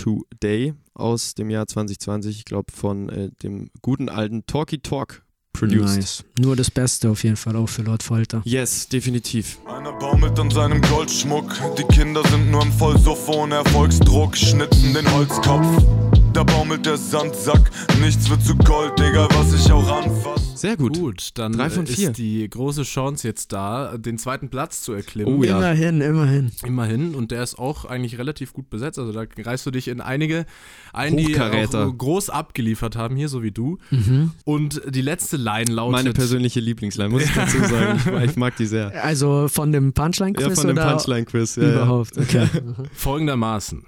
Day 0.42 0.74
aus 0.94 1.34
dem 1.34 1.50
Jahr 1.50 1.68
2020, 1.68 2.38
ich 2.38 2.46
glaube 2.46 2.72
von 2.72 3.10
äh, 3.10 3.32
dem 3.44 3.70
guten 3.82 4.08
alten 4.08 4.46
Talky 4.46 4.80
Talk 4.80 5.24
produced. 5.52 5.98
Nice. 5.98 6.24
Nur 6.40 6.56
das 6.56 6.72
Beste 6.72 7.10
auf 7.10 7.26
jeden 7.26 7.36
Fall 7.36 7.58
auch 7.58 7.68
für 7.68 7.82
Lord 7.82 8.02
Folter. 8.02 8.42
Yes, 8.46 8.88
definitiv. 8.88 9.60
Einer 9.68 9.92
baumelt 9.92 10.40
an 10.40 10.50
seinem 10.50 10.82
Goldschmuck. 10.82 11.52
Die 11.78 11.84
Kinder 11.84 12.26
sind 12.30 12.50
nur 12.50 12.62
im 12.62 12.72
Vollsuff 12.72 13.28
ohne 13.28 13.56
Erfolgsdruck. 13.56 14.38
Schnitzen 14.38 14.94
den 14.94 15.12
Holzkopf. 15.12 16.09
Da 16.34 16.44
baumelt 16.44 16.86
der 16.86 16.96
Sandsack. 16.98 17.72
Nichts 18.02 18.30
wird 18.30 18.42
zu 18.44 18.56
Gold, 18.56 18.94
egal 19.00 19.28
was 19.32 19.54
ich 19.54 19.72
auch 19.72 20.04
anfasse. 20.04 20.56
Sehr 20.56 20.78
gut. 20.78 20.98
Gut, 20.98 21.30
dann 21.36 21.54
Drei 21.54 21.70
von 21.70 21.88
vier. 21.88 22.10
ist 22.10 22.18
die 22.18 22.48
große 22.50 22.84
Chance 22.84 23.28
jetzt 23.28 23.52
da, 23.52 23.98
den 23.98 24.18
zweiten 24.18 24.50
Platz 24.50 24.82
zu 24.82 24.94
erklimmen. 24.94 25.34
Oh 25.34 25.44
ja. 25.44 25.58
Immerhin, 25.58 26.02
immerhin. 26.02 26.52
Immerhin. 26.66 27.16
Und 27.16 27.32
der 27.32 27.44
ist 27.44 27.58
auch 27.58 27.86
eigentlich 27.86 28.18
relativ 28.18 28.54
gut 28.54 28.70
besetzt. 28.70 29.00
Also 29.00 29.12
da 29.12 29.24
reißt 29.38 29.66
du 29.66 29.72
dich 29.72 29.88
in 29.88 30.02
einige 30.02 30.46
ein, 30.94 31.18
die 31.18 31.38
auch 31.40 31.98
groß 31.98 32.30
abgeliefert 32.30 32.96
haben, 32.96 33.16
hier 33.16 33.30
so 33.30 33.42
wie 33.42 33.52
du. 33.52 33.78
Mhm. 33.90 34.32
Und 34.46 34.82
die 34.88 35.02
letzte 35.02 35.38
Line 35.38 35.72
lautet. 35.72 35.92
Meine 35.94 36.14
persönliche 36.14 36.60
Lieblingsline, 36.60 37.10
muss 37.10 37.24
ich 37.24 37.34
dazu 37.34 37.58
sagen. 37.64 38.00
Ich, 38.24 38.32
ich 38.32 38.36
mag 38.38 38.56
die 38.56 38.66
sehr. 38.66 39.04
Also 39.04 39.48
von 39.48 39.72
dem 39.72 39.94
Punchline-Quiz 39.94 40.48
Ja, 40.48 40.56
von 40.56 40.68
dem 40.68 40.78
Punchline-Quiz. 40.78 41.56
Ja, 41.56 41.64
ja. 41.64 41.72
überhaupt? 41.74 42.18
Okay. 42.18 42.48
Folgendermaßen. 42.94 43.84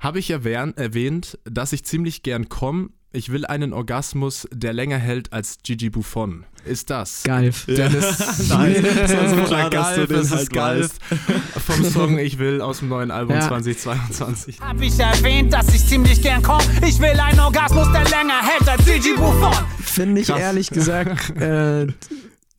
Habe 0.00 0.20
ich 0.20 0.30
erwähnt, 0.30 0.78
erwähnt, 0.78 1.38
dass 1.44 1.72
ich 1.72 1.84
ziemlich 1.84 2.22
gern 2.22 2.48
komme. 2.48 2.90
Ich 3.10 3.32
will 3.32 3.46
einen 3.46 3.72
Orgasmus, 3.72 4.46
der 4.52 4.72
länger 4.72 4.98
hält 4.98 5.32
als 5.32 5.56
Gigi 5.64 5.90
Buffon. 5.90 6.44
Ist 6.64 6.90
das? 6.90 7.22
Galf. 7.24 7.64
Dennis. 7.66 8.18
Nein, 8.48 8.76
das 8.82 9.16
war 9.16 9.28
so 9.30 9.42
klar, 9.44 9.70
dass 9.70 9.94
du 9.94 10.06
Galf, 10.06 10.10
es 10.10 10.30
halt 10.30 10.42
ist 10.42 10.52
Galf 10.52 10.90
vom 11.66 11.84
Song 11.84 12.18
Ich 12.18 12.38
will 12.38 12.60
aus 12.60 12.80
dem 12.80 12.90
neuen 12.90 13.10
Album 13.10 13.34
Ja. 13.36 13.48
2022. 13.48 14.60
Hab 14.60 14.80
ich 14.80 14.98
erwähnt, 15.00 15.52
dass 15.52 15.74
ich 15.74 15.84
ziemlich 15.86 16.22
gern 16.22 16.42
komm. 16.42 16.60
Ich 16.86 17.00
will 17.00 17.18
einen 17.18 17.40
Orgasmus, 17.40 17.88
der 17.92 18.04
länger 18.04 18.40
hält 18.42 18.68
als 18.68 18.84
Gigi 18.84 19.14
Buffon. 19.16 19.54
Finde 19.82 20.20
ich 20.20 20.28
ehrlich 20.28 20.70
gesagt 20.70 21.30
äh, 21.40 21.86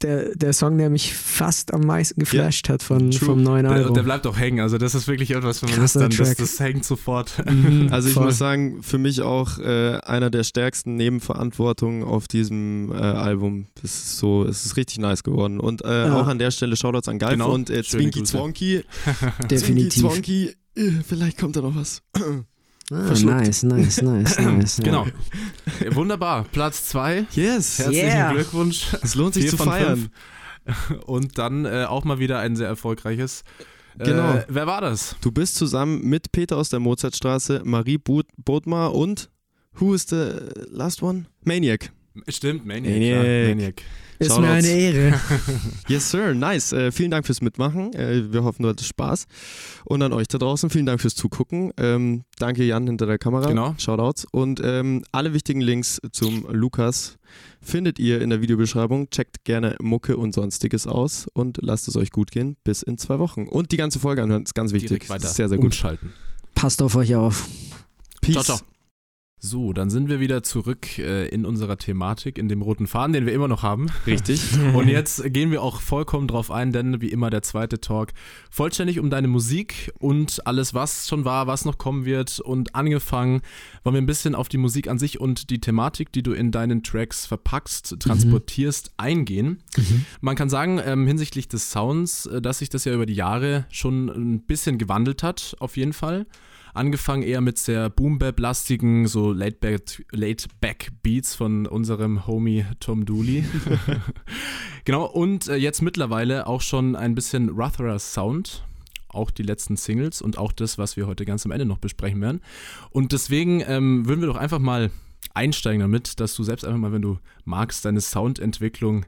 der, 0.03 0.35
der 0.35 0.53
Song, 0.53 0.77
der 0.77 0.89
mich 0.89 1.13
fast 1.13 1.73
am 1.73 1.81
meisten 1.81 2.19
geflasht 2.19 2.69
hat 2.69 2.81
von, 2.83 3.11
True. 3.11 3.25
vom 3.27 3.43
neuen 3.43 3.63
Der, 3.65 3.73
Album. 3.73 3.93
der 3.93 4.03
bleibt 4.03 4.25
auch 4.27 4.37
hängen. 4.37 4.59
Also 4.59 4.77
das 4.77 4.95
ist 4.95 5.07
wirklich 5.07 5.31
etwas, 5.31 5.61
wenn 5.61 5.69
man 5.71 5.79
das 5.81 5.93
dann, 5.93 6.09
das, 6.09 6.17
Track. 6.17 6.37
das 6.37 6.59
hängt 6.59 6.85
sofort. 6.85 7.33
Mhm, 7.45 7.87
Also 7.91 8.07
ich 8.07 8.13
voll. 8.13 8.25
muss 8.25 8.37
sagen, 8.37 8.81
für 8.83 8.97
mich 8.97 9.21
auch 9.21 9.57
äh, 9.59 9.97
einer 10.03 10.29
der 10.29 10.43
stärksten 10.43 10.95
Nebenverantwortungen 10.95 12.03
auf 12.03 12.27
diesem 12.27 12.91
äh, 12.91 12.95
Album. 12.95 13.67
Das 13.81 13.91
ist 13.91 14.17
so, 14.17 14.43
es 14.45 14.65
ist 14.65 14.77
richtig 14.77 14.99
nice 14.99 15.23
geworden. 15.23 15.59
Und 15.59 15.83
äh, 15.83 16.07
Ja. 16.07 16.19
auch 16.21 16.27
an 16.27 16.39
der 16.39 16.51
Stelle 16.51 16.75
Shoutouts 16.75 17.07
an 17.07 17.19
Galf 17.19 17.33
Genau. 17.33 17.51
und 17.53 17.69
äh, 17.69 17.83
Zwinky. 17.83 18.23
Zwonky. 18.23 18.83
Definitiv. 19.49 19.93
Zwinky 20.01 20.55
Zwonky, 20.55 20.55
äh, 20.75 20.91
vielleicht 21.07 21.37
kommt 21.37 21.55
da 21.55 21.61
noch 21.61 21.75
was. 21.75 22.01
Ah, 22.91 23.05
verschluckt. 23.07 23.35
nice, 23.37 23.63
nice, 23.63 24.01
nice, 24.01 24.39
nice. 24.39 24.77
ja. 24.77 24.83
Genau. 24.83 25.07
Wunderbar. 25.91 26.45
Platz 26.51 26.87
2. 26.89 27.25
Yes, 27.33 27.79
Herzlichen 27.79 28.05
Yeah. 28.07 28.33
Glückwunsch. 28.33 28.87
es 29.01 29.15
lohnt 29.15 29.33
sich 29.35 29.49
zu 29.49 29.57
feiern. 29.57 30.09
fünf. 30.65 31.03
Und 31.05 31.37
dann 31.37 31.65
äh, 31.65 31.85
auch 31.87 32.03
mal 32.03 32.19
wieder 32.19 32.39
ein 32.39 32.55
sehr 32.55 32.67
erfolgreiches. 32.67 33.43
Genau. 33.97 34.35
Äh, 34.35 34.45
wer 34.47 34.67
war 34.67 34.81
das? 34.81 35.15
Du 35.21 35.31
bist 35.31 35.55
zusammen 35.55 36.03
mit 36.03 36.31
Peter 36.31 36.57
aus 36.57 36.69
der 36.69 36.79
Mozartstraße, 36.79 37.61
Marie 37.65 37.97
Bod 37.97 38.27
Bodmer 38.37 38.93
und 38.93 39.29
who 39.79 39.93
is 39.93 40.05
the 40.09 40.31
last 40.71 41.01
one? 41.03 41.25
Maniac. 41.43 41.91
Stimmt, 42.27 42.65
Maniac. 42.65 42.93
Maniac. 42.93 43.25
Ja, 43.25 43.49
Maniac. 43.49 43.81
Ist 44.19 44.35
Shoutouts. 44.35 44.47
mir 44.47 44.53
eine 44.53 44.67
Ehre. 44.67 45.19
Yes, 45.87 46.11
sir. 46.11 46.33
Nice. 46.33 46.73
Äh, 46.73 46.91
vielen 46.91 47.09
Dank 47.09 47.25
fürs 47.25 47.41
Mitmachen. 47.41 47.93
Äh, 47.93 48.33
wir 48.33 48.43
hoffen, 48.43 48.63
du 48.63 48.69
hattest 48.69 48.89
Spaß. 48.89 49.25
Und 49.85 50.01
an 50.01 50.11
euch 50.11 50.27
da 50.27 50.37
draußen, 50.37 50.69
vielen 50.69 50.85
Dank 50.85 50.99
fürs 50.99 51.15
Zugucken. 51.15 51.71
Ähm, 51.77 52.23
danke, 52.37 52.65
Jan, 52.65 52.85
hinter 52.85 53.05
der 53.05 53.17
Kamera. 53.17 53.47
Genau. 53.47 53.75
Shoutouts. 53.77 54.25
Und 54.31 54.61
ähm, 54.63 55.03
alle 55.13 55.33
wichtigen 55.33 55.61
Links 55.61 56.01
zum 56.11 56.45
Lukas 56.51 57.17
findet 57.61 57.97
ihr 57.97 58.21
in 58.21 58.29
der 58.29 58.41
Videobeschreibung. 58.41 59.09
Checkt 59.09 59.45
gerne 59.45 59.77
Mucke 59.81 60.17
und 60.17 60.33
Sonstiges 60.33 60.85
aus 60.85 61.27
und 61.33 61.59
lasst 61.61 61.87
es 61.87 61.95
euch 61.95 62.11
gut 62.11 62.31
gehen. 62.31 62.57
Bis 62.65 62.81
in 62.83 62.97
zwei 62.97 63.19
Wochen. 63.19 63.47
Und 63.47 63.71
die 63.71 63.77
ganze 63.77 63.99
Folge 63.99 64.21
anhören, 64.21 64.43
ist 64.43 64.53
ganz 64.53 64.73
wichtig. 64.73 64.89
Direkt 64.89 65.09
weiter. 65.09 65.27
Sehr, 65.29 65.47
sehr 65.47 65.57
gut. 65.57 65.67
Umschalten. 65.67 66.11
Passt 66.55 66.81
auf 66.81 66.95
euch 66.95 67.15
auf. 67.15 67.47
Peace. 68.21 68.33
Ciao, 68.33 68.57
ciao. 68.57 68.78
So, 69.41 69.71
dann 69.71 69.89
sind 69.89 70.09
wir 70.09 70.19
wieder 70.19 70.43
zurück 70.43 70.99
äh, 70.99 71.29
in 71.29 71.45
unserer 71.45 71.77
Thematik, 71.77 72.37
in 72.37 72.49
dem 72.49 72.61
roten 72.61 72.87
Faden, 72.87 73.13
den 73.13 73.25
wir 73.25 73.31
immer 73.31 73.47
noch 73.47 73.63
haben. 73.63 73.87
Richtig. 74.05 74.41
Und 74.73 74.89
jetzt 74.89 75.23
gehen 75.31 75.49
wir 75.49 75.63
auch 75.63 75.79
vollkommen 75.79 76.27
drauf 76.27 76.51
ein, 76.51 76.73
denn 76.73 76.99
wie 76.99 77.07
immer 77.07 77.29
der 77.29 77.41
zweite 77.41 77.79
Talk 77.79 78.09
vollständig 78.51 78.99
um 78.99 79.09
deine 79.09 79.29
Musik 79.29 79.93
und 79.97 80.45
alles, 80.45 80.73
was 80.73 81.07
schon 81.07 81.23
war, 81.23 81.47
was 81.47 81.63
noch 81.63 81.77
kommen 81.77 82.03
wird. 82.03 82.41
Und 82.41 82.75
angefangen 82.75 83.41
wollen 83.83 83.95
wir 83.95 84.01
ein 84.01 84.07
bisschen 84.07 84.35
auf 84.35 84.49
die 84.49 84.57
Musik 84.57 84.89
an 84.89 84.99
sich 84.99 85.21
und 85.21 85.49
die 85.49 85.61
Thematik, 85.61 86.11
die 86.11 86.21
du 86.21 86.33
in 86.33 86.51
deinen 86.51 86.83
Tracks 86.83 87.25
verpackst, 87.25 87.95
transportierst, 87.99 88.91
eingehen. 88.97 89.63
Man 90.19 90.35
kann 90.35 90.49
sagen, 90.49 90.81
ähm, 90.83 91.07
hinsichtlich 91.07 91.47
des 91.47 91.71
Sounds, 91.71 92.25
äh, 92.25 92.41
dass 92.41 92.59
sich 92.59 92.67
das 92.67 92.83
ja 92.83 92.93
über 92.93 93.05
die 93.05 93.15
Jahre 93.15 93.65
schon 93.69 94.09
ein 94.09 94.41
bisschen 94.41 94.77
gewandelt 94.77 95.23
hat, 95.23 95.55
auf 95.59 95.77
jeden 95.77 95.93
Fall. 95.93 96.25
Angefangen 96.73 97.23
eher 97.23 97.41
mit 97.41 97.57
sehr 97.57 97.89
Boom-Bap-lastigen, 97.89 99.07
so 99.07 99.31
Laid-Back-Beats 99.31 101.35
von 101.35 101.65
unserem 101.65 102.27
Homie 102.27 102.65
Tom 102.79 103.05
Dooley. 103.05 103.45
genau, 104.85 105.05
und 105.05 105.47
äh, 105.47 105.55
jetzt 105.55 105.81
mittlerweile 105.81 106.47
auch 106.47 106.61
schon 106.61 106.95
ein 106.95 107.15
bisschen 107.15 107.49
rougherer 107.49 107.99
Sound. 107.99 108.65
Auch 109.07 109.31
die 109.31 109.43
letzten 109.43 109.75
Singles 109.75 110.21
und 110.21 110.37
auch 110.37 110.51
das, 110.51 110.77
was 110.77 110.95
wir 110.95 111.07
heute 111.07 111.25
ganz 111.25 111.45
am 111.45 111.51
Ende 111.51 111.65
noch 111.65 111.79
besprechen 111.79 112.21
werden. 112.21 112.41
Und 112.91 113.11
deswegen 113.11 113.63
ähm, 113.65 114.07
würden 114.07 114.21
wir 114.21 114.27
doch 114.27 114.35
einfach 114.35 114.59
mal 114.59 114.91
einsteigen 115.33 115.81
damit, 115.81 116.19
dass 116.19 116.35
du 116.35 116.43
selbst 116.43 116.63
einfach 116.63 116.79
mal, 116.79 116.91
wenn 116.91 117.01
du 117.01 117.17
magst, 117.43 117.85
deine 117.85 118.01
Soundentwicklung 118.01 119.07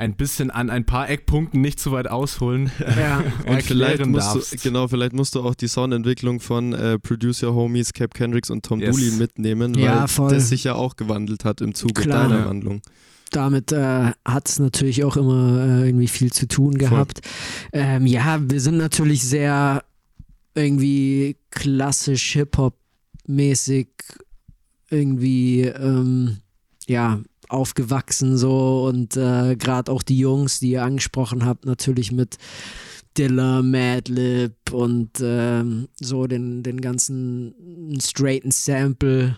ein 0.00 0.14
bisschen 0.16 0.50
an 0.50 0.70
ein 0.70 0.84
paar 0.84 1.08
Eckpunkten 1.08 1.60
nicht 1.60 1.78
zu 1.78 1.92
weit 1.92 2.08
ausholen 2.08 2.70
Ja. 2.98 3.18
Und 3.46 3.62
vielleicht 3.62 3.70
erklären 3.70 4.10
musst 4.10 4.26
darfst. 4.34 4.52
du, 4.52 4.56
genau, 4.58 4.88
vielleicht 4.88 5.12
musst 5.12 5.34
du 5.34 5.42
auch 5.42 5.54
die 5.54 5.68
Soundentwicklung 5.68 6.40
von 6.40 6.72
äh, 6.72 6.98
Producer-Homies 6.98 7.92
Cap 7.92 8.14
Kendricks 8.14 8.50
und 8.50 8.64
Tom 8.64 8.80
Yes. 8.80 8.96
Dooley 8.96 9.12
mitnehmen, 9.12 9.74
weil 9.76 9.82
Ja, 9.84 10.06
voll. 10.08 10.30
das 10.32 10.48
sich 10.48 10.64
ja 10.64 10.74
auch 10.74 10.96
gewandelt 10.96 11.44
hat 11.44 11.60
im 11.60 11.74
Zuge 11.74 12.02
Klar. 12.02 12.28
deiner. 12.28 12.46
Wandlung. 12.46 12.82
damit 13.30 13.70
äh, 13.72 14.10
hat 14.24 14.48
es 14.48 14.58
natürlich 14.58 15.04
auch 15.04 15.16
immer 15.16 15.64
äh, 15.82 15.86
irgendwie 15.86 16.08
viel 16.08 16.32
zu 16.32 16.48
tun 16.48 16.76
gehabt. 16.78 17.20
Ähm, 17.72 18.06
ja, 18.06 18.40
wir 18.42 18.60
sind 18.60 18.76
natürlich 18.78 19.22
sehr 19.22 19.84
irgendwie 20.54 21.36
klassisch 21.50 22.32
Hip-Hop-mäßig 22.32 23.88
irgendwie 24.90 25.62
ähm, 25.62 26.38
ja 26.88 27.20
aufgewachsen 27.52 28.36
so 28.36 28.84
und 28.86 29.16
äh, 29.16 29.56
gerade 29.56 29.90
auch 29.90 30.02
die 30.02 30.18
Jungs, 30.18 30.60
die 30.60 30.70
ihr 30.72 30.82
angesprochen 30.84 31.44
habt, 31.44 31.64
natürlich 31.66 32.12
mit 32.12 32.36
Dilla, 33.18 33.60
Madlib 33.62 34.54
und 34.70 35.10
ähm, 35.20 35.88
so 36.00 36.26
den, 36.28 36.62
den 36.62 36.80
ganzen 36.80 37.98
straighten 38.00 38.52
Sample 38.52 39.36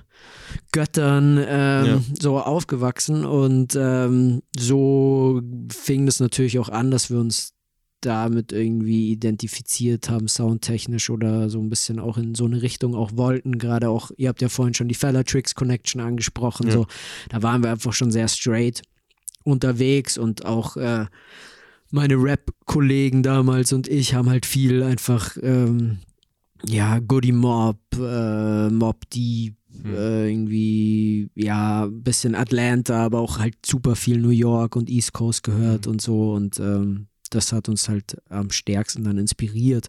Göttern 0.72 1.38
ähm, 1.38 1.86
Ja. 1.86 2.00
so 2.20 2.38
aufgewachsen 2.38 3.24
und 3.24 3.74
ähm, 3.76 4.42
so 4.58 5.40
fing 5.70 6.04
das 6.06 6.20
natürlich 6.20 6.58
auch 6.58 6.68
an, 6.68 6.90
dass 6.90 7.10
wir 7.10 7.18
uns 7.18 7.54
damit 8.06 8.52
irgendwie 8.52 9.10
identifiziert 9.12 10.10
haben, 10.10 10.28
soundtechnisch 10.28 11.10
oder 11.10 11.48
so 11.50 11.60
ein 11.60 11.70
bisschen 11.70 11.98
auch 11.98 12.18
in 12.18 12.34
so 12.34 12.44
eine 12.44 12.62
Richtung 12.62 12.94
auch 12.94 13.12
wollten. 13.14 13.58
Gerade 13.58 13.88
auch, 13.88 14.10
ihr 14.16 14.28
habt 14.28 14.42
ja 14.42 14.48
vorhin 14.48 14.74
schon 14.74 14.88
die 14.88 14.94
Fellatrix 14.94 15.54
Connection 15.54 16.00
angesprochen, 16.00 16.66
Ja. 16.66 16.72
so 16.72 16.86
da 17.28 17.42
waren 17.42 17.62
wir 17.62 17.70
einfach 17.70 17.92
schon 17.92 18.10
sehr 18.10 18.28
straight 18.28 18.82
unterwegs 19.44 20.18
und 20.18 20.44
auch 20.44 20.76
äh, 20.76 21.06
meine 21.90 22.14
Rap-Kollegen 22.14 23.22
damals 23.22 23.72
und 23.72 23.88
ich 23.88 24.14
haben 24.14 24.30
halt 24.30 24.46
viel 24.46 24.82
einfach 24.82 25.36
ähm, 25.42 25.98
ja, 26.64 27.00
Goody 27.00 27.32
Mob, 27.32 27.78
äh, 27.98 28.70
Mob 28.70 29.10
Deep, 29.10 29.56
äh, 29.84 30.30
irgendwie, 30.30 31.28
ja, 31.34 31.86
ein 31.86 32.02
bisschen 32.02 32.34
Atlanta, 32.36 33.04
aber 33.04 33.18
auch 33.18 33.38
halt 33.38 33.56
super 33.66 33.96
viel 33.96 34.18
New 34.18 34.28
York 34.30 34.76
und 34.76 34.88
East 34.88 35.12
Coast 35.12 35.42
gehört 35.42 35.86
und 35.88 36.00
so 36.00 36.34
und 36.34 36.60
ähm, 36.60 37.08
das 37.34 37.52
hat 37.52 37.68
uns 37.68 37.88
halt 37.88 38.16
am 38.28 38.50
stärksten 38.50 39.04
dann 39.04 39.18
inspiriert. 39.18 39.88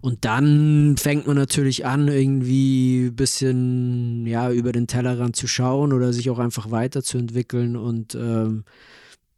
Und 0.00 0.24
dann 0.24 0.96
fängt 0.98 1.26
man 1.26 1.36
natürlich 1.36 1.86
an, 1.86 2.08
irgendwie 2.08 3.06
ein 3.06 3.16
bisschen, 3.16 4.26
ja, 4.26 4.50
über 4.50 4.72
den 4.72 4.86
Tellerrand 4.86 5.36
zu 5.36 5.46
schauen 5.46 5.92
oder 5.92 6.12
sich 6.12 6.30
auch 6.30 6.38
einfach 6.38 6.70
weiterzuentwickeln 6.70 7.76
und 7.76 8.14
ähm, 8.14 8.64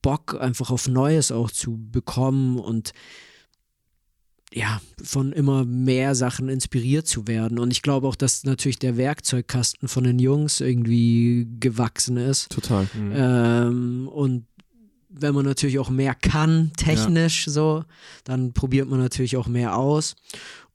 Bock 0.03 0.41
einfach 0.41 0.71
auf 0.71 0.89
Neues 0.89 1.33
auch 1.33 1.51
zu 1.51 1.79
bekommen 1.91 2.59
und 2.59 2.93
ja, 4.53 4.81
von 5.03 5.33
immer 5.33 5.65
mehr 5.65 6.15
Sachen 6.15 6.49
inspiriert 6.49 7.07
zu 7.07 7.27
werden. 7.29 7.59
Und 7.59 7.71
ich 7.71 7.83
glaube 7.83 8.09
auch, 8.09 8.15
dass 8.15 8.45
natürlich 8.45 8.79
der 8.79 8.97
Werkzeugkasten 8.97 9.89
von 9.89 10.05
den 10.05 10.19
Jungs 10.19 10.61
irgendwie 10.61 11.47
gewachsen 11.61 12.17
ist. 12.17 12.51
Total. 12.51 12.89
Ähm, 12.97 14.09
und 14.09 14.47
wenn 15.09 15.35
man 15.35 15.45
natürlich 15.45 15.79
auch 15.79 15.91
mehr 15.91 16.15
kann, 16.15 16.73
technisch 16.77 17.47
so, 17.47 17.85
dann 18.25 18.53
probiert 18.53 18.89
man 18.89 19.01
natürlich 19.01 19.37
auch 19.37 19.47
mehr 19.49 19.77
aus. 19.77 20.15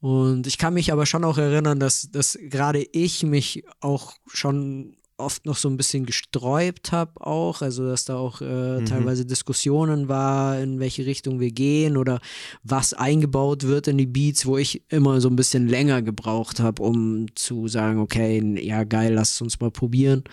Und 0.02 0.48
ich 0.48 0.58
kann 0.58 0.74
mich 0.74 0.92
aber 0.92 1.06
schon 1.06 1.24
auch 1.24 1.38
erinnern, 1.38 1.80
dass, 1.80 2.10
dass 2.12 2.38
gerade 2.50 2.86
ich 2.92 3.24
mich 3.24 3.64
auch 3.80 4.14
schon 4.28 4.96
oft 5.18 5.46
noch 5.46 5.56
so 5.56 5.70
ein 5.70 5.78
bisschen 5.78 6.06
gesträubt 6.08 6.92
habe 6.92 7.26
auch, 7.26 7.62
also 7.62 7.88
dass 7.88 8.04
da 8.04 8.16
auch 8.16 8.42
äh, 8.42 8.82
Mhm. 8.82 8.86
teilweise 8.86 9.26
Diskussionen 9.26 10.10
war, 10.10 10.60
in 10.60 10.80
welche 10.80 11.06
Richtung 11.06 11.40
wir 11.40 11.52
gehen 11.52 11.96
oder 11.98 12.20
was 12.64 12.94
eingebaut 12.94 13.64
wird 13.64 13.88
in 13.88 13.98
die 13.98 14.08
Beats, 14.08 14.46
wo 14.46 14.58
ich 14.58 14.82
immer 14.90 15.22
so 15.22 15.30
ein 15.30 15.36
bisschen 15.36 15.68
länger 15.68 16.02
gebraucht 16.02 16.60
habe, 16.60 16.82
um 16.82 17.28
zu 17.36 17.68
sagen, 17.68 18.00
okay, 18.00 18.42
ja 18.62 18.84
geil, 18.84 19.14
lass 19.14 19.36
es 19.36 19.42
uns 19.42 19.60
mal 19.60 19.72
probieren. 19.72 20.24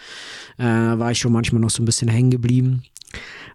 Äh, 0.58 0.64
war 0.64 1.12
ich 1.12 1.18
schon 1.18 1.32
manchmal 1.32 1.60
noch 1.60 1.70
so 1.70 1.82
ein 1.82 1.86
bisschen 1.86 2.08
hängen 2.08 2.30
geblieben. 2.30 2.82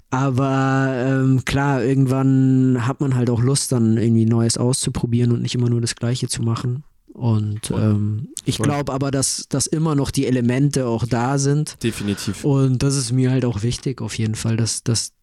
Aber 0.09 0.93
ähm, 0.95 1.43
klar, 1.45 1.83
irgendwann 1.83 2.87
hat 2.87 3.01
man 3.01 3.15
halt 3.15 3.29
auch 3.29 3.41
Lust, 3.41 3.71
dann 3.71 3.97
irgendwie 3.97 4.25
Neues 4.25 4.57
auszuprobieren 4.57 5.31
und 5.31 5.41
nicht 5.41 5.55
immer 5.55 5.69
nur 5.69 5.81
das 5.81 5.95
Gleiche 5.95 6.27
zu 6.27 6.41
machen. 6.41 6.83
Und 7.15 7.71
ähm, 7.71 8.27
ich 8.43 8.57
glaube 8.57 8.91
aber, 8.91 9.09
dass, 9.09 9.45
dass 9.47 9.67
immer 9.67 9.95
noch 9.95 10.11
die 10.11 10.25
Elemente 10.25 10.85
auch 10.85 11.05
da 11.05 11.37
sind. 11.37 11.81
Definitiv. 11.81 12.43
Und 12.43 12.83
das 12.83 12.97
ist 12.97 13.13
mir 13.13 13.31
halt 13.31 13.45
auch 13.45 13.63
wichtig, 13.63 14.01
auf 14.01 14.17
jeden 14.17 14.35
Fall, 14.35 14.57
dass, 14.57 14.83
dass, 14.83 15.13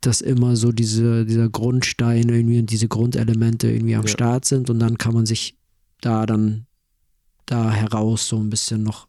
dass 0.00 0.20
immer 0.20 0.56
so 0.56 0.72
diese, 0.72 1.24
dieser 1.24 1.48
Grundstein 1.48 2.28
irgendwie 2.28 2.58
und 2.58 2.70
diese 2.70 2.88
Grundelemente 2.88 3.70
irgendwie 3.70 3.94
am 3.94 4.02
Ja. 4.02 4.08
Start 4.08 4.44
sind 4.44 4.70
und 4.70 4.80
dann 4.80 4.98
kann 4.98 5.14
man 5.14 5.24
sich 5.24 5.56
da 6.00 6.26
dann 6.26 6.66
da 7.46 7.70
heraus 7.70 8.26
so 8.28 8.38
ein 8.38 8.50
bisschen 8.50 8.82
noch 8.82 9.06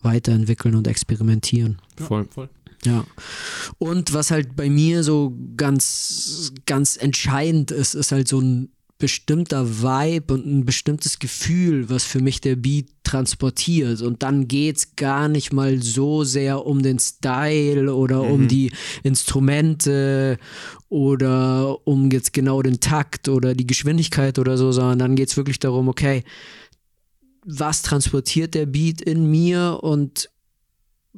weiterentwickeln 0.00 0.74
und 0.74 0.88
experimentieren. 0.88 1.80
Voll. 1.96 2.26
voll. 2.30 2.48
Ja. 2.84 3.04
Und 3.78 4.12
was 4.14 4.30
halt 4.30 4.56
bei 4.56 4.70
mir 4.70 5.02
so 5.02 5.36
ganz, 5.56 6.52
ganz 6.66 6.96
entscheidend 6.96 7.70
ist, 7.70 7.94
ist 7.94 8.12
halt 8.12 8.28
so 8.28 8.40
ein 8.40 8.70
bestimmter 8.98 9.80
Vibe 9.80 10.34
und 10.34 10.44
ein 10.44 10.64
bestimmtes 10.64 11.20
Gefühl, 11.20 11.88
was 11.88 12.02
für 12.04 12.20
mich 12.20 12.40
der 12.40 12.56
Beat 12.56 12.88
transportiert. 13.04 14.02
Und 14.02 14.24
dann 14.24 14.48
geht's 14.48 14.96
gar 14.96 15.28
nicht 15.28 15.52
mal 15.52 15.80
so 15.80 16.24
sehr 16.24 16.66
um 16.66 16.82
den 16.82 16.98
Style 16.98 17.94
oder 17.94 18.22
um 18.22 18.42
Mhm. 18.42 18.48
die 18.48 18.72
Instrumente 19.04 20.36
oder 20.88 21.86
um 21.86 22.10
jetzt 22.10 22.32
genau 22.32 22.60
den 22.60 22.80
Takt 22.80 23.28
oder 23.28 23.54
die 23.54 23.66
Geschwindigkeit 23.68 24.38
oder 24.38 24.58
so, 24.58 24.72
sondern 24.72 24.98
dann 24.98 25.14
geht's 25.16 25.36
wirklich 25.36 25.60
darum, 25.60 25.88
okay, 25.88 26.24
was 27.44 27.82
transportiert 27.82 28.54
der 28.54 28.66
Beat 28.66 29.00
in 29.00 29.30
mir 29.30 29.78
und 29.82 30.28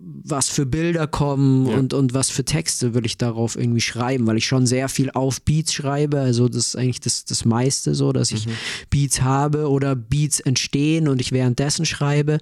was 0.02 0.48
für 0.48 0.66
Bilder 0.66 1.06
kommen 1.06 1.66
Ja. 1.66 1.76
und, 1.78 1.92
und 1.94 2.14
was 2.14 2.30
für 2.30 2.44
Texte 2.44 2.94
will 2.94 3.04
ich 3.06 3.18
darauf 3.18 3.56
irgendwie 3.56 3.80
schreiben, 3.80 4.26
weil 4.26 4.36
ich 4.36 4.46
schon 4.46 4.66
sehr 4.66 4.88
viel 4.88 5.10
auf 5.10 5.42
Beats 5.42 5.72
schreibe. 5.72 6.20
Also 6.20 6.48
das 6.48 6.68
ist 6.68 6.76
eigentlich 6.76 7.00
das, 7.00 7.24
das 7.24 7.44
meiste 7.44 7.94
so, 7.94 8.12
dass 8.12 8.30
ich 8.32 8.46
Beats 8.90 9.22
habe 9.22 9.68
oder 9.68 9.96
Beats 9.96 10.40
entstehen 10.40 11.08
und 11.08 11.20
ich 11.20 11.32
währenddessen 11.32 11.84
schreibe. 11.86 12.38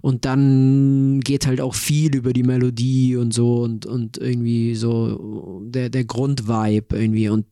Und 0.00 0.24
dann 0.24 1.20
geht 1.20 1.46
halt 1.46 1.60
auch 1.60 1.74
viel 1.74 2.14
über 2.14 2.32
die 2.32 2.42
Melodie 2.42 3.16
und 3.16 3.34
so 3.34 3.62
und, 3.62 3.86
und 3.86 4.18
irgendwie 4.18 4.74
so 4.74 5.60
der, 5.64 5.90
der 5.90 6.04
Grundvibe 6.04 6.96
irgendwie. 6.96 7.28
Und 7.28 7.46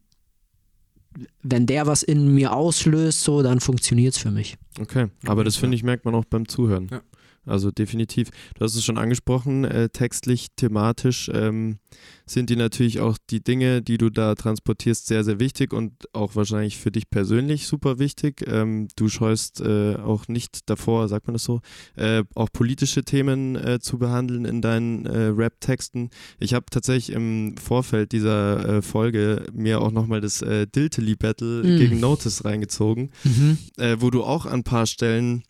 wenn 1.43 1.67
der 1.67 1.87
was 1.87 2.03
in 2.03 2.35
mir 2.35 2.55
auslöst, 2.55 3.21
so, 3.23 3.43
dann 3.43 3.61
funktioniert 3.61 4.15
es 4.15 4.19
für 4.19 4.31
mich. 4.31 4.57
Okay, 4.81 5.09
aber 5.27 5.45
das 5.45 5.57
finde 5.57 5.77
ich, 5.77 5.83
merkt 5.83 6.05
man 6.05 6.15
auch 6.15 6.25
beim 6.25 6.49
Zuhören. 6.49 6.89
Ja. 6.91 7.03
Also 7.45 7.71
definitiv. 7.71 8.31
Du 8.55 8.65
hast 8.65 8.75
es 8.75 8.85
schon 8.85 8.99
angesprochen, 8.99 9.65
äh, 9.65 9.89
textlich, 9.89 10.49
thematisch 10.57 11.31
ähm, 11.35 11.79
sind 12.25 12.51
die 12.51 12.57
natürlich 12.57 13.01
auch 13.01 13.19
die 13.31 13.43
Dinge, 13.43 13.83
die 13.83 13.99
du 13.99 14.11
da 14.11 14.35
transportierst, 14.35 15.07
sehr, 15.07 15.25
sehr 15.25 15.41
wichtig 15.41 15.73
und 15.73 15.93
auch 16.13 16.37
wahrscheinlich 16.37 16.79
für 16.79 16.91
dich 16.91 17.11
persönlich 17.11 17.67
super 17.67 17.99
wichtig. 17.99 18.45
Ähm, 18.47 18.89
du 18.97 19.09
scheust 19.09 19.61
äh, 19.61 19.97
auch 19.97 20.29
nicht 20.29 20.71
davor, 20.71 21.09
sagt 21.09 21.27
man 21.27 21.35
das 21.35 21.45
so, 21.45 21.61
äh, 21.97 22.23
auch 22.35 22.49
politische 22.53 23.05
Themen 23.05 23.57
äh, 23.57 23.81
zu 23.81 23.99
behandeln 23.99 24.45
in 24.45 24.63
deinen 24.63 25.07
äh, 25.07 25.27
Rap-Texten. 25.27 26.11
Ich 26.39 26.55
habe 26.55 26.67
tatsächlich 26.71 27.15
im 27.15 27.57
Vorfeld 27.57 28.13
dieser 28.13 28.77
äh, 28.79 28.83
Folge 28.83 29.47
mir 29.53 29.81
auch 29.81 29.91
nochmal 29.91 30.21
das 30.21 30.43
äh, 30.43 30.67
Diltily-Battle 30.67 31.63
Mm. 31.63 31.77
gegen 31.79 32.01
Notice 32.01 32.45
reingezogen, 32.45 33.11
äh, 33.79 33.97
wo 33.99 34.11
du 34.11 34.23
auch 34.23 34.47
an 34.47 34.61
ein 34.61 34.65
paar 34.65 34.87
Stellen 34.87 35.43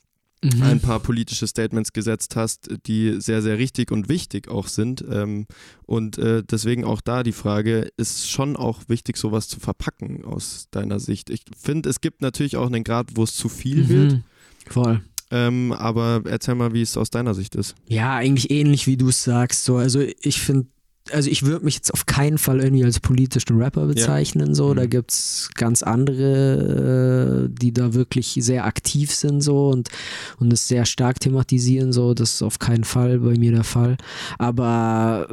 Mhm. 0.42 0.62
ein 0.62 0.80
paar 0.80 0.98
politische 0.98 1.46
Statements 1.46 1.92
gesetzt 1.92 2.34
hast, 2.34 2.68
die 2.86 3.20
sehr, 3.20 3.42
sehr 3.42 3.58
richtig 3.58 3.92
und 3.92 4.08
wichtig 4.08 4.48
auch 4.48 4.66
sind. 4.66 5.04
Ähm, 5.08 5.46
und 5.86 6.18
äh, 6.18 6.42
deswegen 6.42 6.84
auch 6.84 7.00
da 7.00 7.22
die 7.22 7.32
Frage, 7.32 7.88
ist 7.96 8.28
schon 8.28 8.56
auch 8.56 8.80
wichtig, 8.88 9.16
sowas 9.16 9.48
zu 9.48 9.60
verpacken 9.60 10.24
aus 10.24 10.66
deiner 10.72 10.98
Sicht? 10.98 11.30
Ich 11.30 11.44
finde, 11.56 11.88
es 11.88 12.00
gibt 12.00 12.22
natürlich 12.22 12.56
auch 12.56 12.66
einen 12.66 12.82
Grad, 12.82 13.10
wo 13.14 13.22
es 13.22 13.36
zu 13.36 13.48
viel 13.48 13.88
wird. 13.88 14.12
Mhm. 14.14 14.24
Voll. 14.68 15.00
Ähm, 15.30 15.72
aber 15.72 16.22
erzähl 16.26 16.56
mal, 16.56 16.74
wie 16.74 16.82
es 16.82 16.96
aus 16.96 17.10
deiner 17.10 17.34
Sicht 17.34 17.54
ist. 17.54 17.74
Ja, 17.88 18.16
eigentlich 18.16 18.50
ähnlich 18.50 18.86
wie 18.86 18.96
du 18.96 19.08
es 19.08 19.22
sagst. 19.22 19.64
So. 19.64 19.76
Also 19.76 20.00
ich 20.00 20.40
finde, 20.40 20.66
also 21.10 21.28
ich 21.28 21.42
würde 21.42 21.64
mich 21.64 21.74
jetzt 21.74 21.92
auf 21.92 22.06
keinen 22.06 22.38
Fall 22.38 22.60
irgendwie 22.60 22.84
als 22.84 23.00
politischen 23.00 23.58
Rapper 23.58 23.86
bezeichnen. 23.86 24.54
So. 24.54 24.72
Da 24.74 24.86
gibt 24.86 25.10
es 25.10 25.50
ganz 25.54 25.82
andere, 25.82 27.48
äh, 27.48 27.54
die 27.60 27.72
da 27.72 27.94
wirklich 27.94 28.38
sehr 28.40 28.64
aktiv 28.64 29.12
sind 29.12 29.40
so 29.40 29.68
und, 29.70 29.88
und 30.38 30.52
es 30.52 30.68
sehr 30.68 30.84
stark 30.84 31.18
thematisieren. 31.18 31.92
So. 31.92 32.14
Das 32.14 32.34
ist 32.34 32.42
auf 32.42 32.58
keinen 32.58 32.84
Fall 32.84 33.18
bei 33.18 33.36
mir 33.38 33.52
der 33.52 33.64
Fall. 33.64 33.96
Aber 34.38 35.26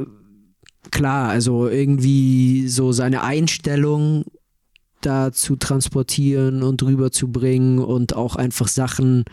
klar, 0.90 1.28
also 1.28 1.68
irgendwie 1.68 2.68
so 2.68 2.92
seine 2.92 3.22
Einstellung 3.22 4.24
da 5.00 5.32
zu 5.32 5.56
transportieren 5.56 6.62
und 6.62 6.82
rüberzubringen 6.82 7.78
und 7.78 8.14
auch 8.14 8.36
einfach 8.36 8.68
Sachen 8.68 9.24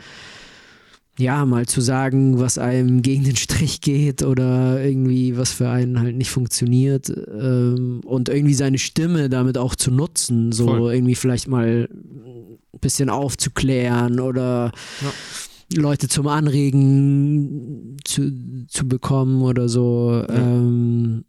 ja, 1.19 1.45
mal 1.45 1.65
zu 1.65 1.81
sagen, 1.81 2.39
was 2.39 2.57
einem 2.57 3.01
gegen 3.01 3.23
den 3.23 3.35
Strich 3.35 3.81
geht 3.81 4.21
oder 4.23 4.83
irgendwie, 4.83 5.35
was 5.37 5.51
für 5.51 5.69
einen 5.69 5.99
halt 5.99 6.15
nicht 6.15 6.29
funktioniert 6.29 7.09
ähm, 7.09 8.01
und 8.05 8.29
irgendwie 8.29 8.53
seine 8.53 8.77
Stimme 8.77 9.29
damit 9.29 9.57
auch 9.57 9.75
zu 9.75 9.89
nutzen, 9.89 10.51
so 10.51 10.67
Voll. 10.67 10.93
irgendwie 10.93 11.15
vielleicht 11.15 11.47
mal 11.47 11.89
ein 11.91 12.79
bisschen 12.79 13.09
aufzuklären 13.09 14.19
oder 14.19 14.71
Leute 15.73 16.07
zum 16.07 16.27
Anregen 16.27 17.97
zu, 18.03 18.67
zu 18.67 18.87
bekommen 18.87 19.41
oder 19.41 19.69
so. 19.69 20.23
Ähm, 20.29 21.25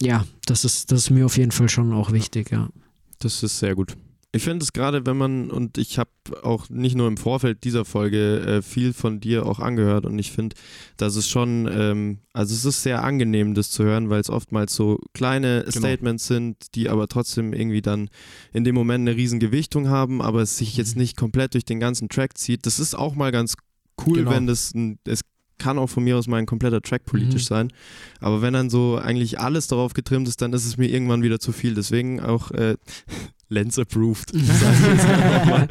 ja, 0.00 0.26
das 0.44 0.64
ist, 0.64 0.92
das 0.92 1.00
ist 1.00 1.10
mir 1.10 1.24
auf 1.24 1.38
jeden 1.38 1.52
Fall 1.52 1.68
schon 1.68 1.92
auch 1.92 2.12
wichtig, 2.12 2.50
ja. 2.50 2.68
Das 3.18 3.42
ist 3.42 3.58
sehr 3.58 3.74
gut. 3.74 3.96
Ich 4.34 4.44
finde 4.44 4.62
es 4.62 4.72
gerade, 4.72 5.04
wenn 5.04 5.18
man, 5.18 5.50
und 5.50 5.76
ich 5.76 5.98
habe 5.98 6.10
auch 6.42 6.70
nicht 6.70 6.96
nur 6.96 7.06
im 7.06 7.18
Vorfeld 7.18 7.64
dieser 7.64 7.84
Folge 7.84 8.40
äh, 8.40 8.62
viel 8.62 8.94
von 8.94 9.20
dir 9.20 9.44
auch 9.44 9.58
angehört 9.58 10.06
und 10.06 10.18
ich 10.18 10.32
finde, 10.32 10.56
dass 10.96 11.16
es 11.16 11.28
schon, 11.28 11.68
ähm, 11.70 12.18
also 12.32 12.54
es 12.54 12.64
ist 12.64 12.82
sehr 12.82 13.04
angenehm, 13.04 13.52
das 13.52 13.70
zu 13.70 13.84
hören, 13.84 14.08
weil 14.08 14.22
es 14.22 14.30
oftmals 14.30 14.74
so 14.74 14.98
kleine 15.12 15.66
Statements 15.70 16.26
sind, 16.28 16.56
die 16.74 16.88
aber 16.88 17.08
trotzdem 17.08 17.52
irgendwie 17.52 17.82
dann 17.82 18.08
in 18.54 18.64
dem 18.64 18.74
Moment 18.74 19.06
eine 19.06 19.18
riesen 19.18 19.38
Gewichtung 19.38 19.88
haben, 19.90 20.22
aber 20.22 20.40
es 20.40 20.56
sich 20.56 20.78
jetzt 20.78 20.96
nicht 20.96 21.18
komplett 21.18 21.52
durch 21.52 21.66
den 21.66 21.78
ganzen 21.78 22.08
Track 22.08 22.38
zieht. 22.38 22.64
Das 22.64 22.78
ist 22.78 22.94
auch 22.94 23.14
mal 23.14 23.32
ganz 23.32 23.54
cool, 24.06 24.20
Genau. 24.20 24.30
wenn 24.30 24.46
das, 24.46 24.72
ein, 24.74 24.98
es 25.04 25.20
kann 25.58 25.78
auch 25.78 25.88
von 25.88 26.04
mir 26.04 26.16
aus 26.16 26.26
mal 26.26 26.38
ein 26.38 26.46
kompletter 26.46 26.80
Track 26.80 27.04
politisch 27.04 27.44
Mhm. 27.44 27.54
sein. 27.54 27.72
Aber 28.20 28.42
wenn 28.42 28.52
dann 28.54 28.70
so 28.70 28.96
eigentlich 28.96 29.38
alles 29.38 29.66
darauf 29.68 29.94
getrimmt 29.94 30.26
ist, 30.28 30.42
dann 30.42 30.52
ist 30.52 30.66
es 30.66 30.76
mir 30.76 30.88
irgendwann 30.88 31.22
wieder 31.22 31.38
zu 31.40 31.52
viel. 31.52 31.74
Deswegen 31.74 32.20
auch 32.20 32.50
äh, 32.52 32.76
Lens 33.48 33.78
approved. 33.78 34.32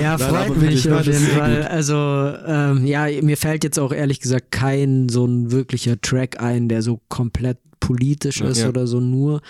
Ja, 0.00 0.18
freut 0.18 0.56
mich 0.60 0.90
auf 0.90 1.06
jeden 1.06 1.26
Fall. 1.26 1.62
Also, 1.68 1.94
ähm, 1.94 2.86
ja, 2.86 3.06
mir 3.22 3.36
fällt 3.36 3.64
jetzt 3.64 3.78
auch 3.78 3.92
ehrlich 3.92 4.20
gesagt 4.20 4.50
kein 4.52 5.08
so 5.08 5.24
ein 5.26 5.50
wirklicher 5.50 6.00
Track 6.00 6.40
ein, 6.40 6.68
der 6.68 6.82
so 6.82 7.00
komplett 7.08 7.58
politisch 7.80 8.40
ist 8.42 8.58
Ja. 8.58 8.68
oder 8.68 8.86
so 8.86 9.00
nur. 9.00 9.40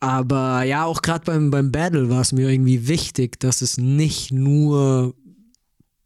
Aber 0.00 0.62
ja, 0.64 0.84
auch 0.84 1.00
gerade 1.02 1.24
beim, 1.24 1.50
beim 1.50 1.72
Battle 1.72 2.10
war 2.10 2.20
es 2.20 2.32
mir 2.32 2.50
irgendwie 2.50 2.88
wichtig, 2.88 3.38
dass 3.40 3.62
es 3.62 3.78
nicht 3.78 4.32
nur 4.32 5.14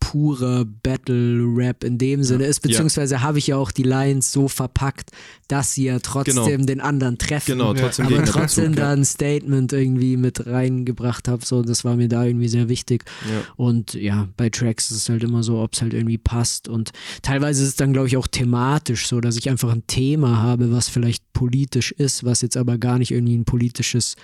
purer 0.00 0.64
Battle-Rap 0.64 1.84
in 1.84 1.98
dem 1.98 2.24
Sinne 2.24 2.44
ist, 2.44 2.60
beziehungsweise 2.60 3.22
habe 3.22 3.38
ich 3.38 3.46
ja 3.46 3.56
auch 3.56 3.70
die 3.70 3.84
Lines 3.84 4.32
so 4.32 4.48
verpackt, 4.48 5.10
dass 5.46 5.74
sie 5.74 5.84
ja 5.84 5.98
trotzdem 6.00 6.34
Genau. 6.44 6.64
den 6.66 6.80
anderen 6.80 7.18
treffen. 7.18 7.52
Genau, 7.52 7.74
trotzdem 7.74 8.06
aber 8.06 8.24
trotzdem 8.24 8.72
ja. 8.72 8.80
da 8.80 8.92
ein 8.92 9.04
Statement 9.04 9.72
irgendwie 9.72 10.16
mit 10.16 10.46
reingebracht 10.46 11.28
habe, 11.28 11.44
so, 11.44 11.62
das 11.62 11.84
war 11.84 11.96
mir 11.96 12.08
da 12.08 12.24
irgendwie 12.24 12.48
sehr 12.48 12.68
wichtig. 12.68 13.04
Ja. 13.30 13.42
Und 13.56 13.94
ja, 13.94 14.28
bei 14.36 14.48
Tracks 14.48 14.90
ist 14.90 14.96
es 14.96 15.08
halt 15.08 15.22
immer 15.22 15.42
so, 15.42 15.58
ob 15.58 15.74
es 15.74 15.82
halt 15.82 15.94
irgendwie 15.94 16.18
passt. 16.18 16.68
Und 16.68 16.90
teilweise 17.22 17.62
ist 17.62 17.68
es 17.68 17.76
dann, 17.76 17.92
glaube 17.92 18.08
ich, 18.08 18.16
auch 18.16 18.26
thematisch 18.26 19.06
so, 19.06 19.20
dass 19.20 19.36
ich 19.36 19.48
einfach 19.48 19.72
ein 19.72 19.86
Thema 19.86 20.38
habe, 20.38 20.72
was 20.72 20.88
vielleicht 20.88 21.22
politisch 21.32 21.92
ist, 21.92 22.24
was 22.24 22.42
jetzt 22.42 22.56
aber 22.56 22.78
gar 22.78 22.98
nicht 22.98 23.12
irgendwie 23.12 23.36
ein 23.36 23.44
politisches 23.44 24.16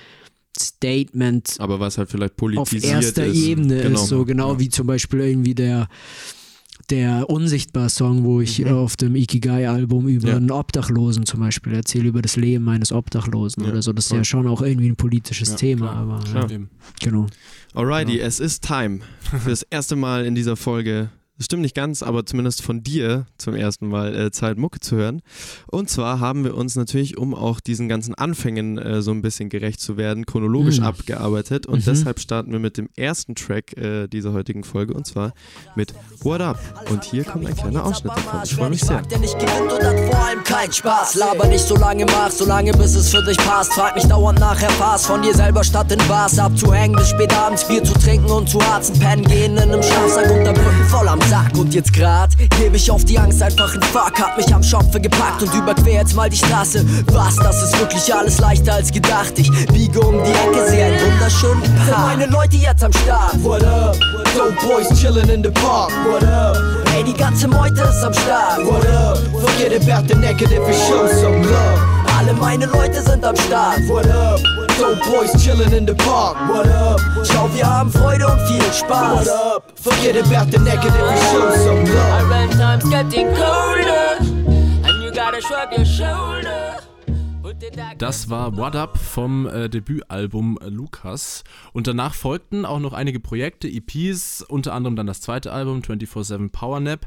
Statement 0.59 1.57
Aber 1.59 1.79
was 1.81 1.99
halt 1.99 2.11
vielleicht 2.11 2.33
auf 2.33 2.37
politisiert 2.37 2.85
erster 2.85 3.27
ist. 3.27 3.37
Ebene 3.37 3.83
genau. 3.83 4.01
ist, 4.03 4.09
so 4.09 4.25
genau 4.25 4.53
Ja. 4.55 4.59
wie 4.61 4.69
zum 4.69 4.87
Beispiel 4.87 5.21
irgendwie 5.21 5.55
der 5.55 5.89
der 6.91 7.29
Unsichtbar-Song, 7.29 8.23
wo 8.23 8.41
ich 8.41 8.61
Mhm. 8.61 8.69
auf 8.69 8.97
dem 8.97 9.17
Ikigai-Album 9.17 10.07
über 10.07 10.29
Ja. 10.29 10.37
einen 10.37 10.53
Obdachlosen 10.53 11.27
zum 11.27 11.41
Beispiel 11.41 11.75
erzähle, 11.75 12.07
über 12.09 12.23
das 12.23 12.37
Leben 12.37 12.69
eines 12.69 12.93
Obdachlosen 12.93 13.65
Ja, 13.65 13.71
oder 13.71 13.83
so. 13.83 13.93
Das 13.93 14.07
ist 14.07 14.13
ja 14.13 14.23
schon 14.23 14.47
auch 14.47 14.63
irgendwie 14.63 14.89
ein 14.89 14.95
politisches 14.95 15.49
Ja, 15.51 15.57
Thema, 15.57 15.89
klar, 15.89 15.97
aber 15.97 16.25
klar. 16.25 16.49
ja, 16.51 16.59
genau. 17.01 17.27
Alrighty, 17.75 18.21
es 18.21 18.39
ist 18.39 18.63
time 18.65 19.01
für 19.43 19.51
das 19.51 19.63
erste 19.71 19.97
Mal 19.97 20.27
in 20.27 20.37
dieser 20.37 20.55
Folge. 20.57 21.11
Das 21.39 21.45
stimmt 21.45 21.61
nicht 21.63 21.75
ganz, 21.75 22.03
aber 22.03 22.25
zumindest 22.25 22.63
von 22.63 22.83
dir 22.83 23.27
zum 23.37 23.55
ersten 23.55 23.89
Mal 23.89 24.15
äh, 24.17 24.31
Zeit, 24.31 24.57
Mucke 24.57 24.81
zu 24.81 24.97
hören. 24.97 25.21
Und 25.67 25.91
zwar 25.91 26.19
haben 26.19 26.45
wir 26.45 26.57
uns 26.57 26.77
natürlich, 26.77 27.19
um 27.19 27.35
auch 27.35 27.61
diesen 27.61 27.89
ganzen 27.91 28.15
Anfängen 28.15 28.79
äh, 28.79 29.03
so 29.03 29.11
ein 29.11 29.21
bisschen 29.21 29.51
gerecht 29.51 29.81
zu 29.81 29.99
werden, 29.99 30.25
chronologisch 30.25 30.79
Mhm. 30.81 30.87
abgearbeitet. 30.87 31.67
Und 31.67 31.81
Mhm. 31.81 31.91
deshalb 31.91 32.21
starten 32.21 32.53
wir 32.53 32.59
mit 32.59 32.79
dem 32.79 32.89
ersten 32.97 33.35
Track 33.35 33.77
äh, 33.77 34.07
dieser 34.09 34.33
heutigen 34.33 34.65
Folge 34.65 34.95
und 34.95 35.07
zwar 35.07 35.35
mit 35.75 35.93
What 36.23 36.41
Up. 36.41 36.59
Und 36.91 37.05
hier 37.05 37.25
kommt 37.25 37.47
ein 37.47 37.55
kleiner 37.55 37.85
Ausschnitt 37.85 38.13
davon. 38.17 38.41
Ich 38.43 38.55
freue 38.55 38.71
mich 38.71 38.81
sehr. 38.81 39.03
Der 39.03 39.19
nicht 39.19 39.39
gewinnt 39.39 39.73
und 39.73 39.83
hat 39.85 40.01
vor 40.01 40.19
allem 40.27 40.43
keinen 40.43 40.73
Spaß. 40.73 41.17
Laber 41.17 41.49
nicht 41.49 41.67
so 41.67 41.77
lange, 41.77 42.07
mach 42.07 42.31
so 42.31 42.47
lange, 42.47 42.73
bis 42.73 42.95
es 42.95 43.11
für 43.11 43.23
dich 43.23 43.37
passt. 43.37 43.75
Frag 43.75 43.95
mich 43.95 44.05
dauernd 44.07 44.41
nachher 44.41 44.69
Pass 44.79 45.05
von 45.05 45.21
dir 45.21 45.35
selber 45.35 45.63
statt 45.63 45.93
in 45.93 45.99
Bars 46.09 46.39
abzuhängen, 46.39 46.97
bis 46.97 47.11
spät 47.11 47.33
abends 47.37 47.69
Bier 47.69 47.85
zu 47.85 47.93
trinken 47.93 48.31
und 48.31 48.49
zu 48.49 48.59
Harzen 48.63 48.99
pennen 48.99 49.25
gehen 49.27 49.53
in 49.53 49.59
einem 49.59 49.83
Schlafsack 49.83 50.31
unter 50.31 50.55
Brücken 50.55 50.85
voll 50.89 51.07
am 51.09 51.21
Sack. 51.29 51.57
Und 51.59 51.75
jetzt 51.75 51.93
grad 51.93 52.31
gebe 52.59 52.77
ich 52.77 52.91
auf 52.91 53.05
die 53.05 53.19
Angst 53.19 53.43
einfach 53.43 53.73
einen 53.73 53.83
Fuck, 53.83 54.21
hab 54.21 54.37
mich 54.37 54.53
am 54.55 54.63
Schopfe 54.63 55.01
gepackt 55.01 55.43
und 55.43 55.53
überquer 55.55 55.93
jetzt 55.93 56.15
mal 56.15 56.29
die 56.29 56.37
Straße. 56.37 56.85
Was, 57.13 57.37
das 57.37 57.63
ist 57.63 57.79
wirklich 57.81 58.15
alles 58.15 58.39
leichter 58.39 58.75
als 58.75 58.93
gedacht. 58.93 59.33
Ich 59.37 59.51
biege 59.69 60.01
um 60.01 60.23
die 60.23 60.31
Ecke, 60.31 60.69
sehe 60.71 60.85
einen 60.85 61.13
wunderschönen 61.13 61.63
Park. 61.89 62.19
Meine 62.19 62.27
Leute 62.27 62.57
jetzt 62.57 62.85
am 62.85 62.93
Start. 62.93 63.43
What 63.43 63.65
up? 63.65 63.97
Dope 64.37 64.55
Boys 64.67 64.89
chillin' 65.01 65.29
in 65.29 65.43
the 65.43 65.51
park. 65.51 65.91
What 66.05 66.23
up? 66.25 66.57
Ey, 66.95 67.03
die 67.03 67.15
ganze 67.15 67.49
Meute 67.49 67.83
ist 67.83 68.05
am 68.05 68.15
Start. 68.15 68.65
What 68.65 68.87
up? 68.87 69.19
Forget 69.41 69.73
about 69.83 70.07
the 70.09 70.15
negative 70.19 70.63
and 70.65 70.75
show 70.75 71.07
some 71.09 71.43
love. 71.43 71.81
Alle 72.19 72.33
meine 72.35 72.67
Leute 72.67 73.03
sind 73.03 73.25
am 73.25 73.37
Start. 73.37 73.81
What 73.89 74.07
up? 74.07 74.66
Dope 74.79 74.99
Boys 75.11 75.33
chillin' 75.43 75.73
in 75.73 75.87
the 75.87 75.95
park. 75.95 76.37
What 76.51 76.67
up? 76.67 77.01
Schau, 77.25 77.49
wir 77.55 77.67
haben 77.67 77.91
Freude 77.91 78.27
und 78.27 78.41
viel 78.43 78.73
Spaß. 78.73 79.27
What 79.27 79.29
up? 79.29 79.73
Forget 79.79 80.17
about 80.17 80.51
the 80.51 80.59
negative 80.59 80.95
and 81.01 81.19
show 81.31 81.51
some 81.57 81.85
love. 81.95 82.31
Our 82.31 82.49
time's 82.51 82.85
getting 82.91 83.29
colder, 83.29 84.19
and 84.21 85.03
you 85.03 85.11
gotta 85.11 85.41
shrug 85.41 85.73
your 85.73 85.87
shoulder. 85.87 86.77
Das 87.99 88.29
war 88.29 88.57
What 88.57 88.77
Up 88.77 88.99
vom 88.99 89.47
äh, 89.47 89.69
Debütalbum 89.71 90.59
äh, 90.61 90.69
Lukas. 90.69 91.43
Und 91.73 91.87
danach 91.87 92.15
folgten 92.15 92.67
auch 92.67 92.81
noch 92.81 92.93
einige 92.93 93.19
Projekte, 93.19 93.69
EPs, 93.69 94.43
unter 94.43 94.75
anderem 94.75 94.95
dann 94.97 95.07
das 95.07 95.23
zweite 95.23 95.53
Album 95.53 95.81
24-7 95.81 96.51
Power 96.51 96.81
Nap 96.81 97.07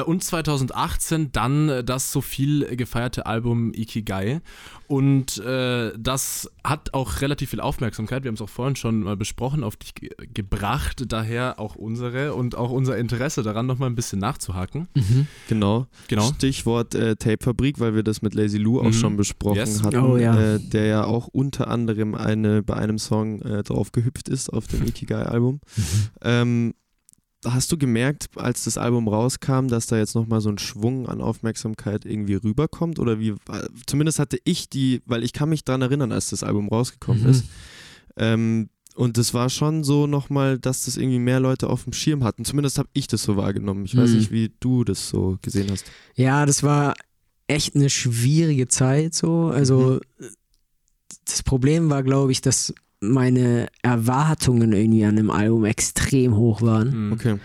und 0.00 0.24
2018 0.24 1.32
dann 1.32 1.68
äh, 1.68 1.84
das 1.84 2.10
so 2.12 2.20
viel 2.22 2.64
gefeierte 2.76 3.26
Album 3.26 3.72
Ikigai. 3.74 4.40
Und 4.88 5.38
äh, 5.38 5.92
das 5.98 6.50
hat 6.64 6.92
auch 6.92 7.20
relativ 7.22 7.50
viel 7.50 7.60
Aufmerksamkeit, 7.60 8.24
wir 8.24 8.28
haben 8.28 8.34
es 8.34 8.42
auch 8.42 8.48
vorhin 8.48 8.76
schon 8.76 9.00
mal 9.00 9.16
besprochen, 9.16 9.64
auf 9.64 9.76
dich 9.76 9.94
ge 9.94 10.10
gebracht. 10.34 11.04
Daher 11.08 11.58
auch 11.58 11.76
unsere 11.76 12.34
und 12.34 12.54
auch 12.56 12.70
unser 12.70 12.98
Interesse 12.98 13.42
daran, 13.42 13.66
nochmal 13.66 13.88
ein 13.88 13.94
bisschen 13.94 14.18
nachzuhaken. 14.18 14.88
Genau. 15.48 15.86
Genau. 16.08 16.28
Stichwort 16.34 16.94
äh, 16.94 17.16
Tapefabrik, 17.16 17.80
weil 17.80 17.94
wir 17.94 18.02
das 18.02 18.20
mit 18.22 18.34
Lazy 18.34 18.58
Lou 18.58 18.80
auch 18.80 18.84
Mhm. 18.84 18.92
schon 18.92 19.16
besprochen 19.16 19.56
Yes. 19.56 19.82
hatten, 19.82 19.98
Oh, 19.98 20.16
ja. 20.18 20.38
äh, 20.56 20.58
der 20.58 20.84
ja 20.86 21.04
auch 21.04 21.26
unter 21.28 21.68
anderem 21.68 22.14
eine, 22.14 22.62
bei 22.62 22.74
einem 22.74 22.98
Song 22.98 23.40
äh, 23.42 23.62
drauf 23.62 23.92
gehüpft 23.92 24.28
ist 24.28 24.50
auf 24.52 24.66
dem 24.66 24.86
Ikigai-Album. 24.86 25.60
Ähm, 26.22 26.74
hast 27.44 27.72
du 27.72 27.76
gemerkt, 27.78 28.28
als 28.36 28.64
das 28.64 28.78
Album 28.78 29.08
rauskam, 29.08 29.66
dass 29.68 29.86
da 29.86 29.96
jetzt 29.98 30.14
nochmal 30.14 30.40
so 30.40 30.48
ein 30.48 30.58
Schwung 30.58 31.08
an 31.08 31.20
Aufmerksamkeit 31.20 32.04
irgendwie 32.04 32.34
rüberkommt? 32.34 32.98
Oder 32.98 33.18
wie, 33.18 33.34
zumindest 33.86 34.18
hatte 34.18 34.38
ich 34.44 34.68
die, 34.68 35.02
weil 35.06 35.24
ich 35.24 35.32
kann 35.32 35.48
mich 35.48 35.64
daran 35.64 35.82
erinnern, 35.82 36.12
als 36.12 36.30
das 36.30 36.42
Album 36.44 36.68
rausgekommen 36.68 37.22
Mhm. 37.24 37.28
ist. 37.30 37.44
Ähm, 38.16 38.68
und 38.94 39.16
es 39.16 39.32
war 39.32 39.48
schon 39.48 39.84
so 39.84 40.06
nochmal, 40.06 40.58
dass 40.58 40.84
das 40.84 40.96
irgendwie 40.98 41.18
mehr 41.18 41.40
Leute 41.40 41.70
auf 41.70 41.84
dem 41.84 41.94
Schirm 41.94 42.24
hatten. 42.24 42.44
Zumindest 42.44 42.78
habe 42.78 42.90
ich 42.92 43.06
das 43.06 43.22
so 43.22 43.36
wahrgenommen. 43.36 43.86
Ich 43.86 43.96
weiß 43.96 44.10
Mhm. 44.10 44.16
nicht, 44.18 44.30
wie 44.30 44.52
du 44.60 44.84
das 44.84 45.08
so 45.08 45.38
gesehen 45.40 45.70
hast. 45.70 45.86
Ja, 46.14 46.44
das 46.44 46.62
war 46.62 46.94
echt 47.46 47.74
eine 47.74 47.88
schwierige 47.90 48.68
Zeit 48.68 49.14
so. 49.14 49.46
Also 49.46 49.98
das 51.24 51.42
Problem 51.42 51.88
war, 51.90 52.02
glaube 52.02 52.32
ich, 52.32 52.40
dass 52.40 52.74
meine 53.02 53.66
Erwartungen 53.82 54.72
irgendwie 54.72 55.04
an 55.04 55.16
dem 55.16 55.30
Album 55.30 55.64
extrem 55.64 56.36
hoch 56.36 56.62
waren. 56.62 57.08
Mhm. 57.08 57.12
Okay. 57.12 57.36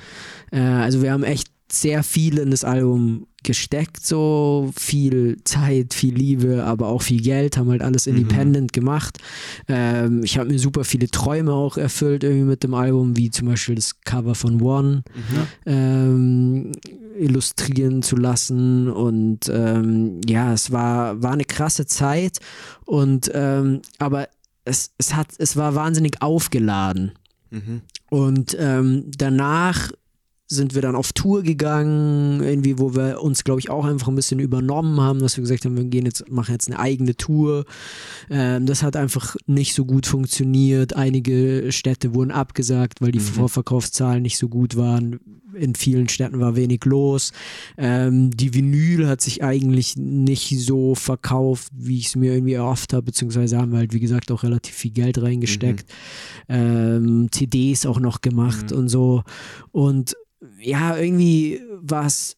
Äh, 0.52 0.60
also 0.60 1.02
wir 1.02 1.12
haben 1.12 1.24
echt 1.24 1.50
sehr 1.70 2.04
viel 2.04 2.38
in 2.38 2.52
das 2.52 2.64
Album 2.64 3.28
gesteckt, 3.44 4.06
so 4.06 4.72
viel 4.78 5.38
Zeit, 5.44 5.94
viel 5.94 6.14
Liebe, 6.14 6.64
aber 6.64 6.88
auch 6.88 7.02
viel 7.02 7.22
Geld, 7.22 7.58
haben 7.58 7.70
halt 7.70 7.82
alles 7.82 8.08
independent 8.08 8.74
gemacht. 8.74 9.18
Ähm, 9.68 10.24
ich 10.24 10.38
habe 10.38 10.50
mir 10.50 10.60
super 10.60 10.84
viele 10.84 11.10
Träume 11.10 11.54
auch 11.54 11.78
erfüllt 11.78 12.24
irgendwie 12.24 12.46
mit 12.46 12.64
dem 12.64 12.74
Album, 12.74 13.16
wie 13.16 13.30
zum 13.30 13.48
Beispiel 13.48 13.76
das 13.76 14.02
Cover 14.02 14.36
von 14.36 14.62
One 14.62 15.04
ähm, 15.66 16.72
illustrieren 17.18 18.02
zu 18.02 18.16
lassen 18.16 18.90
und 18.90 19.50
ähm, 19.50 20.22
ja, 20.28 20.54
es 20.54 20.72
war, 20.72 21.22
war 21.22 21.34
eine 21.34 21.46
krasse 21.46 21.86
Zeit 21.86 22.40
und 22.86 23.32
ähm, 23.34 23.82
aber 23.98 24.28
es, 24.68 24.94
es 24.98 25.16
hat, 25.16 25.28
es 25.38 25.56
war 25.56 25.76
wahnsinnig 25.76 26.22
aufgeladen. 26.22 27.14
Mhm. 27.50 27.82
Und 28.10 28.56
ähm, 28.60 29.06
danach 29.18 29.92
sind 30.50 30.76
wir 30.76 30.82
dann 30.82 30.96
auf 30.96 31.12
Tour 31.12 31.44
gegangen, 31.44 32.42
irgendwie, 32.42 32.80
wo 32.80 32.96
wir 32.96 33.22
uns, 33.22 33.44
glaube 33.44 33.60
ich, 33.60 33.70
auch 33.70 33.84
einfach 33.84 34.08
ein 34.08 34.16
bisschen 34.16 34.40
übernommen 34.40 35.02
haben, 35.02 35.20
dass 35.20 35.36
wir 35.36 35.42
gesagt 35.42 35.66
haben, 35.66 35.76
wir 35.76 35.84
gehen 35.84 36.06
jetzt, 36.06 36.30
machen 36.32 36.54
jetzt 36.54 36.70
eine 36.70 36.80
eigene 36.80 37.16
Tour. 37.16 37.66
Ähm, 38.30 38.66
das 38.66 38.82
hat 38.82 38.96
einfach 38.96 39.36
nicht 39.46 39.74
so 39.74 39.84
gut 39.84 40.06
funktioniert. 40.06 40.96
Einige 40.96 41.72
Städte 41.74 42.16
wurden 42.16 42.32
abgesagt, 42.32 43.02
weil 43.02 43.12
die 43.12 43.20
Vorverkaufszahlen 43.20 44.22
nicht 44.22 44.38
so 44.38 44.48
gut 44.48 44.78
waren. 44.78 45.20
In 45.54 45.76
vielen 45.76 46.08
Städten 46.08 46.40
war 46.40 46.56
wenig 46.56 46.86
los. 46.86 47.34
Ähm, 47.78 48.32
die 48.32 48.54
Vinyl 48.54 49.08
hat 49.08 49.20
sich 49.20 49.44
eigentlich 49.44 49.98
nicht 49.98 50.58
so 50.60 50.96
verkauft, 50.96 51.74
wie 51.76 51.98
ich 51.98 52.08
es 52.08 52.16
mir 52.16 52.34
irgendwie 52.34 52.54
erhofft 52.54 52.94
habe, 52.94 53.04
beziehungsweise 53.04 53.58
haben 53.58 53.72
wir 53.72 53.80
halt, 53.80 53.94
wie 53.94 54.00
gesagt, 54.00 54.32
auch 54.32 54.44
relativ 54.44 54.76
viel 54.76 54.92
Geld 54.92 55.22
reingesteckt. 55.22 55.90
Ähm, 56.48 57.28
CDs 57.32 57.86
auch 57.86 58.00
noch 58.00 58.22
gemacht 58.22 58.72
und 58.72 58.88
so. 58.88 59.24
Und 59.72 60.16
ja, 60.60 60.98
irgendwie 60.98 61.62
war 61.82 62.06
es 62.06 62.38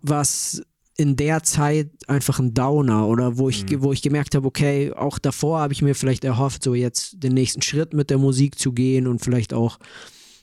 was 0.00 0.62
in 0.96 1.14
der 1.14 1.44
Zeit 1.44 1.90
einfach 2.08 2.40
ein 2.40 2.54
Downer 2.54 3.06
oder 3.06 3.38
wo 3.38 3.48
ich, 3.48 3.64
wo 3.80 3.92
ich 3.92 4.02
gemerkt 4.02 4.34
habe, 4.34 4.46
okay, 4.46 4.92
auch 4.92 5.18
davor 5.20 5.60
habe 5.60 5.72
ich 5.72 5.80
mir 5.80 5.94
vielleicht 5.94 6.24
erhofft, 6.24 6.64
so 6.64 6.74
jetzt 6.74 7.22
den 7.22 7.34
nächsten 7.34 7.62
Schritt 7.62 7.94
mit 7.94 8.10
der 8.10 8.18
Musik 8.18 8.58
zu 8.58 8.72
gehen 8.72 9.06
und 9.06 9.20
vielleicht 9.20 9.54
auch 9.54 9.78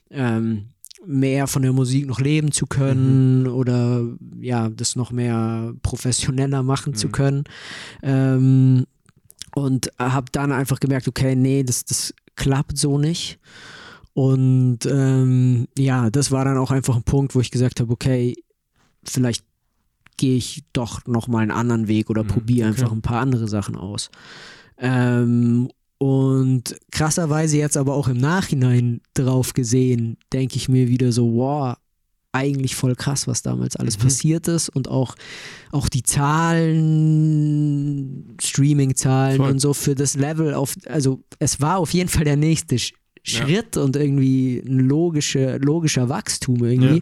ähm, 0.10 0.70
mehr 1.06 1.48
von 1.48 1.62
der 1.62 1.74
Musik 1.74 2.08
noch 2.08 2.22
leben 2.22 2.54
zu 2.54 2.68
können 2.68 3.48
oder 3.48 4.08
ja, 4.40 4.70
das 4.70 4.96
noch 4.96 5.12
mehr 5.12 5.74
professioneller 5.84 6.64
machen 6.64 6.96
zu 6.96 7.10
können. 7.10 7.44
Ähm, 8.02 8.86
und 9.56 9.90
habe 10.00 10.28
dann 10.32 10.52
einfach 10.52 10.80
gemerkt, 10.80 11.08
okay, 11.08 11.36
nee, 11.36 11.64
das, 11.64 11.86
das 11.86 12.14
klappt 12.36 12.78
so 12.78 12.98
nicht. 12.98 13.40
Und 14.16 14.80
ähm, 14.86 15.68
ja, 15.78 16.10
das 16.10 16.32
war 16.32 16.46
dann 16.46 16.58
auch 16.58 16.72
einfach 16.72 16.96
ein 16.96 17.04
Punkt, 17.04 17.36
wo 17.36 17.42
ich 17.42 17.52
gesagt 17.52 17.82
habe, 17.82 17.92
okay, 17.92 18.34
vielleicht 19.04 19.44
gehe 20.16 20.38
ich 20.38 20.64
doch 20.72 21.06
nochmal 21.06 21.42
einen 21.42 21.52
anderen 21.52 21.90
Weg 21.90 22.10
oder 22.10 22.24
probiere 22.24 22.70
einfach 22.70 22.94
ein 22.94 23.02
paar 23.02 23.20
andere 23.20 23.50
Sachen 23.50 23.76
aus. 23.76 24.10
Ähm, 24.78 25.68
und 25.98 26.78
krasserweise 26.92 27.58
jetzt 27.58 27.76
aber 27.76 27.94
auch 27.94 28.08
im 28.08 28.16
Nachhinein 28.16 29.02
drauf 29.16 29.54
gesehen, 29.54 30.16
denke 30.32 30.56
ich 30.56 30.70
mir 30.70 30.88
wieder 30.88 31.12
so, 31.12 31.34
wow, 31.34 31.76
eigentlich 32.32 32.78
voll 32.78 32.96
krass, 32.96 33.28
was 33.28 33.42
damals 33.42 33.76
alles 33.76 33.98
passiert 33.98 34.48
ist 34.48 34.70
und 34.70 34.88
auch, 34.88 35.16
auch 35.72 35.90
die 35.90 36.04
Zahlen, 36.04 36.78
Streaming-Zahlen 38.42 39.42
und 39.42 39.60
so 39.60 39.74
für 39.74 39.94
das 39.94 40.16
Level 40.16 40.54
auf, 40.54 40.76
also 40.86 41.22
es 41.40 41.60
war 41.60 41.80
auf 41.80 41.94
jeden 41.94 42.08
Fall 42.08 42.24
der 42.24 42.38
nächste 42.38 42.78
Sch 43.28 43.38
Schritt 43.38 43.76
und 43.78 43.96
irgendwie 43.96 44.62
ein 44.66 44.80
logische, 44.80 45.58
logischer 45.58 46.10
Wachstum 46.10 46.64
irgendwie. 46.64 47.02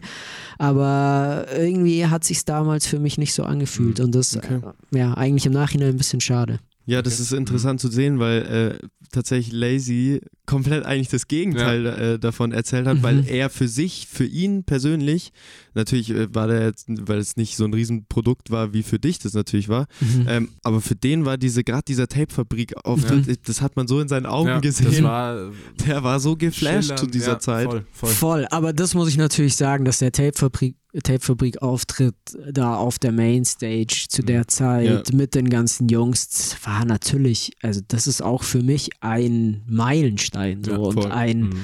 Aber 0.58 1.48
irgendwie 1.56 2.06
hat 2.08 2.24
sich 2.24 2.46
damals 2.46 2.88
für 2.88 3.00
mich 3.00 3.18
nicht 3.18 3.34
so 3.34 3.44
angefühlt 3.44 4.00
und 4.00 4.16
das, 4.16 4.38
Okay. 4.38 4.60
äh, 4.92 4.98
ja, 4.98 5.14
eigentlich 5.16 5.46
im 5.46 5.52
Nachhinein 5.54 5.90
ein 5.90 5.98
bisschen 5.98 6.22
schade. 6.22 6.60
Ja, 6.86 7.02
das 7.02 7.20
ist 7.22 7.32
interessant 7.32 7.80
zu 7.80 7.88
sehen, 7.90 8.20
weil 8.20 8.78
äh, 8.82 8.88
tatsächlich 9.12 9.54
Lazy 9.54 10.20
komplett 10.46 10.86
eigentlich 10.86 11.08
das 11.08 11.30
Gegenteil 11.30 11.86
äh, 11.86 12.20
davon 12.20 12.52
erzählt 12.52 12.88
hat, 12.88 13.02
weil 13.02 13.22
Mhm. 13.22 13.28
er 13.28 13.50
für 13.50 13.70
sich, 13.70 14.08
für 14.12 14.26
ihn 14.26 14.66
persönlich, 14.66 15.32
natürlich 15.76 16.10
äh, 16.10 16.34
war 16.36 16.48
der 16.48 16.64
jetzt, 16.66 16.88
weil 16.90 17.20
es 17.20 17.38
nicht 17.38 17.56
so 17.56 17.64
ein 17.64 17.74
Riesenprodukt 17.74 18.52
war, 18.52 18.74
wie 18.74 18.84
für 18.84 19.00
dich 19.00 19.20
das 19.20 19.34
natürlich 19.34 19.70
war, 19.70 19.88
Mhm. 20.02 20.26
ähm, 20.28 20.50
aber 20.64 20.82
für 20.82 20.96
den 20.96 21.24
war 21.24 21.38
diese, 21.38 21.64
gerade 21.64 21.84
dieser 21.88 22.08
Tape-Fabrik-Auftritt, 22.10 23.48
das 23.48 23.62
hat 23.62 23.76
man 23.76 23.88
so 23.88 24.00
in 24.00 24.08
seinen 24.08 24.26
Augen 24.26 24.50
Ja, 24.50 24.60
gesehen. 24.60 24.88
das 24.88 25.04
war 25.04 25.52
der 25.88 26.04
war 26.04 26.20
so 26.20 26.36
geflasht 26.36 26.98
zu 26.98 27.08
dieser 27.08 27.34
ja, 27.34 27.40
Zeit. 27.40 27.66
Voll, 27.66 27.86
voll. 27.94 28.10
Voll, 28.10 28.48
aber 28.52 28.74
das 28.74 28.94
muss 28.94 29.08
ich 29.10 29.18
natürlich 29.18 29.56
sagen, 29.56 29.86
dass 29.86 30.00
der 30.00 30.12
Tapefabrik 30.12 30.76
Tape-Fabrik-Auftritt 31.02 32.16
da 32.52 32.76
auf 32.76 33.00
der 33.00 33.12
Mainstage 33.12 34.06
zu 34.10 34.22
der 34.22 34.48
Zeit 34.48 35.10
Ja. 35.10 35.16
mit 35.18 35.36
den 35.36 35.50
ganzen 35.50 35.88
Jungs 35.90 36.56
war 36.64 36.86
natürlich, 36.86 37.52
also 37.62 37.82
das 37.88 38.08
ist 38.08 38.22
auch 38.22 38.44
für 38.44 38.62
mich 38.62 38.90
ein 39.02 39.64
Meilenstein 39.68 40.64
so 40.64 40.72
Ja, 40.72 40.78
und 40.78 41.12
ein, 41.12 41.40
Mhm. 41.42 41.62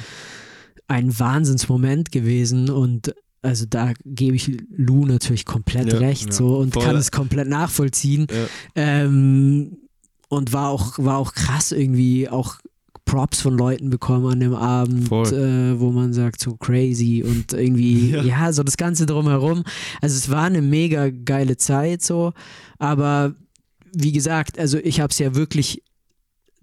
ein 0.88 1.20
Wahnsinnsmoment 1.20 2.12
gewesen 2.12 2.70
und 2.70 3.14
also 3.42 3.66
da 3.70 3.94
gebe 4.04 4.36
ich 4.36 4.52
Lou 4.76 5.06
natürlich 5.06 5.46
komplett 5.46 5.94
Ja, 5.94 6.00
recht 6.00 6.34
so 6.34 6.58
und 6.58 6.74
voll. 6.74 6.84
kann 6.84 6.98
es 6.98 7.10
komplett 7.12 7.48
nachvollziehen. 7.48 8.28
Ähm, 8.76 9.78
und 10.28 10.52
war 10.54 10.70
auch, 10.70 11.00
war 11.00 11.18
auch 11.18 11.34
krass 11.34 11.72
irgendwie 11.72 12.28
auch 12.30 12.58
Props 13.10 13.42
von 13.42 13.58
Leuten 13.58 13.90
bekommen 13.90 14.32
an 14.32 14.40
dem 14.40 14.54
Abend, 14.54 15.10
äh, 15.12 15.80
wo 15.80 15.90
man 15.92 16.14
sagt, 16.14 16.40
so 16.42 16.56
crazy 16.56 17.24
und 17.26 17.54
irgendwie, 17.54 18.10
Ja. 18.12 18.24
ja. 18.24 18.54
so 18.54 18.62
das 18.64 18.78
Ganze 18.78 19.06
drumherum. 19.08 19.64
Also 20.02 20.16
es 20.16 20.30
war 20.30 20.44
eine 20.44 20.62
mega 20.62 21.10
geile 21.10 21.58
Zeit 21.58 22.04
so, 22.04 22.34
aber 22.78 23.34
wie 23.94 24.12
gesagt, 24.12 24.60
also 24.60 24.78
ich 24.78 25.00
habe 25.00 25.10
es 25.12 25.18
ja 25.18 25.34
wirklich 25.34 25.82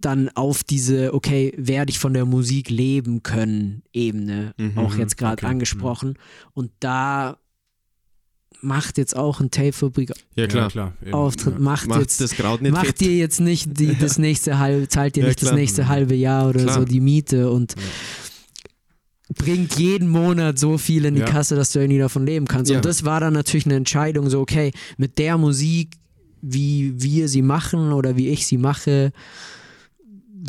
dann 0.01 0.28
auf 0.36 0.62
diese, 0.62 1.14
okay, 1.14 1.53
werde 1.57 1.90
ich 1.90 1.99
von 1.99 2.12
der 2.14 2.26
Musik 2.26 2.70
leben 2.70 3.22
können, 3.24 3.82
Ebene 3.92 4.55
Mhm, 4.57 4.78
auch 4.78 4.94
jetzt 4.97 5.16
gerade 5.16 5.42
okay, 5.42 5.47
angesprochen. 5.47 6.14
Und 6.53 6.70
da 6.78 7.38
macht 8.62 8.98
jetzt 8.98 9.14
auch 9.16 9.40
ein 9.40 9.50
Tape-Fabrik 9.50 10.12
Ja, 10.34 10.46
klar. 10.46 10.64
Ja, 10.64 10.68
klar. 10.70 10.92
eben, 11.02 11.12
Auftritt, 11.14 11.54
ja. 11.54 11.61
macht, 11.61 11.86
Macht 11.88 12.00
jetzt 12.00 12.20
das 12.20 12.32
Kraut 12.32 12.62
nicht 12.62 12.72
macht 12.72 13.00
dir 13.00 13.14
jetzt 13.14 13.40
nicht 13.40 13.78
die, 13.78 13.94
das 14.00 14.18
nächste 14.18 14.59
halbe, 14.59 14.88
zahlt 14.88 15.16
dir 15.16 15.20
Ja, 15.22 15.26
nicht 15.28 15.40
das 15.42 15.48
klar. 15.50 15.59
nächste 15.59 15.88
halbe 15.88 16.14
Jahr 16.14 16.48
oder 16.48 16.62
Klar. 16.62 16.74
so 16.80 16.84
die 16.84 17.00
Miete 17.00 17.50
und 17.50 17.74
bringt 19.36 19.76
jeden 19.78 20.09
Monat 20.09 20.59
so 20.59 20.78
viel 20.78 21.04
in 21.04 21.14
die 21.14 21.20
Ja. 21.20 21.26
Kasse, 21.26 21.57
dass 21.57 21.72
du 21.72 21.80
irgendwie 21.80 21.98
davon 21.98 22.24
leben 22.24 22.46
kannst. 22.46 22.70
Ja. 22.70 22.76
Und 22.78 22.84
das 22.84 23.04
war 23.04 23.20
dann 23.20 23.32
natürlich 23.32 23.66
eine 23.66 23.74
Entscheidung, 23.74 24.30
so 24.30 24.40
okay, 24.40 24.72
mit 24.96 25.18
der 25.18 25.36
Musik, 25.36 25.94
wie 26.42 26.94
wir 27.02 27.28
sie 27.28 27.42
machen 27.42 27.92
oder 27.92 28.16
wie 28.16 28.28
ich 28.28 28.46
sie 28.46 28.59
mache, 28.59 29.12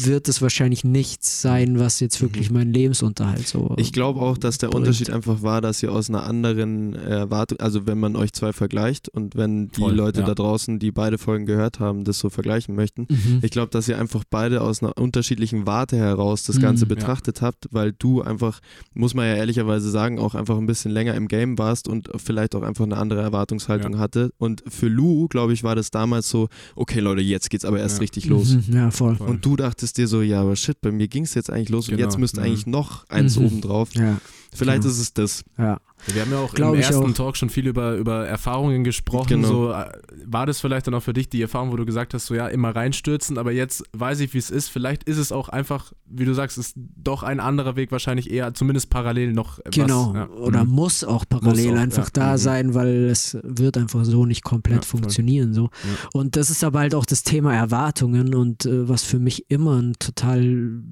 wird 0.06 0.28
es 0.28 0.42
wahrscheinlich 0.42 0.84
nichts 0.84 1.42
sein, 1.42 1.80
was 1.80 2.00
jetzt 2.00 2.22
wirklich 2.22 2.52
meinen 2.52 2.74
Lebensunterhalt 2.74 3.48
so. 3.48 3.70
Mhm. 3.70 3.76
Ich 3.78 3.92
glaube 3.94 4.20
auch, 4.22 4.38
dass 4.38 4.58
der 4.58 4.68
bringt. 4.68 4.82
Unterschied 4.82 5.10
einfach 5.10 5.42
war, 5.42 5.62
dass 5.62 5.82
ihr 5.84 5.92
aus 5.92 6.10
einer 6.10 6.24
anderen 6.24 6.94
Erwartung, 6.96 7.60
also 7.60 7.88
wenn 7.88 8.00
man 8.00 8.16
euch 8.16 8.34
zwei 8.34 8.54
vergleicht 8.54 9.10
und 9.10 9.36
wenn 9.36 9.70
die 9.70 9.82
Voll, 9.82 9.94
Leute 9.96 10.22
ja. 10.22 10.26
da 10.26 10.36
draußen, 10.36 10.80
die 10.80 10.92
beide 10.92 11.18
Folgen 11.18 11.46
gehört 11.46 11.80
haben, 11.80 12.04
das 12.04 12.20
so 12.20 12.30
vergleichen 12.30 12.76
möchten, 12.76 13.08
Mhm. 13.10 13.40
ich 13.42 13.52
glaube, 13.52 13.70
dass 13.72 13.88
ihr 13.88 13.98
einfach 14.00 14.24
beide 14.30 14.62
aus 14.62 14.82
einer 14.84 14.98
unterschiedlichen 14.98 15.66
Warte 15.66 15.98
heraus 15.98 16.44
das 16.44 16.60
Ganze 16.60 16.86
Mhm. 16.86 16.90
betrachtet 16.90 17.42
habt, 17.42 17.68
weil 17.72 17.94
du 17.94 18.22
einfach, 18.22 18.60
muss 18.94 19.14
man 19.14 19.26
ja 19.28 19.36
ehrlicherweise 19.36 19.90
sagen, 19.90 20.20
auch 20.20 20.36
einfach 20.36 20.58
ein 20.58 20.66
bisschen 20.68 20.92
länger 20.92 21.14
im 21.16 21.28
Game 21.28 21.58
warst 21.58 21.88
und 21.88 22.10
vielleicht 22.18 22.56
auch 22.56 22.64
einfach 22.64 22.84
eine 22.86 22.98
andere 22.98 23.22
Erwartungshaltung 23.22 23.94
Ja. 23.94 24.00
hatte. 24.00 24.32
Und 24.38 24.64
für 24.68 24.88
Lou, 24.88 25.28
glaube 25.28 25.54
ich, 25.54 25.64
war 25.64 25.76
das 25.76 25.92
damals 25.92 26.30
so, 26.30 26.50
okay 26.76 27.00
Leute, 27.00 27.22
jetzt 27.22 27.50
geht's 27.50 27.66
aber 27.66 27.80
erst 27.80 27.98
Ja. 27.98 28.02
richtig 28.02 28.26
los. 28.26 28.50
Mhm, 28.68 28.74
ja, 28.76 28.92
voll. 28.92 29.16
Voll. 29.16 29.28
Und 29.28 29.46
du 29.46 29.56
dachtest 29.56 29.87
dir 29.94 30.08
so, 30.08 30.22
ja, 30.22 30.42
aber 30.42 30.56
shit, 30.56 30.82
bei 30.82 30.92
mir 30.92 31.08
ging 31.08 31.24
es 31.24 31.34
jetzt 31.34 31.50
eigentlich 31.50 31.70
los 31.70 31.88
und 31.90 31.96
Genau. 31.98 32.08
jetzt 32.08 32.18
müsste 32.18 32.40
Mhm. 32.42 32.46
eigentlich 32.48 32.66
noch 32.68 33.08
eins 33.10 33.38
Mhm. 33.38 33.46
oben 33.46 33.62
drauf. 33.62 33.90
Ja, 33.94 34.20
Vielleicht 34.54 34.82
Genau. 34.84 34.92
ist 34.94 35.00
es 35.00 35.14
das. 35.14 35.44
ja. 35.58 35.80
Wir 36.14 36.22
haben 36.22 36.32
ja 36.32 36.38
auch 36.38 36.54
Glaub 36.54 36.76
im 36.76 36.80
ersten 36.82 36.96
auch. 37.04 37.12
Talk 37.14 37.38
schon 37.38 37.50
viel 37.50 37.66
über, 37.68 37.96
über 37.96 38.28
Erfahrungen 38.28 38.84
gesprochen. 38.84 39.30
Genau. 39.30 39.48
So, 39.48 39.72
äh, 39.72 39.90
war 40.26 40.46
das 40.46 40.60
vielleicht 40.62 40.86
dann 40.86 40.94
auch 40.94 41.02
für 41.02 41.12
dich 41.14 41.28
die 41.28 41.42
Erfahrung, 41.42 41.72
wo 41.72 41.76
du 41.76 41.86
gesagt 41.86 42.14
hast, 42.14 42.28
so 42.28 42.36
ja, 42.36 42.48
immer 42.48 42.70
reinstürzen, 42.76 43.40
aber 43.40 43.52
jetzt 43.52 43.84
weiß 43.94 44.20
ich, 44.20 44.32
wie 44.36 44.38
es 44.38 44.52
ist. 44.52 44.70
Vielleicht 44.70 45.04
ist 45.06 45.18
es 45.18 45.32
auch 45.32 45.50
einfach, 45.50 45.94
wie 46.06 46.26
du 46.26 46.34
sagst, 46.36 46.60
ist 46.60 46.76
doch 46.78 47.24
ein 47.24 47.40
anderer 47.40 47.76
Weg 47.76 47.92
wahrscheinlich 47.92 48.30
eher, 48.30 48.54
zumindest 48.54 48.92
parallel 48.92 49.34
noch. 49.34 49.58
Was, 49.66 49.74
Genau. 49.74 50.14
ja. 50.14 50.30
Oder 50.30 50.66
Mhm. 50.66 50.70
muss 50.72 51.04
auch 51.04 51.26
parallel 51.28 51.70
Muss 51.72 51.78
auch, 51.78 51.82
einfach 51.82 52.06
ja. 52.06 52.12
da 52.14 52.34
Mhm. 52.34 52.38
sein, 52.38 52.74
weil 52.76 53.06
es 53.06 53.36
wird 53.42 53.76
einfach 53.76 54.06
so 54.06 54.28
nicht 54.28 54.44
komplett 54.44 54.84
Ja, 54.86 54.90
funktionieren. 54.90 55.56
So. 55.56 55.72
Und 56.14 56.36
das 56.36 56.52
ist 56.52 56.64
aber 56.64 56.80
halt 56.80 56.94
auch 56.94 57.08
das 57.08 57.24
Thema 57.24 57.56
Erwartungen 57.56 58.36
und 58.36 58.68
äh, 58.68 58.88
was 58.88 59.02
für 59.04 59.18
mich 59.20 59.50
immer 59.50 59.82
ein 59.82 59.94
total 59.98 60.84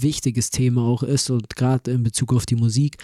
wichtiges 0.00 0.50
Thema 0.50 0.82
auch 0.82 1.02
ist 1.02 1.30
und 1.30 1.54
gerade 1.56 1.90
in 1.90 2.02
Bezug 2.02 2.32
auf 2.32 2.46
die 2.46 2.56
Musik. 2.56 2.96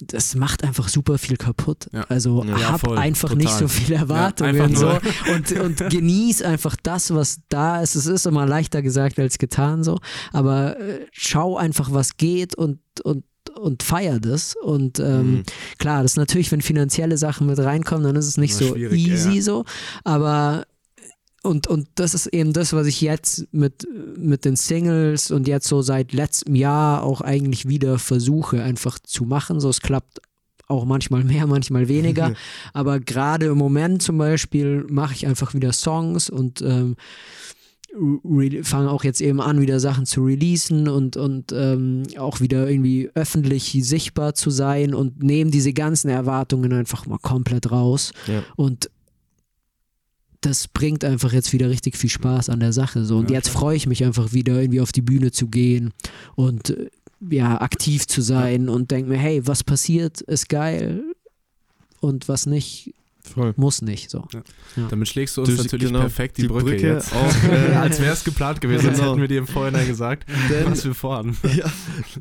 Das 0.00 0.36
macht 0.36 0.62
einfach 0.62 0.88
super 0.88 1.18
viel 1.18 1.36
kaputt. 1.36 1.88
Ja. 1.92 2.02
Also 2.08 2.44
Ja, 2.44 2.70
hab 2.72 2.80
voll, 2.82 2.96
einfach 2.98 3.30
total. 3.30 3.44
nicht 3.44 3.54
so 3.58 3.66
viele 3.66 3.96
Erwartungen 3.96 4.60
einfach 4.60 4.78
so 4.78 5.32
und, 5.34 5.50
und 5.60 5.90
genieß 5.90 6.42
einfach 6.42 6.76
das, 6.80 7.12
was 7.12 7.40
da 7.48 7.82
ist. 7.82 7.96
Es 7.96 8.06
ist 8.06 8.24
immer 8.26 8.46
leichter 8.46 8.80
gesagt 8.80 9.18
als 9.18 9.38
getan 9.38 9.82
so, 9.82 9.98
aber 10.32 10.78
äh, 10.78 11.06
schau 11.10 11.56
einfach, 11.56 11.92
was 11.92 12.16
geht 12.16 12.54
und, 12.54 12.78
und 13.02 13.24
und 13.56 13.82
feier 13.82 14.20
das. 14.20 14.54
Und 14.62 15.00
ähm, 15.00 15.32
Mhm. 15.38 15.42
klar, 15.78 16.02
das 16.02 16.12
ist 16.12 16.16
natürlich, 16.16 16.52
wenn 16.52 16.60
finanzielle 16.60 17.16
Sachen 17.18 17.46
mit 17.48 17.58
reinkommen, 17.58 18.04
dann 18.04 18.14
ist 18.14 18.26
es 18.26 18.36
nicht 18.36 18.60
Immer 18.60 18.68
so 18.70 18.76
easy 18.76 19.36
ja. 19.36 19.42
so. 19.42 19.64
Aber 20.04 20.64
und, 21.42 21.68
und 21.68 21.88
das 21.94 22.14
ist 22.14 22.26
eben 22.28 22.52
das, 22.52 22.72
was 22.72 22.86
ich 22.86 23.00
jetzt 23.00 23.46
mit, 23.52 23.86
mit 24.16 24.44
den 24.44 24.56
Singles 24.56 25.30
und 25.30 25.46
jetzt 25.46 25.68
so 25.68 25.82
seit 25.82 26.12
letztem 26.12 26.54
Jahr 26.54 27.04
auch 27.04 27.20
eigentlich 27.20 27.68
wieder 27.68 27.98
versuche, 27.98 28.62
einfach 28.62 28.98
zu 28.98 29.24
machen. 29.24 29.60
So, 29.60 29.68
es 29.68 29.80
klappt 29.80 30.20
auch 30.66 30.84
manchmal 30.84 31.22
mehr, 31.22 31.46
manchmal 31.46 31.88
weniger. 31.88 32.34
Aber 32.72 32.98
gerade 32.98 33.46
im 33.46 33.58
Moment 33.58 34.02
zum 34.02 34.18
Beispiel 34.18 34.84
mache 34.88 35.14
ich 35.14 35.26
einfach 35.26 35.54
wieder 35.54 35.72
Songs 35.72 36.28
und 36.28 36.60
ähm, 36.60 36.96
fange 38.62 38.90
auch 38.90 39.04
jetzt 39.04 39.20
eben 39.20 39.40
an, 39.40 39.60
wieder 39.60 39.80
Sachen 39.80 40.06
zu 40.06 40.24
releasen 40.24 40.88
und, 40.88 41.16
und 41.16 41.52
ähm, 41.52 42.02
auch 42.18 42.40
wieder 42.40 42.68
irgendwie 42.68 43.10
öffentlich 43.14 43.78
sichtbar 43.80 44.34
zu 44.34 44.50
sein 44.50 44.92
und 44.92 45.22
nehme 45.22 45.50
diese 45.50 45.72
ganzen 45.72 46.08
Erwartungen 46.08 46.72
einfach 46.72 47.06
mal 47.06 47.18
komplett 47.18 47.70
raus. 47.70 48.12
Ja. 48.26 48.42
Und 48.56 48.90
das 50.40 50.68
bringt 50.68 51.04
einfach 51.04 51.32
jetzt 51.32 51.52
wieder 51.52 51.68
richtig 51.68 51.96
viel 51.96 52.10
Spaß 52.10 52.48
an 52.48 52.60
der 52.60 52.72
Sache. 52.72 53.04
So. 53.04 53.18
Und 53.18 53.30
Ja, 53.30 53.36
jetzt 53.36 53.48
freue 53.48 53.76
ich 53.76 53.86
mich 53.86 54.04
einfach 54.04 54.32
wieder 54.32 54.60
irgendwie 54.60 54.80
auf 54.80 54.92
die 54.92 55.02
Bühne 55.02 55.32
zu 55.32 55.48
gehen 55.48 55.92
und 56.36 56.70
äh, 56.70 56.90
ja, 57.30 57.60
aktiv 57.60 58.06
zu 58.06 58.22
sein 58.22 58.68
und 58.68 58.90
denke 58.90 59.10
mir, 59.10 59.18
hey, 59.18 59.44
was 59.46 59.64
passiert, 59.64 60.20
ist 60.20 60.48
geil 60.48 61.02
und 62.00 62.28
was 62.28 62.46
nicht, 62.46 62.94
Voll. 63.28 63.52
muss 63.56 63.82
nicht. 63.82 64.10
So. 64.10 64.26
Damit 64.90 65.08
schlägst 65.08 65.36
du 65.36 65.42
uns 65.42 65.50
Du- 65.50 65.56
natürlich 65.62 65.86
genau, 65.86 66.00
perfekt 66.00 66.38
die, 66.38 66.42
die 66.42 66.48
Brücke, 66.48 66.64
Brücke 66.72 66.86
jetzt. 66.94 67.14
auf, 67.14 67.48
äh, 67.48 67.74
Als 67.76 68.00
wäre 68.00 68.12
es 68.12 68.24
geplant 68.24 68.60
gewesen, 68.60 68.82
sonst 68.86 68.98
Genau. 68.98 69.10
hätten 69.12 69.20
wir 69.20 69.28
dir 69.28 69.38
im 69.38 69.46
Vorhinein 69.46 69.86
gesagt, 69.86 70.28
Denn- 70.50 70.70
was 70.70 70.84
wir 70.84 70.94
vorhaben. 70.94 71.36
Ja, 71.56 71.70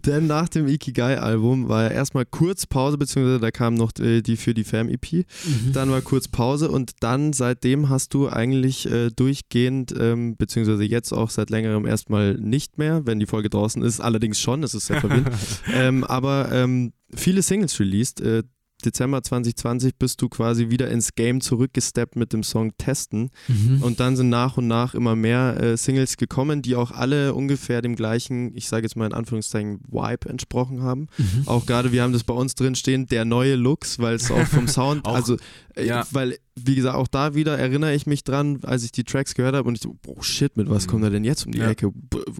denn 0.06 0.28
nach 0.28 0.50
dem 0.50 0.68
Ikigai-Album 0.68 1.68
war 1.70 1.84
ja 1.84 1.90
erstmal 1.90 2.26
kurz 2.26 2.66
Pause, 2.66 2.98
beziehungsweise 2.98 3.40
da 3.40 3.52
kam 3.52 3.74
noch 3.76 3.92
äh, 4.00 4.22
die 4.22 4.38
für 4.38 4.54
die 4.54 4.64
Fam-EP. 4.64 5.26
Dann 5.74 5.92
war 5.92 6.02
kurz 6.02 6.28
Pause 6.28 6.70
und 6.72 6.92
dann 7.02 7.34
seitdem 7.34 7.90
hast 7.90 8.14
du 8.14 8.30
eigentlich 8.30 8.90
äh, 8.90 9.10
durchgehend, 9.10 9.94
ähm, 10.00 10.36
beziehungsweise 10.38 10.84
jetzt 10.84 11.12
auch 11.14 11.30
seit 11.30 11.50
längerem 11.50 11.86
erstmal 11.86 12.36
nicht 12.36 12.78
mehr, 12.78 13.06
wenn 13.06 13.20
die 13.20 13.26
Folge 13.26 13.50
draußen 13.50 13.82
ist, 13.84 14.00
allerdings 14.00 14.40
schon, 14.40 14.64
es 14.64 14.74
ist 14.74 14.88
sehr 14.88 15.00
verwirrend, 15.02 15.30
ähm, 15.74 16.04
aber 16.04 16.50
ähm, 16.52 16.94
viele 17.14 17.42
Singles 17.42 17.80
released. 17.80 18.22
Äh, 18.22 18.44
Dezember 18.86 19.24
2020 19.24 19.96
bist 19.96 20.22
du 20.22 20.30
quasi 20.30 20.70
wieder 20.70 20.90
ins 20.92 21.16
Game 21.16 21.42
zurückgesteppt 21.42 22.16
mit 22.16 22.32
dem 22.34 22.44
Song 22.44 22.72
Testen. 22.78 23.32
Mhm. 23.48 23.82
Und 23.82 24.00
dann 24.00 24.16
sind 24.16 24.30
nach 24.30 24.58
und 24.58 24.68
nach 24.68 24.94
immer 24.94 25.16
mehr 25.16 25.60
äh, 25.60 25.78
Singles 25.78 26.18
gekommen, 26.18 26.62
die 26.62 26.76
auch 26.76 26.92
alle 26.92 27.34
ungefähr 27.34 27.82
dem 27.82 27.96
gleichen, 27.96 28.56
ich 28.56 28.68
sage 28.68 28.84
jetzt 28.84 28.96
mal 28.96 29.08
in 29.08 29.14
Anführungszeichen, 29.14 29.80
Vibe 29.88 30.30
entsprochen 30.30 30.84
haben. 30.84 31.08
Mhm. 31.18 31.48
Auch 31.48 31.66
gerade, 31.66 31.92
wir 31.92 32.04
haben 32.04 32.14
das 32.14 32.24
bei 32.24 32.34
uns 32.36 32.54
drin 32.56 32.76
stehen, 32.76 33.08
der 33.08 33.26
neue 33.26 33.56
Lux, 33.56 34.00
weil 34.00 34.16
es 34.16 34.30
auch 34.32 34.46
vom 34.46 34.68
Sound, 34.68 35.06
Auch, 35.06 35.16
also, 35.16 35.38
äh, 35.76 35.86
ja. 35.88 36.06
weil, 36.12 36.38
wie 36.56 36.76
gesagt, 36.76 36.96
auch 36.96 37.08
da 37.08 37.34
wieder 37.36 37.58
erinnere 37.58 37.94
ich 37.96 38.06
mich 38.08 38.24
dran, 38.24 38.60
als 38.64 38.84
ich 38.84 38.92
die 38.92 39.04
Tracks 39.04 39.34
gehört 39.34 39.56
habe 39.56 39.68
und 39.68 39.76
ich 39.76 39.82
so, 39.82 39.96
oh 40.06 40.22
shit, 40.22 40.56
mit 40.58 40.70
was 40.70 40.88
kommt 40.88 41.04
er 41.04 41.10
denn 41.10 41.24
jetzt 41.24 41.46
um 41.46 41.52
die 41.52 41.58
Mhm. 41.60 41.64
Ja. 41.64 41.70
Ecke? 41.72 41.92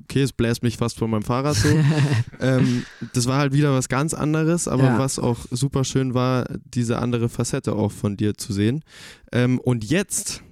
Okay, 0.04 0.22
es 0.22 0.34
bläst 0.34 0.62
mich 0.64 0.78
fast 0.78 0.98
von 1.00 1.10
meinem 1.10 1.24
Fahrrad 1.24 1.56
so. 1.56 1.68
ähm, 2.40 2.84
das 3.14 3.26
war 3.26 3.40
halt 3.40 3.54
wieder 3.54 3.74
was 3.74 3.90
ganz 3.90 4.14
anderes, 4.14 4.68
aber 4.68 4.84
Ja. 4.84 5.00
was 5.00 5.18
auch 5.20 5.38
super 5.52 5.84
schön 5.84 6.14
war, 6.14 6.27
diese 6.74 7.00
andere 7.00 7.30
Facette 7.30 7.74
auch 7.74 7.92
von 7.92 8.18
dir 8.18 8.36
zu 8.38 8.54
sehen. 8.54 8.84
Ähm, 9.32 9.60
und 9.60 9.84
jetzt 9.84 10.44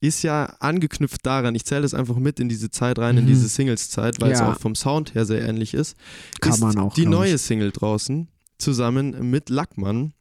ist 0.00 0.22
ja 0.24 0.46
angeknüpft 0.58 1.24
daran, 1.24 1.54
ich 1.54 1.64
zähle 1.64 1.82
das 1.82 1.94
einfach 1.94 2.16
mit 2.16 2.40
in 2.40 2.48
diese 2.48 2.70
Zeit 2.70 2.98
rein, 2.98 3.16
in 3.18 3.24
Mhm. 3.24 3.28
diese 3.28 3.48
Singles-Zeit, 3.48 4.20
weil 4.20 4.32
es 4.32 4.40
Ja. 4.40 4.50
auch 4.52 4.58
vom 4.58 4.74
Sound 4.74 5.14
her 5.14 5.24
sehr 5.24 5.42
ähnlich 5.46 5.74
ist. 5.74 5.96
Kann 6.40 6.54
ist 6.54 6.60
man 6.60 6.76
auch, 6.78 6.94
Die 6.94 7.06
neue 7.06 7.34
ich. 7.34 7.42
Single 7.42 7.70
draußen, 7.70 8.26
zusammen 8.58 9.30
mit 9.30 9.48
Lackmann. 9.48 10.12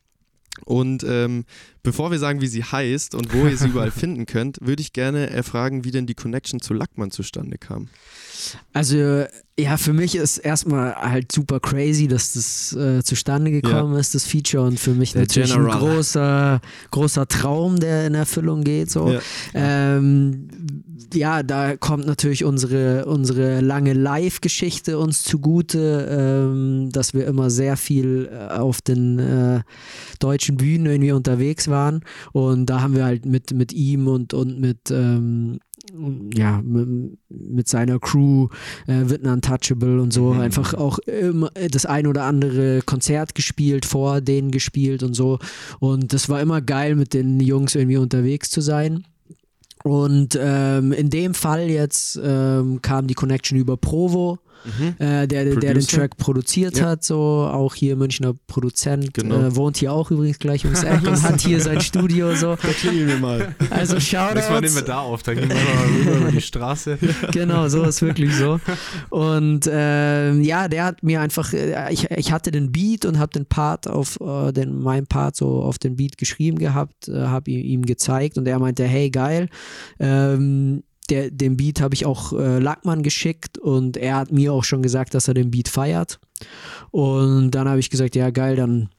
Und 0.65 1.03
ähm, 1.07 1.45
bevor 1.81 2.11
wir 2.11 2.19
sagen, 2.19 2.41
wie 2.41 2.47
sie 2.47 2.63
heißt 2.63 3.15
und 3.15 3.33
wo 3.33 3.47
ihr 3.47 3.57
sie 3.57 3.69
überall 3.69 3.89
finden 3.89 4.25
könnt, 4.27 4.57
würde 4.61 4.81
ich 4.81 4.93
gerne 4.93 5.29
erfragen, 5.29 5.83
wie 5.85 5.91
denn 5.91 6.05
die 6.05 6.13
Connection 6.13 6.61
zu 6.61 6.73
Lackmann 6.73 7.09
zustande 7.09 7.57
kam. 7.57 7.87
Also 8.73 9.25
ja, 9.59 9.77
für 9.77 9.93
mich 9.93 10.15
ist 10.15 10.37
erstmal 10.39 10.95
halt 10.95 11.31
super 11.31 11.59
crazy, 11.59 12.07
dass 12.07 12.33
das 12.33 12.73
äh, 12.73 13.03
zustande 13.03 13.51
gekommen 13.51 13.95
ist, 13.95 14.15
das 14.15 14.25
Feature 14.25 14.65
und 14.65 14.79
für 14.79 14.93
mich 14.93 15.11
Der 15.11 15.21
natürlich 15.21 15.53
General. 15.53 15.71
ein 15.73 15.79
großer, 15.79 16.61
großer 16.89 17.27
Traum, 17.27 17.79
der 17.79 18.07
in 18.07 18.15
Erfüllung 18.15 18.63
geht. 18.63 18.89
So. 18.89 19.11
Ja. 19.11 19.19
Ähm, 19.53 20.47
ja, 21.13 21.43
da 21.43 21.75
kommt 21.75 22.07
natürlich 22.07 22.43
unsere, 22.45 23.05
unsere 23.05 23.59
lange 23.59 23.93
Live-Geschichte 23.93 24.97
uns 24.97 25.23
zugute, 25.23 26.07
ähm, 26.09 26.89
dass 26.91 27.13
wir 27.13 27.27
immer 27.27 27.49
sehr 27.49 27.77
viel 27.77 28.29
äh, 28.31 28.53
auf 28.53 28.81
den 28.81 29.19
äh, 29.19 29.61
deutschen 30.19 30.57
Bühnen 30.57 30.85
irgendwie 30.85 31.11
unterwegs 31.11 31.67
waren. 31.67 32.01
Und 32.31 32.67
da 32.67 32.81
haben 32.81 32.95
wir 32.95 33.05
halt 33.05 33.25
mit, 33.25 33.51
mit 33.53 33.73
ihm 33.73 34.07
und, 34.07 34.33
und 34.33 34.59
mit 34.59 34.89
ähm, 34.89 35.59
ja, 36.33 36.61
mit, 36.63 37.67
seiner 37.67 37.99
Crew, 37.99 38.47
äh, 38.87 39.09
Witten 39.09 39.27
Untouchable 39.27 40.01
und 40.01 40.13
so, 40.13 40.31
einfach 40.31 40.73
auch 40.73 40.99
immer 40.99 41.49
das 41.49 41.85
ein 41.85 42.07
oder 42.07 42.23
andere 42.23 42.81
Konzert 42.81 43.35
gespielt, 43.35 43.85
vor 43.85 44.21
denen 44.21 44.51
gespielt 44.51 45.03
und 45.03 45.13
so. 45.13 45.39
Und 45.79 46.13
das 46.13 46.29
war 46.29 46.41
immer 46.41 46.61
geil, 46.61 46.95
mit 46.95 47.13
den 47.13 47.39
Jungs 47.39 47.75
irgendwie 47.75 47.97
unterwegs 47.97 48.49
zu 48.49 48.61
sein. 48.61 49.05
Und 49.83 50.37
ähm, 50.39 50.91
in 50.91 51.09
dem 51.09 51.33
Fall 51.33 51.69
jetzt 51.69 52.19
ähm, 52.23 52.81
kam 52.81 53.07
die 53.07 53.15
Connection 53.15 53.57
über 53.57 53.77
Provo, 53.77 54.39
äh, 54.99 55.27
der, 55.27 55.55
der 55.55 55.73
den. 55.73 55.81
Track 55.87 56.17
produziert 56.17 56.77
Ja. 56.77 56.85
hat, 56.89 57.03
so 57.03 57.17
auch 57.51 57.75
hier 57.75 57.95
Münchner 57.95 58.33
Produzent, 58.47 59.13
Genau. 59.13 59.35
äh, 59.39 59.55
wohnt 59.55 59.77
hier 59.77 59.91
auch 59.93 60.11
übrigens 60.11 60.39
gleich 60.39 60.63
ums 60.65 60.83
Eck 60.83 61.01
und 61.07 61.21
hat 61.23 61.41
hier 61.41 61.59
sein 61.61 61.81
Studio 61.81 62.35
so. 62.35 62.55
Da 62.55 62.67
klingeln 62.69 63.07
wir 63.07 63.17
mal. 63.17 63.55
Also 63.69 63.95
Nächstes 63.95 64.13
Mal 64.13 64.33
nehmen 64.33 64.43
Shoutouts. 64.43 64.75
wir 64.75 64.81
da 64.83 64.99
auf, 64.99 65.23
dann 65.23 65.35
gehen 65.37 65.49
wir 65.49 65.55
mal 65.55 65.99
rüber 65.99 66.17
über 66.17 66.31
die 66.31 66.41
Straße. 66.41 66.97
Genau, 67.31 67.67
so 67.69 67.83
ist 67.83 68.01
wirklich 68.01 68.35
so. 68.35 68.59
Und 69.09 69.69
ähm, 69.71 70.41
ja, 70.43 70.67
der 70.67 70.85
hat 70.85 71.03
mir 71.03 71.21
einfach, 71.21 71.53
äh, 71.53 71.91
ich, 71.91 72.09
ich 72.11 72.31
hatte 72.31 72.51
den 72.51 72.71
Beat 72.71 73.05
und 73.05 73.19
habe 73.19 73.31
den 73.31 73.45
Part 73.45 73.87
auf, 73.87 74.19
äh, 74.21 74.51
den, 74.51 74.79
mein 74.79 75.07
Part 75.07 75.35
so 75.35 75.61
auf 75.63 75.79
den 75.79 75.95
Beat 75.95 76.17
geschrieben 76.17 76.57
gehabt, 76.59 77.07
äh, 77.07 77.13
habe 77.27 77.51
ihm, 77.51 77.61
ihm 77.63 77.85
gezeigt 77.85 78.37
und 78.37 78.47
er 78.47 78.59
meinte, 78.59 78.83
hey 78.85 79.09
geil, 79.09 79.49
ähm, 79.99 80.83
der, 81.11 81.29
den 81.29 81.57
Beat 81.57 81.81
habe 81.81 81.93
ich 81.93 82.05
auch 82.05 82.33
äh, 82.33 82.59
Lackmann 82.59 83.03
geschickt 83.03 83.57
und 83.57 83.97
er 83.97 84.15
hat 84.15 84.31
mir 84.31 84.53
auch 84.53 84.63
schon 84.63 84.81
gesagt, 84.81 85.13
dass 85.13 85.27
er 85.27 85.33
den 85.33 85.51
Beat 85.51 85.67
feiert. 85.67 86.19
Und 86.89 87.51
dann 87.51 87.67
habe 87.67 87.79
ich 87.79 87.89
gesagt, 87.89 88.15
ja 88.15 88.29
geil, 88.31 88.55
dann 88.55 88.89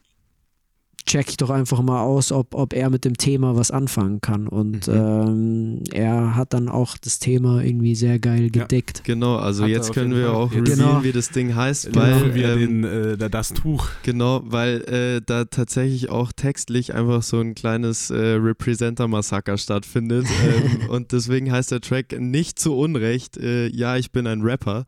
check 1.05 1.28
ich 1.28 1.36
doch 1.36 1.50
einfach 1.50 1.80
mal 1.82 2.00
aus, 2.03 2.32
ob, 2.32 2.55
ob 2.55 2.72
er 2.74 2.90
mit 2.90 3.05
dem 3.05 3.16
Thema 3.16 3.57
was 3.57 3.70
anfangen 3.70 4.20
kann. 4.20 4.48
Und 4.48 4.86
Mhm. 4.88 4.94
ähm, 4.94 5.80
er 5.92 6.36
hat 6.36 6.53
dann 6.55 6.68
auch 6.68 6.96
das 6.98 7.18
Thema 7.18 7.62
irgendwie 7.62 7.94
sehr 7.94 8.18
geil 8.18 8.50
gedickt. 8.50 9.05
Genau, 9.05 9.36
also 9.36 9.64
Hat 9.64 9.70
jetzt 9.70 9.92
können 9.92 10.14
wir 10.14 10.26
Fall. 10.26 10.34
auch 10.34 10.50
revealen, 10.53 10.64
Genau. 10.64 11.03
wie 11.05 11.12
das 11.12 11.30
Ding 11.30 11.55
heißt, 11.55 11.94
Weil 11.94 12.12
weil 12.22 12.34
wir 12.34 12.48
ähm, 12.55 12.82
den, 12.82 12.84
äh, 12.84 13.16
da- 13.16 13.28
das 13.28 13.50
Tuch. 13.53 13.88
Genau, 14.03 14.42
weil 14.44 14.82
äh, 14.82 15.20
da 15.24 15.44
tatsächlich 15.44 16.11
auch 16.11 16.32
textlich 16.32 16.94
einfach 16.94 17.22
so 17.22 17.40
ein 17.40 17.55
kleines 17.55 18.11
äh, 18.11 18.16
Representer-Massaker 18.16 19.59
stattfindet. 19.59 20.26
ähm, 20.84 20.88
und 20.90 21.12
deswegen 21.12 21.50
heißt 21.53 21.70
der 21.72 21.80
Track 21.80 22.18
nicht 22.20 22.59
zu 22.59 22.76
Unrecht, 22.76 23.36
äh, 23.36 23.68
ja, 23.68 23.96
ich 23.96 24.12
bin 24.12 24.26
ein 24.26 24.42
Rapper. 24.42 24.84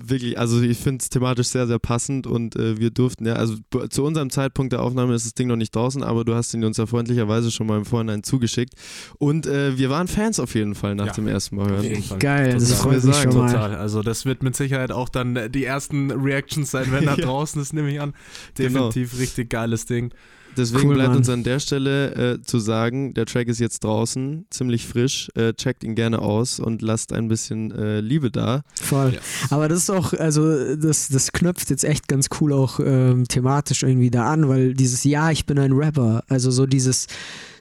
Wirklich, 0.00 0.38
also 0.38 0.62
ich 0.62 0.78
finde 0.78 1.02
es 1.02 1.10
thematisch 1.10 1.48
sehr, 1.48 1.66
sehr 1.66 1.80
passend 1.80 2.26
und 2.26 2.54
äh, 2.54 2.78
wir 2.78 2.90
durften 2.90 3.26
ja, 3.26 3.32
also 3.34 3.56
zu 3.90 4.04
unserem 4.04 4.30
Zeitpunkt 4.30 4.72
der 4.72 4.80
Aufnahme 4.82 5.14
ist 5.14 5.26
das 5.26 5.34
Ding 5.34 5.48
noch 5.48 5.56
nicht 5.56 5.74
draußen, 5.74 6.02
aber 6.04 6.24
du 6.24 6.34
hast 6.34 6.54
ihn 6.54 6.62
uns 6.64 6.76
ja 6.76 6.86
freundlicherweise 6.86 7.50
schon 7.50 7.66
mal 7.66 7.78
im 7.78 7.84
Vorhinein 7.84 8.22
zugeschickt. 8.22 8.74
Und 9.18 9.46
äh, 9.46 9.76
wir 9.76 9.90
waren 9.90 10.06
Fans 10.06 10.38
auf 10.38 10.54
jeden 10.54 10.74
Fall 10.76 10.94
nach 10.94 11.06
Ja, 11.08 11.12
dem 11.14 11.26
ersten 11.26 11.56
Mal 11.56 11.68
hören. 11.68 12.18
Geil, 12.20 12.52
das 12.54 12.68
Total. 12.68 12.82
freut 12.82 13.04
mich 13.04 13.16
schon 13.16 13.34
mal. 13.36 13.50
Total. 13.50 13.74
Also 13.76 14.02
das 14.02 14.24
wird 14.24 14.42
mit 14.44 14.54
Sicherheit 14.54 14.92
auch 14.92 15.08
dann 15.08 15.50
die 15.50 15.64
ersten 15.64 16.10
Reactions 16.12 16.70
sein, 16.70 16.86
wenn 16.92 17.04
da 17.04 17.14
Ja. 17.18 17.24
draußen 17.24 17.60
ist, 17.60 17.72
nehme 17.72 17.90
ich 17.92 18.00
an. 18.00 18.14
Genau. 18.54 18.90
Definitiv 18.90 19.18
richtig 19.18 19.50
geiles 19.50 19.86
Ding. 19.86 20.12
Deswegen 20.58 20.88
Cool, 20.88 20.94
bleibt 20.96 21.10
Mann. 21.10 21.18
uns 21.18 21.28
an 21.28 21.44
der 21.44 21.60
Stelle 21.60 22.34
äh, 22.34 22.42
zu 22.42 22.58
sagen, 22.58 23.14
der 23.14 23.26
Track 23.26 23.48
ist 23.48 23.60
jetzt 23.60 23.84
draußen, 23.84 24.46
ziemlich 24.50 24.86
frisch. 24.86 25.30
Äh, 25.34 25.54
checkt 25.54 25.84
ihn 25.84 25.94
gerne 25.94 26.20
aus 26.20 26.58
und 26.60 26.82
lasst 26.82 27.12
ein 27.12 27.28
bisschen 27.28 27.70
äh, 27.72 28.00
Liebe 28.00 28.30
da. 28.30 28.62
Voll. 28.74 29.18
Aber 29.50 29.68
das 29.68 29.78
ist 29.78 29.90
auch, 29.90 30.12
also 30.12 30.76
das, 30.76 31.08
das 31.08 31.32
knüpft 31.32 31.70
jetzt 31.70 31.84
echt 31.84 32.08
ganz 32.08 32.28
cool 32.40 32.52
auch 32.52 32.80
ähm, 32.80 33.26
thematisch 33.28 33.82
irgendwie 33.82 34.10
da 34.10 34.30
an, 34.30 34.48
weil 34.48 34.74
dieses 34.74 35.04
Ja, 35.04 35.30
ich 35.30 35.46
bin 35.46 35.58
ein 35.58 35.72
Rapper, 35.72 36.24
also 36.28 36.50
so 36.50 36.66
dieses 36.66 37.06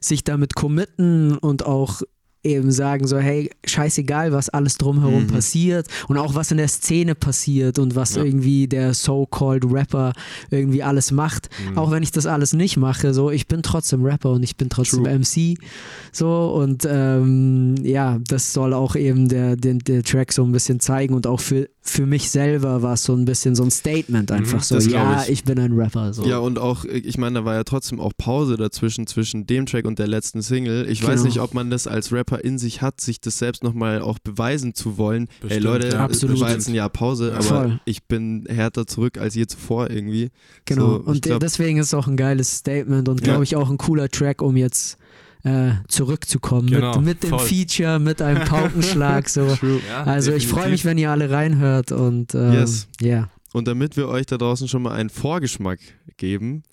sich 0.02 0.24
damit 0.24 0.56
committen 0.56 1.38
und 1.38 1.66
auch 1.66 2.02
eben 2.44 2.72
sagen 2.72 3.08
so, 3.08 3.18
hey, 3.18 3.50
scheißegal, 3.66 4.32
was 4.32 4.50
alles 4.50 4.78
drumherum 4.78 5.24
Mhm. 5.24 5.28
passiert 5.28 5.88
und 6.08 6.18
auch 6.18 6.36
was 6.36 6.52
in 6.52 6.58
der 6.58 6.68
Szene 6.68 7.16
passiert 7.16 7.78
und 7.80 7.96
was 7.96 8.16
Ja. 8.16 8.24
irgendwie 8.24 8.68
der 8.68 8.94
so-called 8.94 9.66
Rapper 9.70 10.14
irgendwie 10.50 10.84
alles 10.84 11.12
macht. 11.12 11.50
Mhm. 11.72 11.78
Auch 11.78 11.92
wenn 11.92 12.04
ich 12.04 12.12
das 12.12 12.26
alles 12.26 12.54
nicht 12.54 12.78
mache, 12.78 13.14
so, 13.14 13.32
ich 13.32 13.48
bin 13.48 13.64
trotzdem 13.64 14.04
Rapper 14.06 14.32
und 14.32 14.44
ich 14.44 14.56
bin 14.56 14.70
trotzdem 14.70 15.04
True. 15.04 15.20
MC, 15.20 15.58
so 16.14 16.54
und 16.54 16.88
ähm, 16.90 17.76
ja, 17.84 18.18
das 18.28 18.54
soll 18.54 18.74
auch 18.74 18.96
eben 18.96 19.28
der, 19.30 19.56
der, 19.56 19.76
der 19.76 20.04
Track 20.04 20.32
so 20.32 20.44
ein 20.44 20.52
bisschen 20.52 20.80
zeigen 20.80 21.14
und 21.16 21.28
auch 21.28 21.40
für, 21.40 21.68
für 21.90 22.06
mich 22.06 22.30
selber 22.30 22.82
war 22.82 22.94
es 22.94 23.04
so 23.04 23.14
ein 23.16 23.26
bisschen 23.26 23.56
so 23.56 23.64
ein 23.64 23.72
Statement 23.72 24.32
einfach 24.32 24.62
so, 24.62 24.76
Mhm, 24.76 24.80
glaub 24.88 24.94
ja, 24.94 25.24
ich. 25.24 25.30
ich. 25.30 25.44
bin 25.44 25.58
ein 25.60 25.72
Rapper, 25.74 26.14
so. 26.14 26.26
Ja, 26.26 26.40
und 26.40 26.60
auch, 26.60 26.84
äh, 26.86 26.98
ich 26.98 27.18
meine, 27.18 27.40
da 27.40 27.46
war 27.46 27.56
ja 27.56 27.64
trotzdem 27.64 28.00
auch 28.00 28.12
Pause 28.18 28.58
dazwischen, 28.58 29.08
zwischen 29.08 29.48
dem 29.48 29.66
Track 29.66 29.86
und 29.86 29.98
der 30.00 30.08
letzten 30.08 30.42
Single. 30.42 30.90
Ich 30.90 31.02
weiß 31.04 31.22
Genau. 31.22 31.24
nicht, 31.26 31.40
ob 31.40 31.54
man 31.54 31.70
das 31.70 31.88
als 31.88 32.12
Rapper 32.12 32.44
in 32.44 32.58
sich 32.58 32.82
hat, 32.82 33.00
sich 33.02 33.22
das 33.22 33.38
selbst 33.38 33.64
nochmal 33.64 34.02
auch 34.02 34.20
beweisen 34.20 34.74
zu 34.74 34.98
wollen. 34.98 35.24
Ey 35.24 35.48
Bestimmt, 35.48 35.64
Leute, 35.64 35.88
ja. 35.88 35.94
es 35.94 36.00
Absolut. 36.00 36.40
war 36.42 36.52
jetzt 36.52 36.68
ein 36.68 36.76
Jahr 36.76 36.90
Pause, 36.90 37.32
aber 37.34 37.44
Voll. 37.44 37.80
ich 37.86 38.04
bin 38.04 38.46
härter 38.50 38.86
zurück 38.88 39.18
als 39.18 39.36
je 39.36 39.46
zuvor 39.48 39.90
irgendwie. 39.90 40.30
Genau, 40.66 40.96
So, 40.98 41.04
und 41.06 41.22
glaub- 41.22 41.40
deswegen 41.40 41.78
ist 41.78 41.88
es 41.88 41.94
auch 41.94 42.08
ein 42.08 42.18
geiles 42.18 42.58
Statement 42.58 43.08
und 43.08 43.22
Ja. 43.22 43.26
glaube 43.28 43.44
ich 43.44 43.56
auch 43.56 43.70
ein 43.70 43.78
cooler 43.78 44.10
Track, 44.10 44.42
um 44.42 44.58
jetzt 44.58 44.98
äh, 45.44 45.72
zurückzukommen 45.88 46.68
Genau, 46.68 46.96
mit, 47.00 47.24
mit 47.24 47.32
dem. 47.32 47.40
Feature, 47.40 48.00
mit 48.00 48.22
einem 48.22 48.46
Paukenschlag. 48.48 49.30
So. 49.30 49.46
Ja, 49.90 50.04
Also 50.04 50.32
ich 50.34 50.48
freue 50.48 50.70
mich, 50.70 50.82
definitiv. 50.82 50.86
wenn 50.86 50.98
ihr 50.98 51.12
alle 51.12 51.30
reinhört 51.30 51.92
und 51.92 52.34
ähm, 52.36 52.54
Yes. 52.54 52.88
ja. 53.02 53.30
Und 53.54 53.68
damit 53.68 53.98
wir 53.98 54.08
euch 54.10 54.26
da 54.26 54.38
draußen 54.38 54.68
schon 54.68 54.82
mal 54.82 54.92
einen 54.92 55.10
Vorgeschmack 55.10 55.80
geben, 56.18 56.64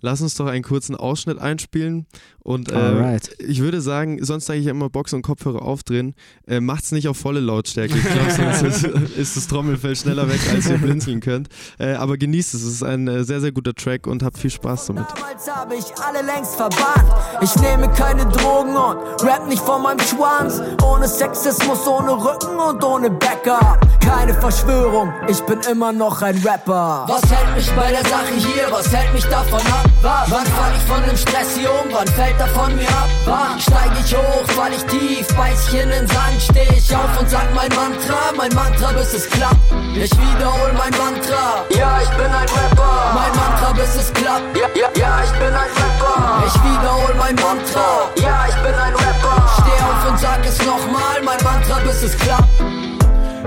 lass 0.00 0.20
uns 0.22 0.34
doch 0.34 0.46
einen 0.46 0.64
kurzen 0.64 0.96
Ausschnitt 0.96 1.38
einspielen. 1.38 2.06
Und 2.42 2.72
äh, 2.72 3.18
ich 3.38 3.60
würde 3.60 3.80
sagen, 3.80 4.24
sonst 4.24 4.46
sage 4.46 4.58
ich 4.58 4.64
ja 4.66 4.72
immer 4.72 4.90
Box 4.90 5.12
und 5.12 5.22
Kopfhörer 5.22 5.62
aufdrehen. 5.62 6.14
Äh, 6.46 6.60
macht's 6.60 6.90
nicht 6.90 7.06
auf 7.08 7.16
volle 7.16 7.40
Lautstärke. 7.40 7.94
Ich 7.96 8.04
glaube, 8.04 8.30
sonst 8.30 8.62
ist, 8.84 9.16
ist 9.16 9.36
das 9.36 9.46
Trommelfell 9.46 9.94
schneller 9.94 10.28
weg, 10.28 10.40
als 10.52 10.68
ihr 10.68 10.78
blinzeln 10.78 11.20
könnt. 11.20 11.48
Äh, 11.78 11.94
aber 11.94 12.16
genießt 12.16 12.54
es. 12.54 12.62
Es 12.62 12.74
ist 12.74 12.82
ein 12.82 13.06
äh, 13.06 13.24
sehr, 13.24 13.40
sehr 13.40 13.52
guter 13.52 13.74
Track 13.74 14.06
und 14.06 14.22
habt 14.24 14.38
viel 14.38 14.50
Spaß 14.50 14.86
damit. 14.86 15.04
Damals 15.14 15.50
habe 15.54 15.76
ich 15.76 15.84
alle 16.02 16.26
längst 16.26 16.56
verbannt. 16.56 17.12
Ich 17.42 17.54
nehme 17.56 17.88
keine 17.92 18.26
Drogen 18.26 18.76
und 18.76 19.22
rap 19.22 19.46
nicht 19.48 19.62
von 19.62 19.82
meinem 19.82 20.00
Schwanz. 20.00 20.60
Ohne 20.84 21.06
Sexismus, 21.06 21.86
ohne 21.86 22.12
Rücken 22.12 22.58
und 22.58 22.82
ohne 22.82 23.10
Backup. 23.10 23.80
Keine 24.00 24.34
Verschwörung, 24.34 25.12
ich 25.28 25.40
bin 25.42 25.58
immer 25.70 25.92
noch 25.92 26.22
ein 26.22 26.36
Rapper. 26.38 27.06
Was 27.08 27.22
hält 27.30 27.56
mich 27.56 27.70
bei 27.72 27.90
der 27.92 28.04
Sache 28.04 28.34
hier? 28.36 28.66
Was 28.70 28.92
hält 28.92 29.12
mich 29.14 29.24
davon 29.24 29.60
ab? 29.60 29.88
Was? 30.02 30.30
Wann 30.30 30.46
fall 30.46 30.72
ich 30.76 30.82
von 30.92 31.02
dem 31.08 31.16
Stress 31.16 31.56
hier 31.56 31.70
um? 31.70 31.88
Wann 31.92 32.08
fällt 32.08 32.31
hält 32.32 32.40
er 32.40 32.48
von 32.48 32.74
mir 32.74 32.88
ab? 32.88 33.08
Wann 33.24 33.60
steig 33.60 33.92
ich 34.04 34.16
hoch, 34.16 34.46
fall 34.54 34.72
ich 34.72 34.84
tief, 34.84 35.26
beiß 35.36 35.68
ich 35.68 35.80
in 35.80 35.88
den 35.88 36.06
Sand, 36.06 36.40
steh 36.40 36.66
ich 36.76 36.94
auf 36.94 37.20
und 37.20 37.28
sag 37.28 37.46
mein 37.54 37.68
Mantra, 37.68 38.32
mein 38.36 38.52
Mantra 38.54 38.92
bis 38.92 39.14
es 39.14 39.28
klappt. 39.28 39.56
Ich 39.94 40.10
wiederhol 40.12 40.72
mein 40.76 40.90
Mantra, 40.92 41.64
ja 41.70 42.00
ich 42.02 42.10
bin 42.10 42.26
ein 42.26 42.48
Rapper. 42.48 43.14
Mein 43.14 43.32
Mantra 43.36 43.72
bis 43.72 43.94
es 43.96 44.12
klappt, 44.12 44.56
ja, 44.56 44.68
ja, 44.74 44.88
ja 44.94 45.24
ich 45.24 45.32
bin 45.32 45.54
ein 45.54 45.70
Rapper. 45.78 46.44
Ich 46.46 46.54
wiederhol 46.54 47.14
mein 47.18 47.34
Mantra, 47.36 48.10
ja 48.16 48.46
ich 48.48 48.56
bin 48.56 48.74
ein 48.74 48.94
Rapper. 48.94 49.48
Steh 49.60 49.84
auf 49.84 50.10
und 50.10 50.18
sag 50.18 50.44
es 50.46 50.58
nochmal, 50.58 51.22
mein 51.24 51.42
Mantra 51.42 51.78
bis 51.84 52.02
es 52.02 52.16
klappt. 52.18 53.01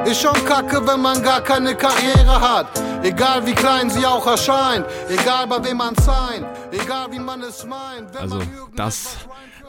Ist 0.05 0.21
schon 0.21 0.33
kacke, 0.45 0.85
wenn 0.85 1.01
man 1.01 1.21
gar 1.23 1.41
keine 1.41 1.75
Karriere 1.75 2.39
hat. 2.41 2.67
Egal 3.03 3.45
wie 3.45 3.53
klein 3.53 3.89
sie 3.89 4.05
auch 4.05 4.25
erscheint, 4.27 4.85
egal 5.09 5.47
bei 5.47 5.63
wem 5.63 5.77
man 5.77 5.95
sein, 5.95 6.45
egal 6.71 7.11
wie 7.11 7.19
man 7.19 7.41
es 7.41 7.65
meint. 7.65 8.13
Wenn 8.13 8.21
Also 8.21 8.37
man 8.37 8.47
das, 8.75 9.17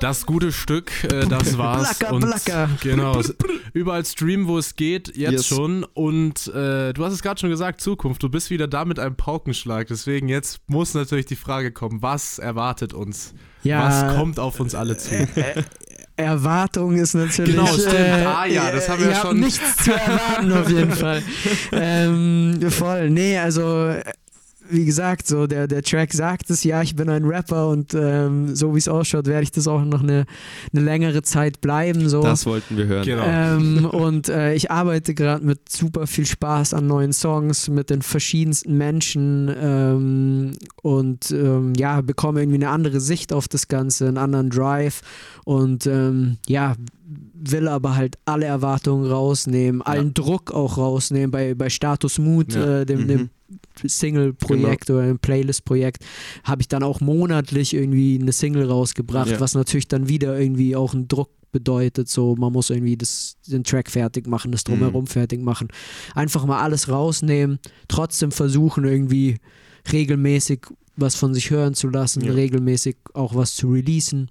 das 0.00 0.26
gute 0.26 0.52
Stück, 0.52 0.90
äh, 1.04 1.26
das 1.26 1.56
war's. 1.56 1.98
Blacker, 1.98 2.14
und 2.14 2.20
blacker. 2.22 2.68
Genau, 2.82 3.20
überall 3.72 4.04
streamen, 4.04 4.46
wo 4.48 4.58
es 4.58 4.74
geht, 4.76 5.16
jetzt 5.16 5.32
Yes. 5.32 5.46
schon. 5.46 5.84
Und 5.84 6.48
äh, 6.48 6.92
du 6.92 7.04
hast 7.04 7.12
es 7.12 7.22
gerade 7.22 7.40
schon 7.40 7.50
gesagt, 7.50 7.80
Zukunft. 7.80 8.22
Du 8.22 8.28
bist 8.28 8.50
wieder 8.50 8.66
da 8.68 8.84
mit 8.84 8.98
einem 8.98 9.16
Paukenschlag. 9.16 9.86
Deswegen 9.88 10.28
jetzt 10.28 10.60
muss 10.66 10.94
natürlich 10.94 11.26
die 11.26 11.36
Frage 11.36 11.72
kommen, 11.72 12.02
was 12.02 12.38
erwartet 12.38 12.92
uns? 12.94 13.34
Ja, 13.62 13.84
was 13.86 14.16
kommt 14.16 14.38
auf 14.38 14.60
uns 14.60 14.74
alle 14.74 14.96
zu? 14.96 15.10
Erwartung 16.16 16.96
ist 16.96 17.14
natürlich. 17.14 17.54
Genau, 17.54 17.66
stimmt. 17.66 18.26
Ah 18.26 18.46
ja, 18.46 18.70
das 18.70 18.88
haben 18.88 19.02
wir 19.02 19.10
ihr 19.10 19.16
schon. 19.16 19.38
Nichts 19.40 19.76
zu 19.84 19.92
erwarten 19.92 20.52
auf 20.52 20.70
jeden 20.70 20.92
Fall. 20.92 21.22
ähm, 21.72 22.58
voll. 22.70 23.10
Nee, 23.10 23.38
also 23.38 23.88
äh, 23.88 24.02
wie 24.70 24.84
gesagt, 24.84 25.26
so 25.26 25.46
der, 25.46 25.66
der 25.68 25.82
Track 25.82 26.12
sagt 26.12 26.50
es, 26.50 26.64
ja, 26.64 26.82
ich 26.82 26.96
bin 26.96 27.08
ein 27.08 27.24
Rapper 27.24 27.68
und 27.68 27.94
ähm, 27.94 28.54
so 28.54 28.74
wie 28.74 28.78
es 28.78 28.88
ausschaut, 28.88 29.26
werde 29.26 29.42
ich 29.42 29.50
das 29.52 29.66
auch 29.68 29.84
noch 29.84 30.02
eine, 30.02 30.24
eine 30.72 30.84
längere 30.84 31.22
Zeit 31.22 31.60
bleiben. 31.60 32.08
So. 32.08 32.22
Das 32.22 32.46
wollten 32.46 32.76
wir 32.76 32.86
hören. 32.86 33.04
Genau. 33.04 33.24
Ähm, 33.26 33.84
und 33.92 34.28
äh, 34.28 34.54
ich 34.54 34.70
arbeite 34.70 35.14
gerade 35.14 35.44
mit 35.44 35.68
super 35.68 36.06
viel 36.06 36.26
Spaß 36.26 36.74
an 36.74 36.86
neuen 36.86 37.12
Songs 37.12 37.68
mit 37.68 37.90
den 37.90 38.02
verschiedensten 38.02 38.76
Menschen 38.76 39.50
ähm, 39.58 40.52
und 40.82 41.30
ähm, 41.30 41.74
ja, 41.76 42.00
bekomme 42.00 42.40
irgendwie 42.40 42.58
eine 42.58 42.70
andere 42.70 43.00
Sicht 43.00 43.32
auf 43.32 43.48
das 43.48 43.68
Ganze, 43.68 44.08
einen 44.08 44.18
anderen 44.18 44.50
Drive 44.50 45.02
und 45.44 45.86
ähm, 45.86 46.38
ja, 46.46 46.74
will 47.34 47.68
aber 47.68 47.94
halt 47.94 48.18
alle 48.24 48.46
Erwartungen 48.46 49.08
rausnehmen, 49.08 49.82
allen 49.82 50.12
Druck 50.14 50.50
auch 50.50 50.76
rausnehmen 50.78 51.30
bei, 51.30 51.54
bei 51.54 51.68
Status 51.70 52.18
Mood, 52.18 52.54
Ja. 52.54 52.80
äh, 52.80 52.86
dem, 52.86 53.02
Mhm. 53.02 53.08
dem 53.08 53.30
Single-Projekt 53.84 54.90
oder 54.90 55.02
ein 55.02 55.18
Playlist-Projekt, 55.18 56.04
habe 56.44 56.62
ich 56.62 56.68
dann 56.68 56.82
auch 56.82 57.00
monatlich 57.00 57.74
irgendwie 57.74 58.18
eine 58.20 58.32
Single 58.32 58.68
rausgebracht, 58.68 59.30
Ja. 59.30 59.40
was 59.40 59.54
natürlich 59.54 59.88
dann 59.88 60.08
wieder 60.08 60.38
irgendwie 60.38 60.76
auch 60.76 60.94
einen 60.94 61.08
Druck 61.08 61.30
bedeutet, 61.52 62.08
so 62.08 62.34
man 62.36 62.52
muss 62.52 62.70
irgendwie 62.70 62.96
das, 62.96 63.36
den 63.46 63.64
Track 63.64 63.90
fertig 63.90 64.26
machen, 64.26 64.52
das 64.52 64.64
drumherum 64.64 65.04
Mhm. 65.04 65.08
fertig 65.08 65.40
machen. 65.40 65.68
Einfach 66.14 66.44
mal 66.44 66.60
alles 66.60 66.88
rausnehmen, 66.88 67.58
trotzdem 67.88 68.30
versuchen 68.32 68.84
irgendwie 68.84 69.36
regelmäßig 69.92 70.60
was 70.96 71.14
von 71.14 71.34
sich 71.34 71.50
hören 71.50 71.74
zu 71.74 71.88
lassen, 71.88 72.24
Ja. 72.24 72.32
regelmäßig 72.32 72.96
auch 73.14 73.34
was 73.34 73.54
zu 73.54 73.68
releasen. 73.70 74.30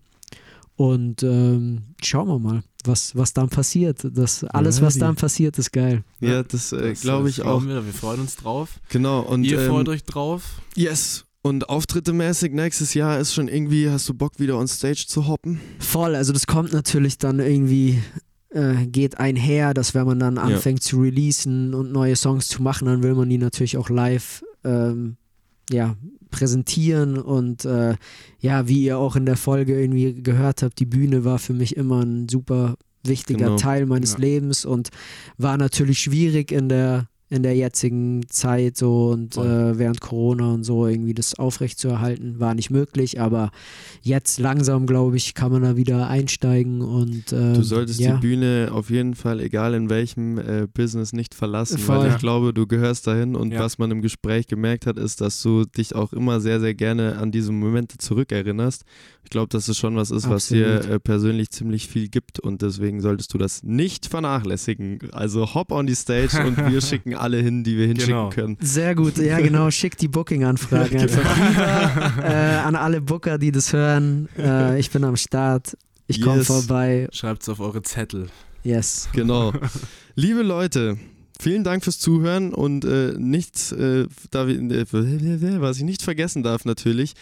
Und 0.76 1.24
ähm, 1.24 1.84
schauen 2.04 2.28
wir 2.28 2.40
mal, 2.40 2.64
was, 2.88 3.16
was 3.16 3.34
dann 3.34 3.50
passiert. 3.50 4.08
Das, 4.12 4.44
alles, 4.44 4.82
was 4.82 4.98
dann 4.98 5.16
passiert, 5.16 5.58
ist 5.58 5.72
geil. 5.72 6.04
Ja, 6.20 6.44
das, 6.44 6.72
äh, 6.72 6.90
Das, 6.90 7.02
glaube 7.02 7.28
äh, 7.28 7.32
ich 7.32 7.42
auch. 7.44 7.66
Wir, 7.66 7.86
wir 7.86 7.94
freuen 7.94 8.22
uns 8.22 8.36
drauf. 8.36 8.80
Genau. 8.90 9.22
Und, 9.22 9.44
Ihr 9.44 9.60
ähm, 9.60 9.70
freut 9.70 9.90
euch 9.90 10.04
drauf. 10.04 10.44
Yes. 10.76 11.26
Und 11.42 11.70
Auftritte 11.70 12.12
mäßig 12.12 12.54
nächstes 12.54 12.96
Jahr 12.96 13.20
ist 13.20 13.34
schon 13.34 13.48
irgendwie, 13.48 13.90
hast 13.90 14.10
du 14.10 14.14
Bock 14.16 14.40
wieder 14.40 14.58
on 14.58 14.68
Stage 14.68 15.06
zu 15.08 15.28
hoppen? 15.28 15.60
Voll, 15.78 16.16
also 16.16 16.34
das 16.34 16.48
kommt 16.48 16.74
natürlich 16.74 17.20
dann 17.20 17.40
irgendwie, 17.40 18.02
äh, 18.50 18.88
geht 18.88 19.20
einher, 19.20 19.76
dass 19.76 19.94
wenn 19.94 20.08
man 20.08 20.20
dann 20.20 20.38
Ja. 20.38 20.42
anfängt 20.42 20.82
zu 20.82 21.02
releasen 21.02 21.76
und 21.76 21.92
neue 21.92 22.16
Songs 22.16 22.48
zu 22.48 22.64
machen, 22.64 22.88
dann 22.88 23.04
will 23.04 23.14
man 23.14 23.30
die 23.30 23.38
natürlich 23.38 23.78
auch 23.78 23.90
live 23.90 24.44
ähm, 24.64 25.18
ja, 25.72 25.96
präsentieren 26.32 27.18
und 27.18 27.66
äh, 27.66 27.96
ja, 28.40 28.68
wie 28.68 28.84
ihr 28.84 28.98
auch 28.98 29.16
in 29.16 29.26
der 29.26 29.38
Folge 29.38 29.80
irgendwie 29.80 30.22
gehört 30.22 30.64
habt, 30.64 30.80
die 30.80 30.86
Bühne 30.86 31.24
war 31.24 31.40
für 31.40 31.54
mich 31.54 31.78
immer 31.78 32.02
ein 32.04 32.28
super 32.30 32.76
wichtiger 33.04 33.46
Genau. 33.46 33.58
Teil 33.58 33.86
meines 33.86 34.14
Ja. 34.14 34.20
Lebens 34.20 34.66
und 34.66 34.90
war 35.38 35.58
natürlich 35.58 36.00
schwierig 36.00 36.52
in 36.52 36.68
der 36.70 37.08
in 37.30 37.42
der 37.42 37.56
jetzigen 37.56 38.28
Zeit 38.30 38.78
so 38.78 39.10
und 39.10 39.36
äh, 39.36 39.80
während 39.80 40.00
Corona 40.00 40.54
und 40.54 40.64
so 40.64 40.86
irgendwie 40.86 41.14
das 41.16 41.34
aufrechtzuerhalten 41.40 42.40
war 42.40 42.54
nicht 42.54 42.70
möglich, 42.70 43.20
aber 43.20 43.50
jetzt 44.04 44.38
langsam 44.40 44.86
glaube 44.86 45.18
ich 45.18 45.34
kann 45.34 45.52
man 45.52 45.64
da 45.64 45.76
wieder 45.76 46.08
einsteigen 46.08 46.82
und 46.82 47.34
ähm, 47.34 47.56
Du 47.56 47.64
solltest 47.64 48.00
ja. 48.00 48.16
die 48.16 48.22
Bühne 48.22 48.70
auf 48.72 48.92
jeden 48.92 49.16
Fall, 49.16 49.40
egal 49.40 49.74
in 49.74 49.90
welchem 49.90 50.38
äh, 50.38 50.68
Business, 50.72 51.14
nicht 51.14 51.34
verlassen, 51.34 51.80
Voll. 51.80 51.98
weil 51.98 52.08
Ja. 52.10 52.14
ich 52.14 52.20
glaube, 52.20 52.54
du 52.54 52.68
gehörst 52.68 53.08
dahin 53.08 53.36
und 53.36 53.52
Ja. 53.54 53.62
was 53.62 53.80
man 53.80 53.90
im 53.90 54.02
Gespräch 54.04 54.46
gemerkt 54.46 54.86
hat, 54.86 55.00
ist, 55.00 55.20
dass 55.20 55.42
du 55.42 55.66
dich 55.66 55.96
auch 55.96 56.14
immer 56.14 56.40
sehr, 56.40 56.60
sehr 56.60 56.76
gerne 56.76 57.18
an 57.18 57.32
diese 57.32 57.52
Momente 57.52 57.98
zurückerinnerst. 57.98 58.84
Ich 59.24 59.32
glaube, 59.32 59.50
dass 59.50 59.68
es 59.68 59.78
schon 59.78 59.96
was 59.96 60.12
ist, 60.12 60.30
was 60.30 60.50
dir 60.50 60.76
Absolut. 60.76 60.96
äh, 60.96 61.00
persönlich 61.00 61.50
ziemlich 61.50 61.88
viel 61.88 62.08
gibt 62.10 62.40
und 62.40 62.62
deswegen 62.62 63.02
solltest 63.02 63.34
du 63.34 63.40
das 63.40 63.64
nicht 63.64 64.06
vernachlässigen. 64.06 65.00
Also 65.12 65.56
hop 65.56 65.72
on 65.72 65.88
die 65.88 65.96
Stage 65.96 66.46
und 66.46 66.58
wir 66.58 66.82
schicken 66.82 67.15
alle 67.18 67.38
hin, 67.38 67.64
die 67.64 67.78
wir 67.78 67.88
hinschicken 67.88 68.14
Genau. 68.16 68.30
können. 68.30 68.58
Sehr 68.62 68.96
gut, 68.96 69.18
ja 69.18 69.40
genau, 69.40 69.70
schickt 69.72 70.02
die 70.02 70.08
Booking-Anfragen 70.08 71.00
einfach 71.00 71.38
rüber 71.38 72.24
äh, 72.24 72.58
an 72.58 72.76
alle 72.76 73.02
Booker, 73.02 73.38
die 73.38 73.52
das 73.52 73.74
hören. 73.74 74.28
Äh, 74.38 74.80
ich 74.80 74.92
bin 74.92 75.04
am 75.04 75.16
Start, 75.18 75.78
ich 76.08 76.22
komme 76.22 76.38
Yes. 76.38 76.48
vorbei, 76.48 77.08
Schreibt 77.12 77.42
es 77.44 77.50
auf 77.50 77.60
eure 77.60 77.82
Zettel. 77.82 78.28
yes. 78.64 79.10
Genau. 79.14 79.54
Liebe 80.16 80.42
Leute, 80.44 80.98
vielen 81.40 81.64
Dank 81.64 81.84
fürs 81.84 82.00
Zuhören 82.00 82.54
und 82.54 82.86
äh, 82.86 83.14
nichts, 83.18 83.72
äh, 83.72 84.04
ich, 84.04 84.34
äh, 84.36 85.62
was 85.62 85.78
ich 85.78 85.84
nicht 85.84 86.02
vergessen 86.02 86.44
darf 86.44 86.66
natürlich. 86.66 87.14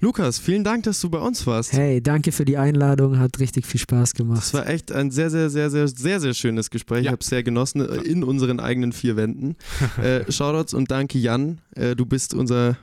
Lukas, 0.00 0.38
vielen 0.38 0.64
Dank, 0.64 0.82
dass 0.84 1.00
du 1.00 1.08
bei 1.08 1.18
uns 1.18 1.46
warst. 1.46 1.72
Hey, 1.72 2.02
danke 2.02 2.32
für 2.32 2.44
die 2.44 2.58
Einladung, 2.58 3.18
hat 3.18 3.38
richtig 3.38 3.64
viel 3.64 3.80
Spaß 3.80 4.14
gemacht. 4.14 4.38
Das 4.38 4.52
war 4.52 4.68
echt 4.68 4.92
ein 4.92 5.10
sehr, 5.10 5.30
sehr, 5.30 5.48
sehr, 5.50 5.70
sehr, 5.70 5.88
sehr, 5.88 6.20
sehr 6.20 6.34
schönes 6.34 6.68
Gespräch. 6.70 7.00
Ich 7.00 7.04
Ja. 7.06 7.12
habe 7.12 7.20
es 7.22 7.28
sehr 7.28 7.42
genossen 7.42 7.80
äh, 7.80 8.02
in 8.02 8.24
unseren 8.24 8.60
eigenen 8.60 8.92
vier 8.92 9.16
Wänden. 9.16 9.56
äh, 10.02 10.30
Shoutouts 10.30 10.74
und 10.74 10.90
danke 10.90 11.18
Jan. 11.18 11.60
Äh, 11.74 11.94
du 11.96 12.06
bist 12.06 12.34
unser 12.34 12.76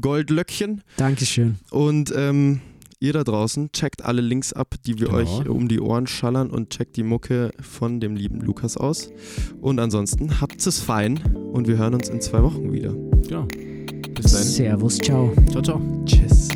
Goldlöckchen. 0.00 0.82
Dankeschön. 0.96 1.56
Und 1.70 2.12
ähm, 2.16 2.60
ihr 2.98 3.12
da 3.12 3.22
draußen, 3.22 3.70
checkt 3.72 4.02
alle 4.04 4.22
Links 4.22 4.52
ab, 4.54 4.74
die 4.86 4.98
wir 4.98 5.08
Genau. 5.08 5.18
euch 5.18 5.48
um 5.48 5.68
die 5.68 5.78
Ohren 5.78 6.06
schallern 6.06 6.50
und 6.50 6.70
checkt 6.70 6.96
die 6.96 7.02
Mucke 7.04 7.50
von 7.60 8.00
dem 8.00 8.16
lieben 8.16 8.40
Lukas 8.40 8.76
aus. 8.78 9.10
Und 9.60 9.78
ansonsten 9.78 10.40
habt 10.40 10.66
es 10.66 10.80
fein 10.80 11.18
und 11.52 11.68
wir 11.68 11.76
hören 11.76 11.94
uns 11.94 12.08
in 12.08 12.20
zwei 12.22 12.42
Wochen 12.42 12.72
wieder. 12.72 12.94
Ja. 13.30 13.46
Bis 14.16 14.32
dahin. 14.32 14.46
Servus, 14.46 14.98
ciao. 14.98 15.32
Ciao, 15.50 15.62
ciao. 15.62 15.80
Tschüss. 16.04 16.48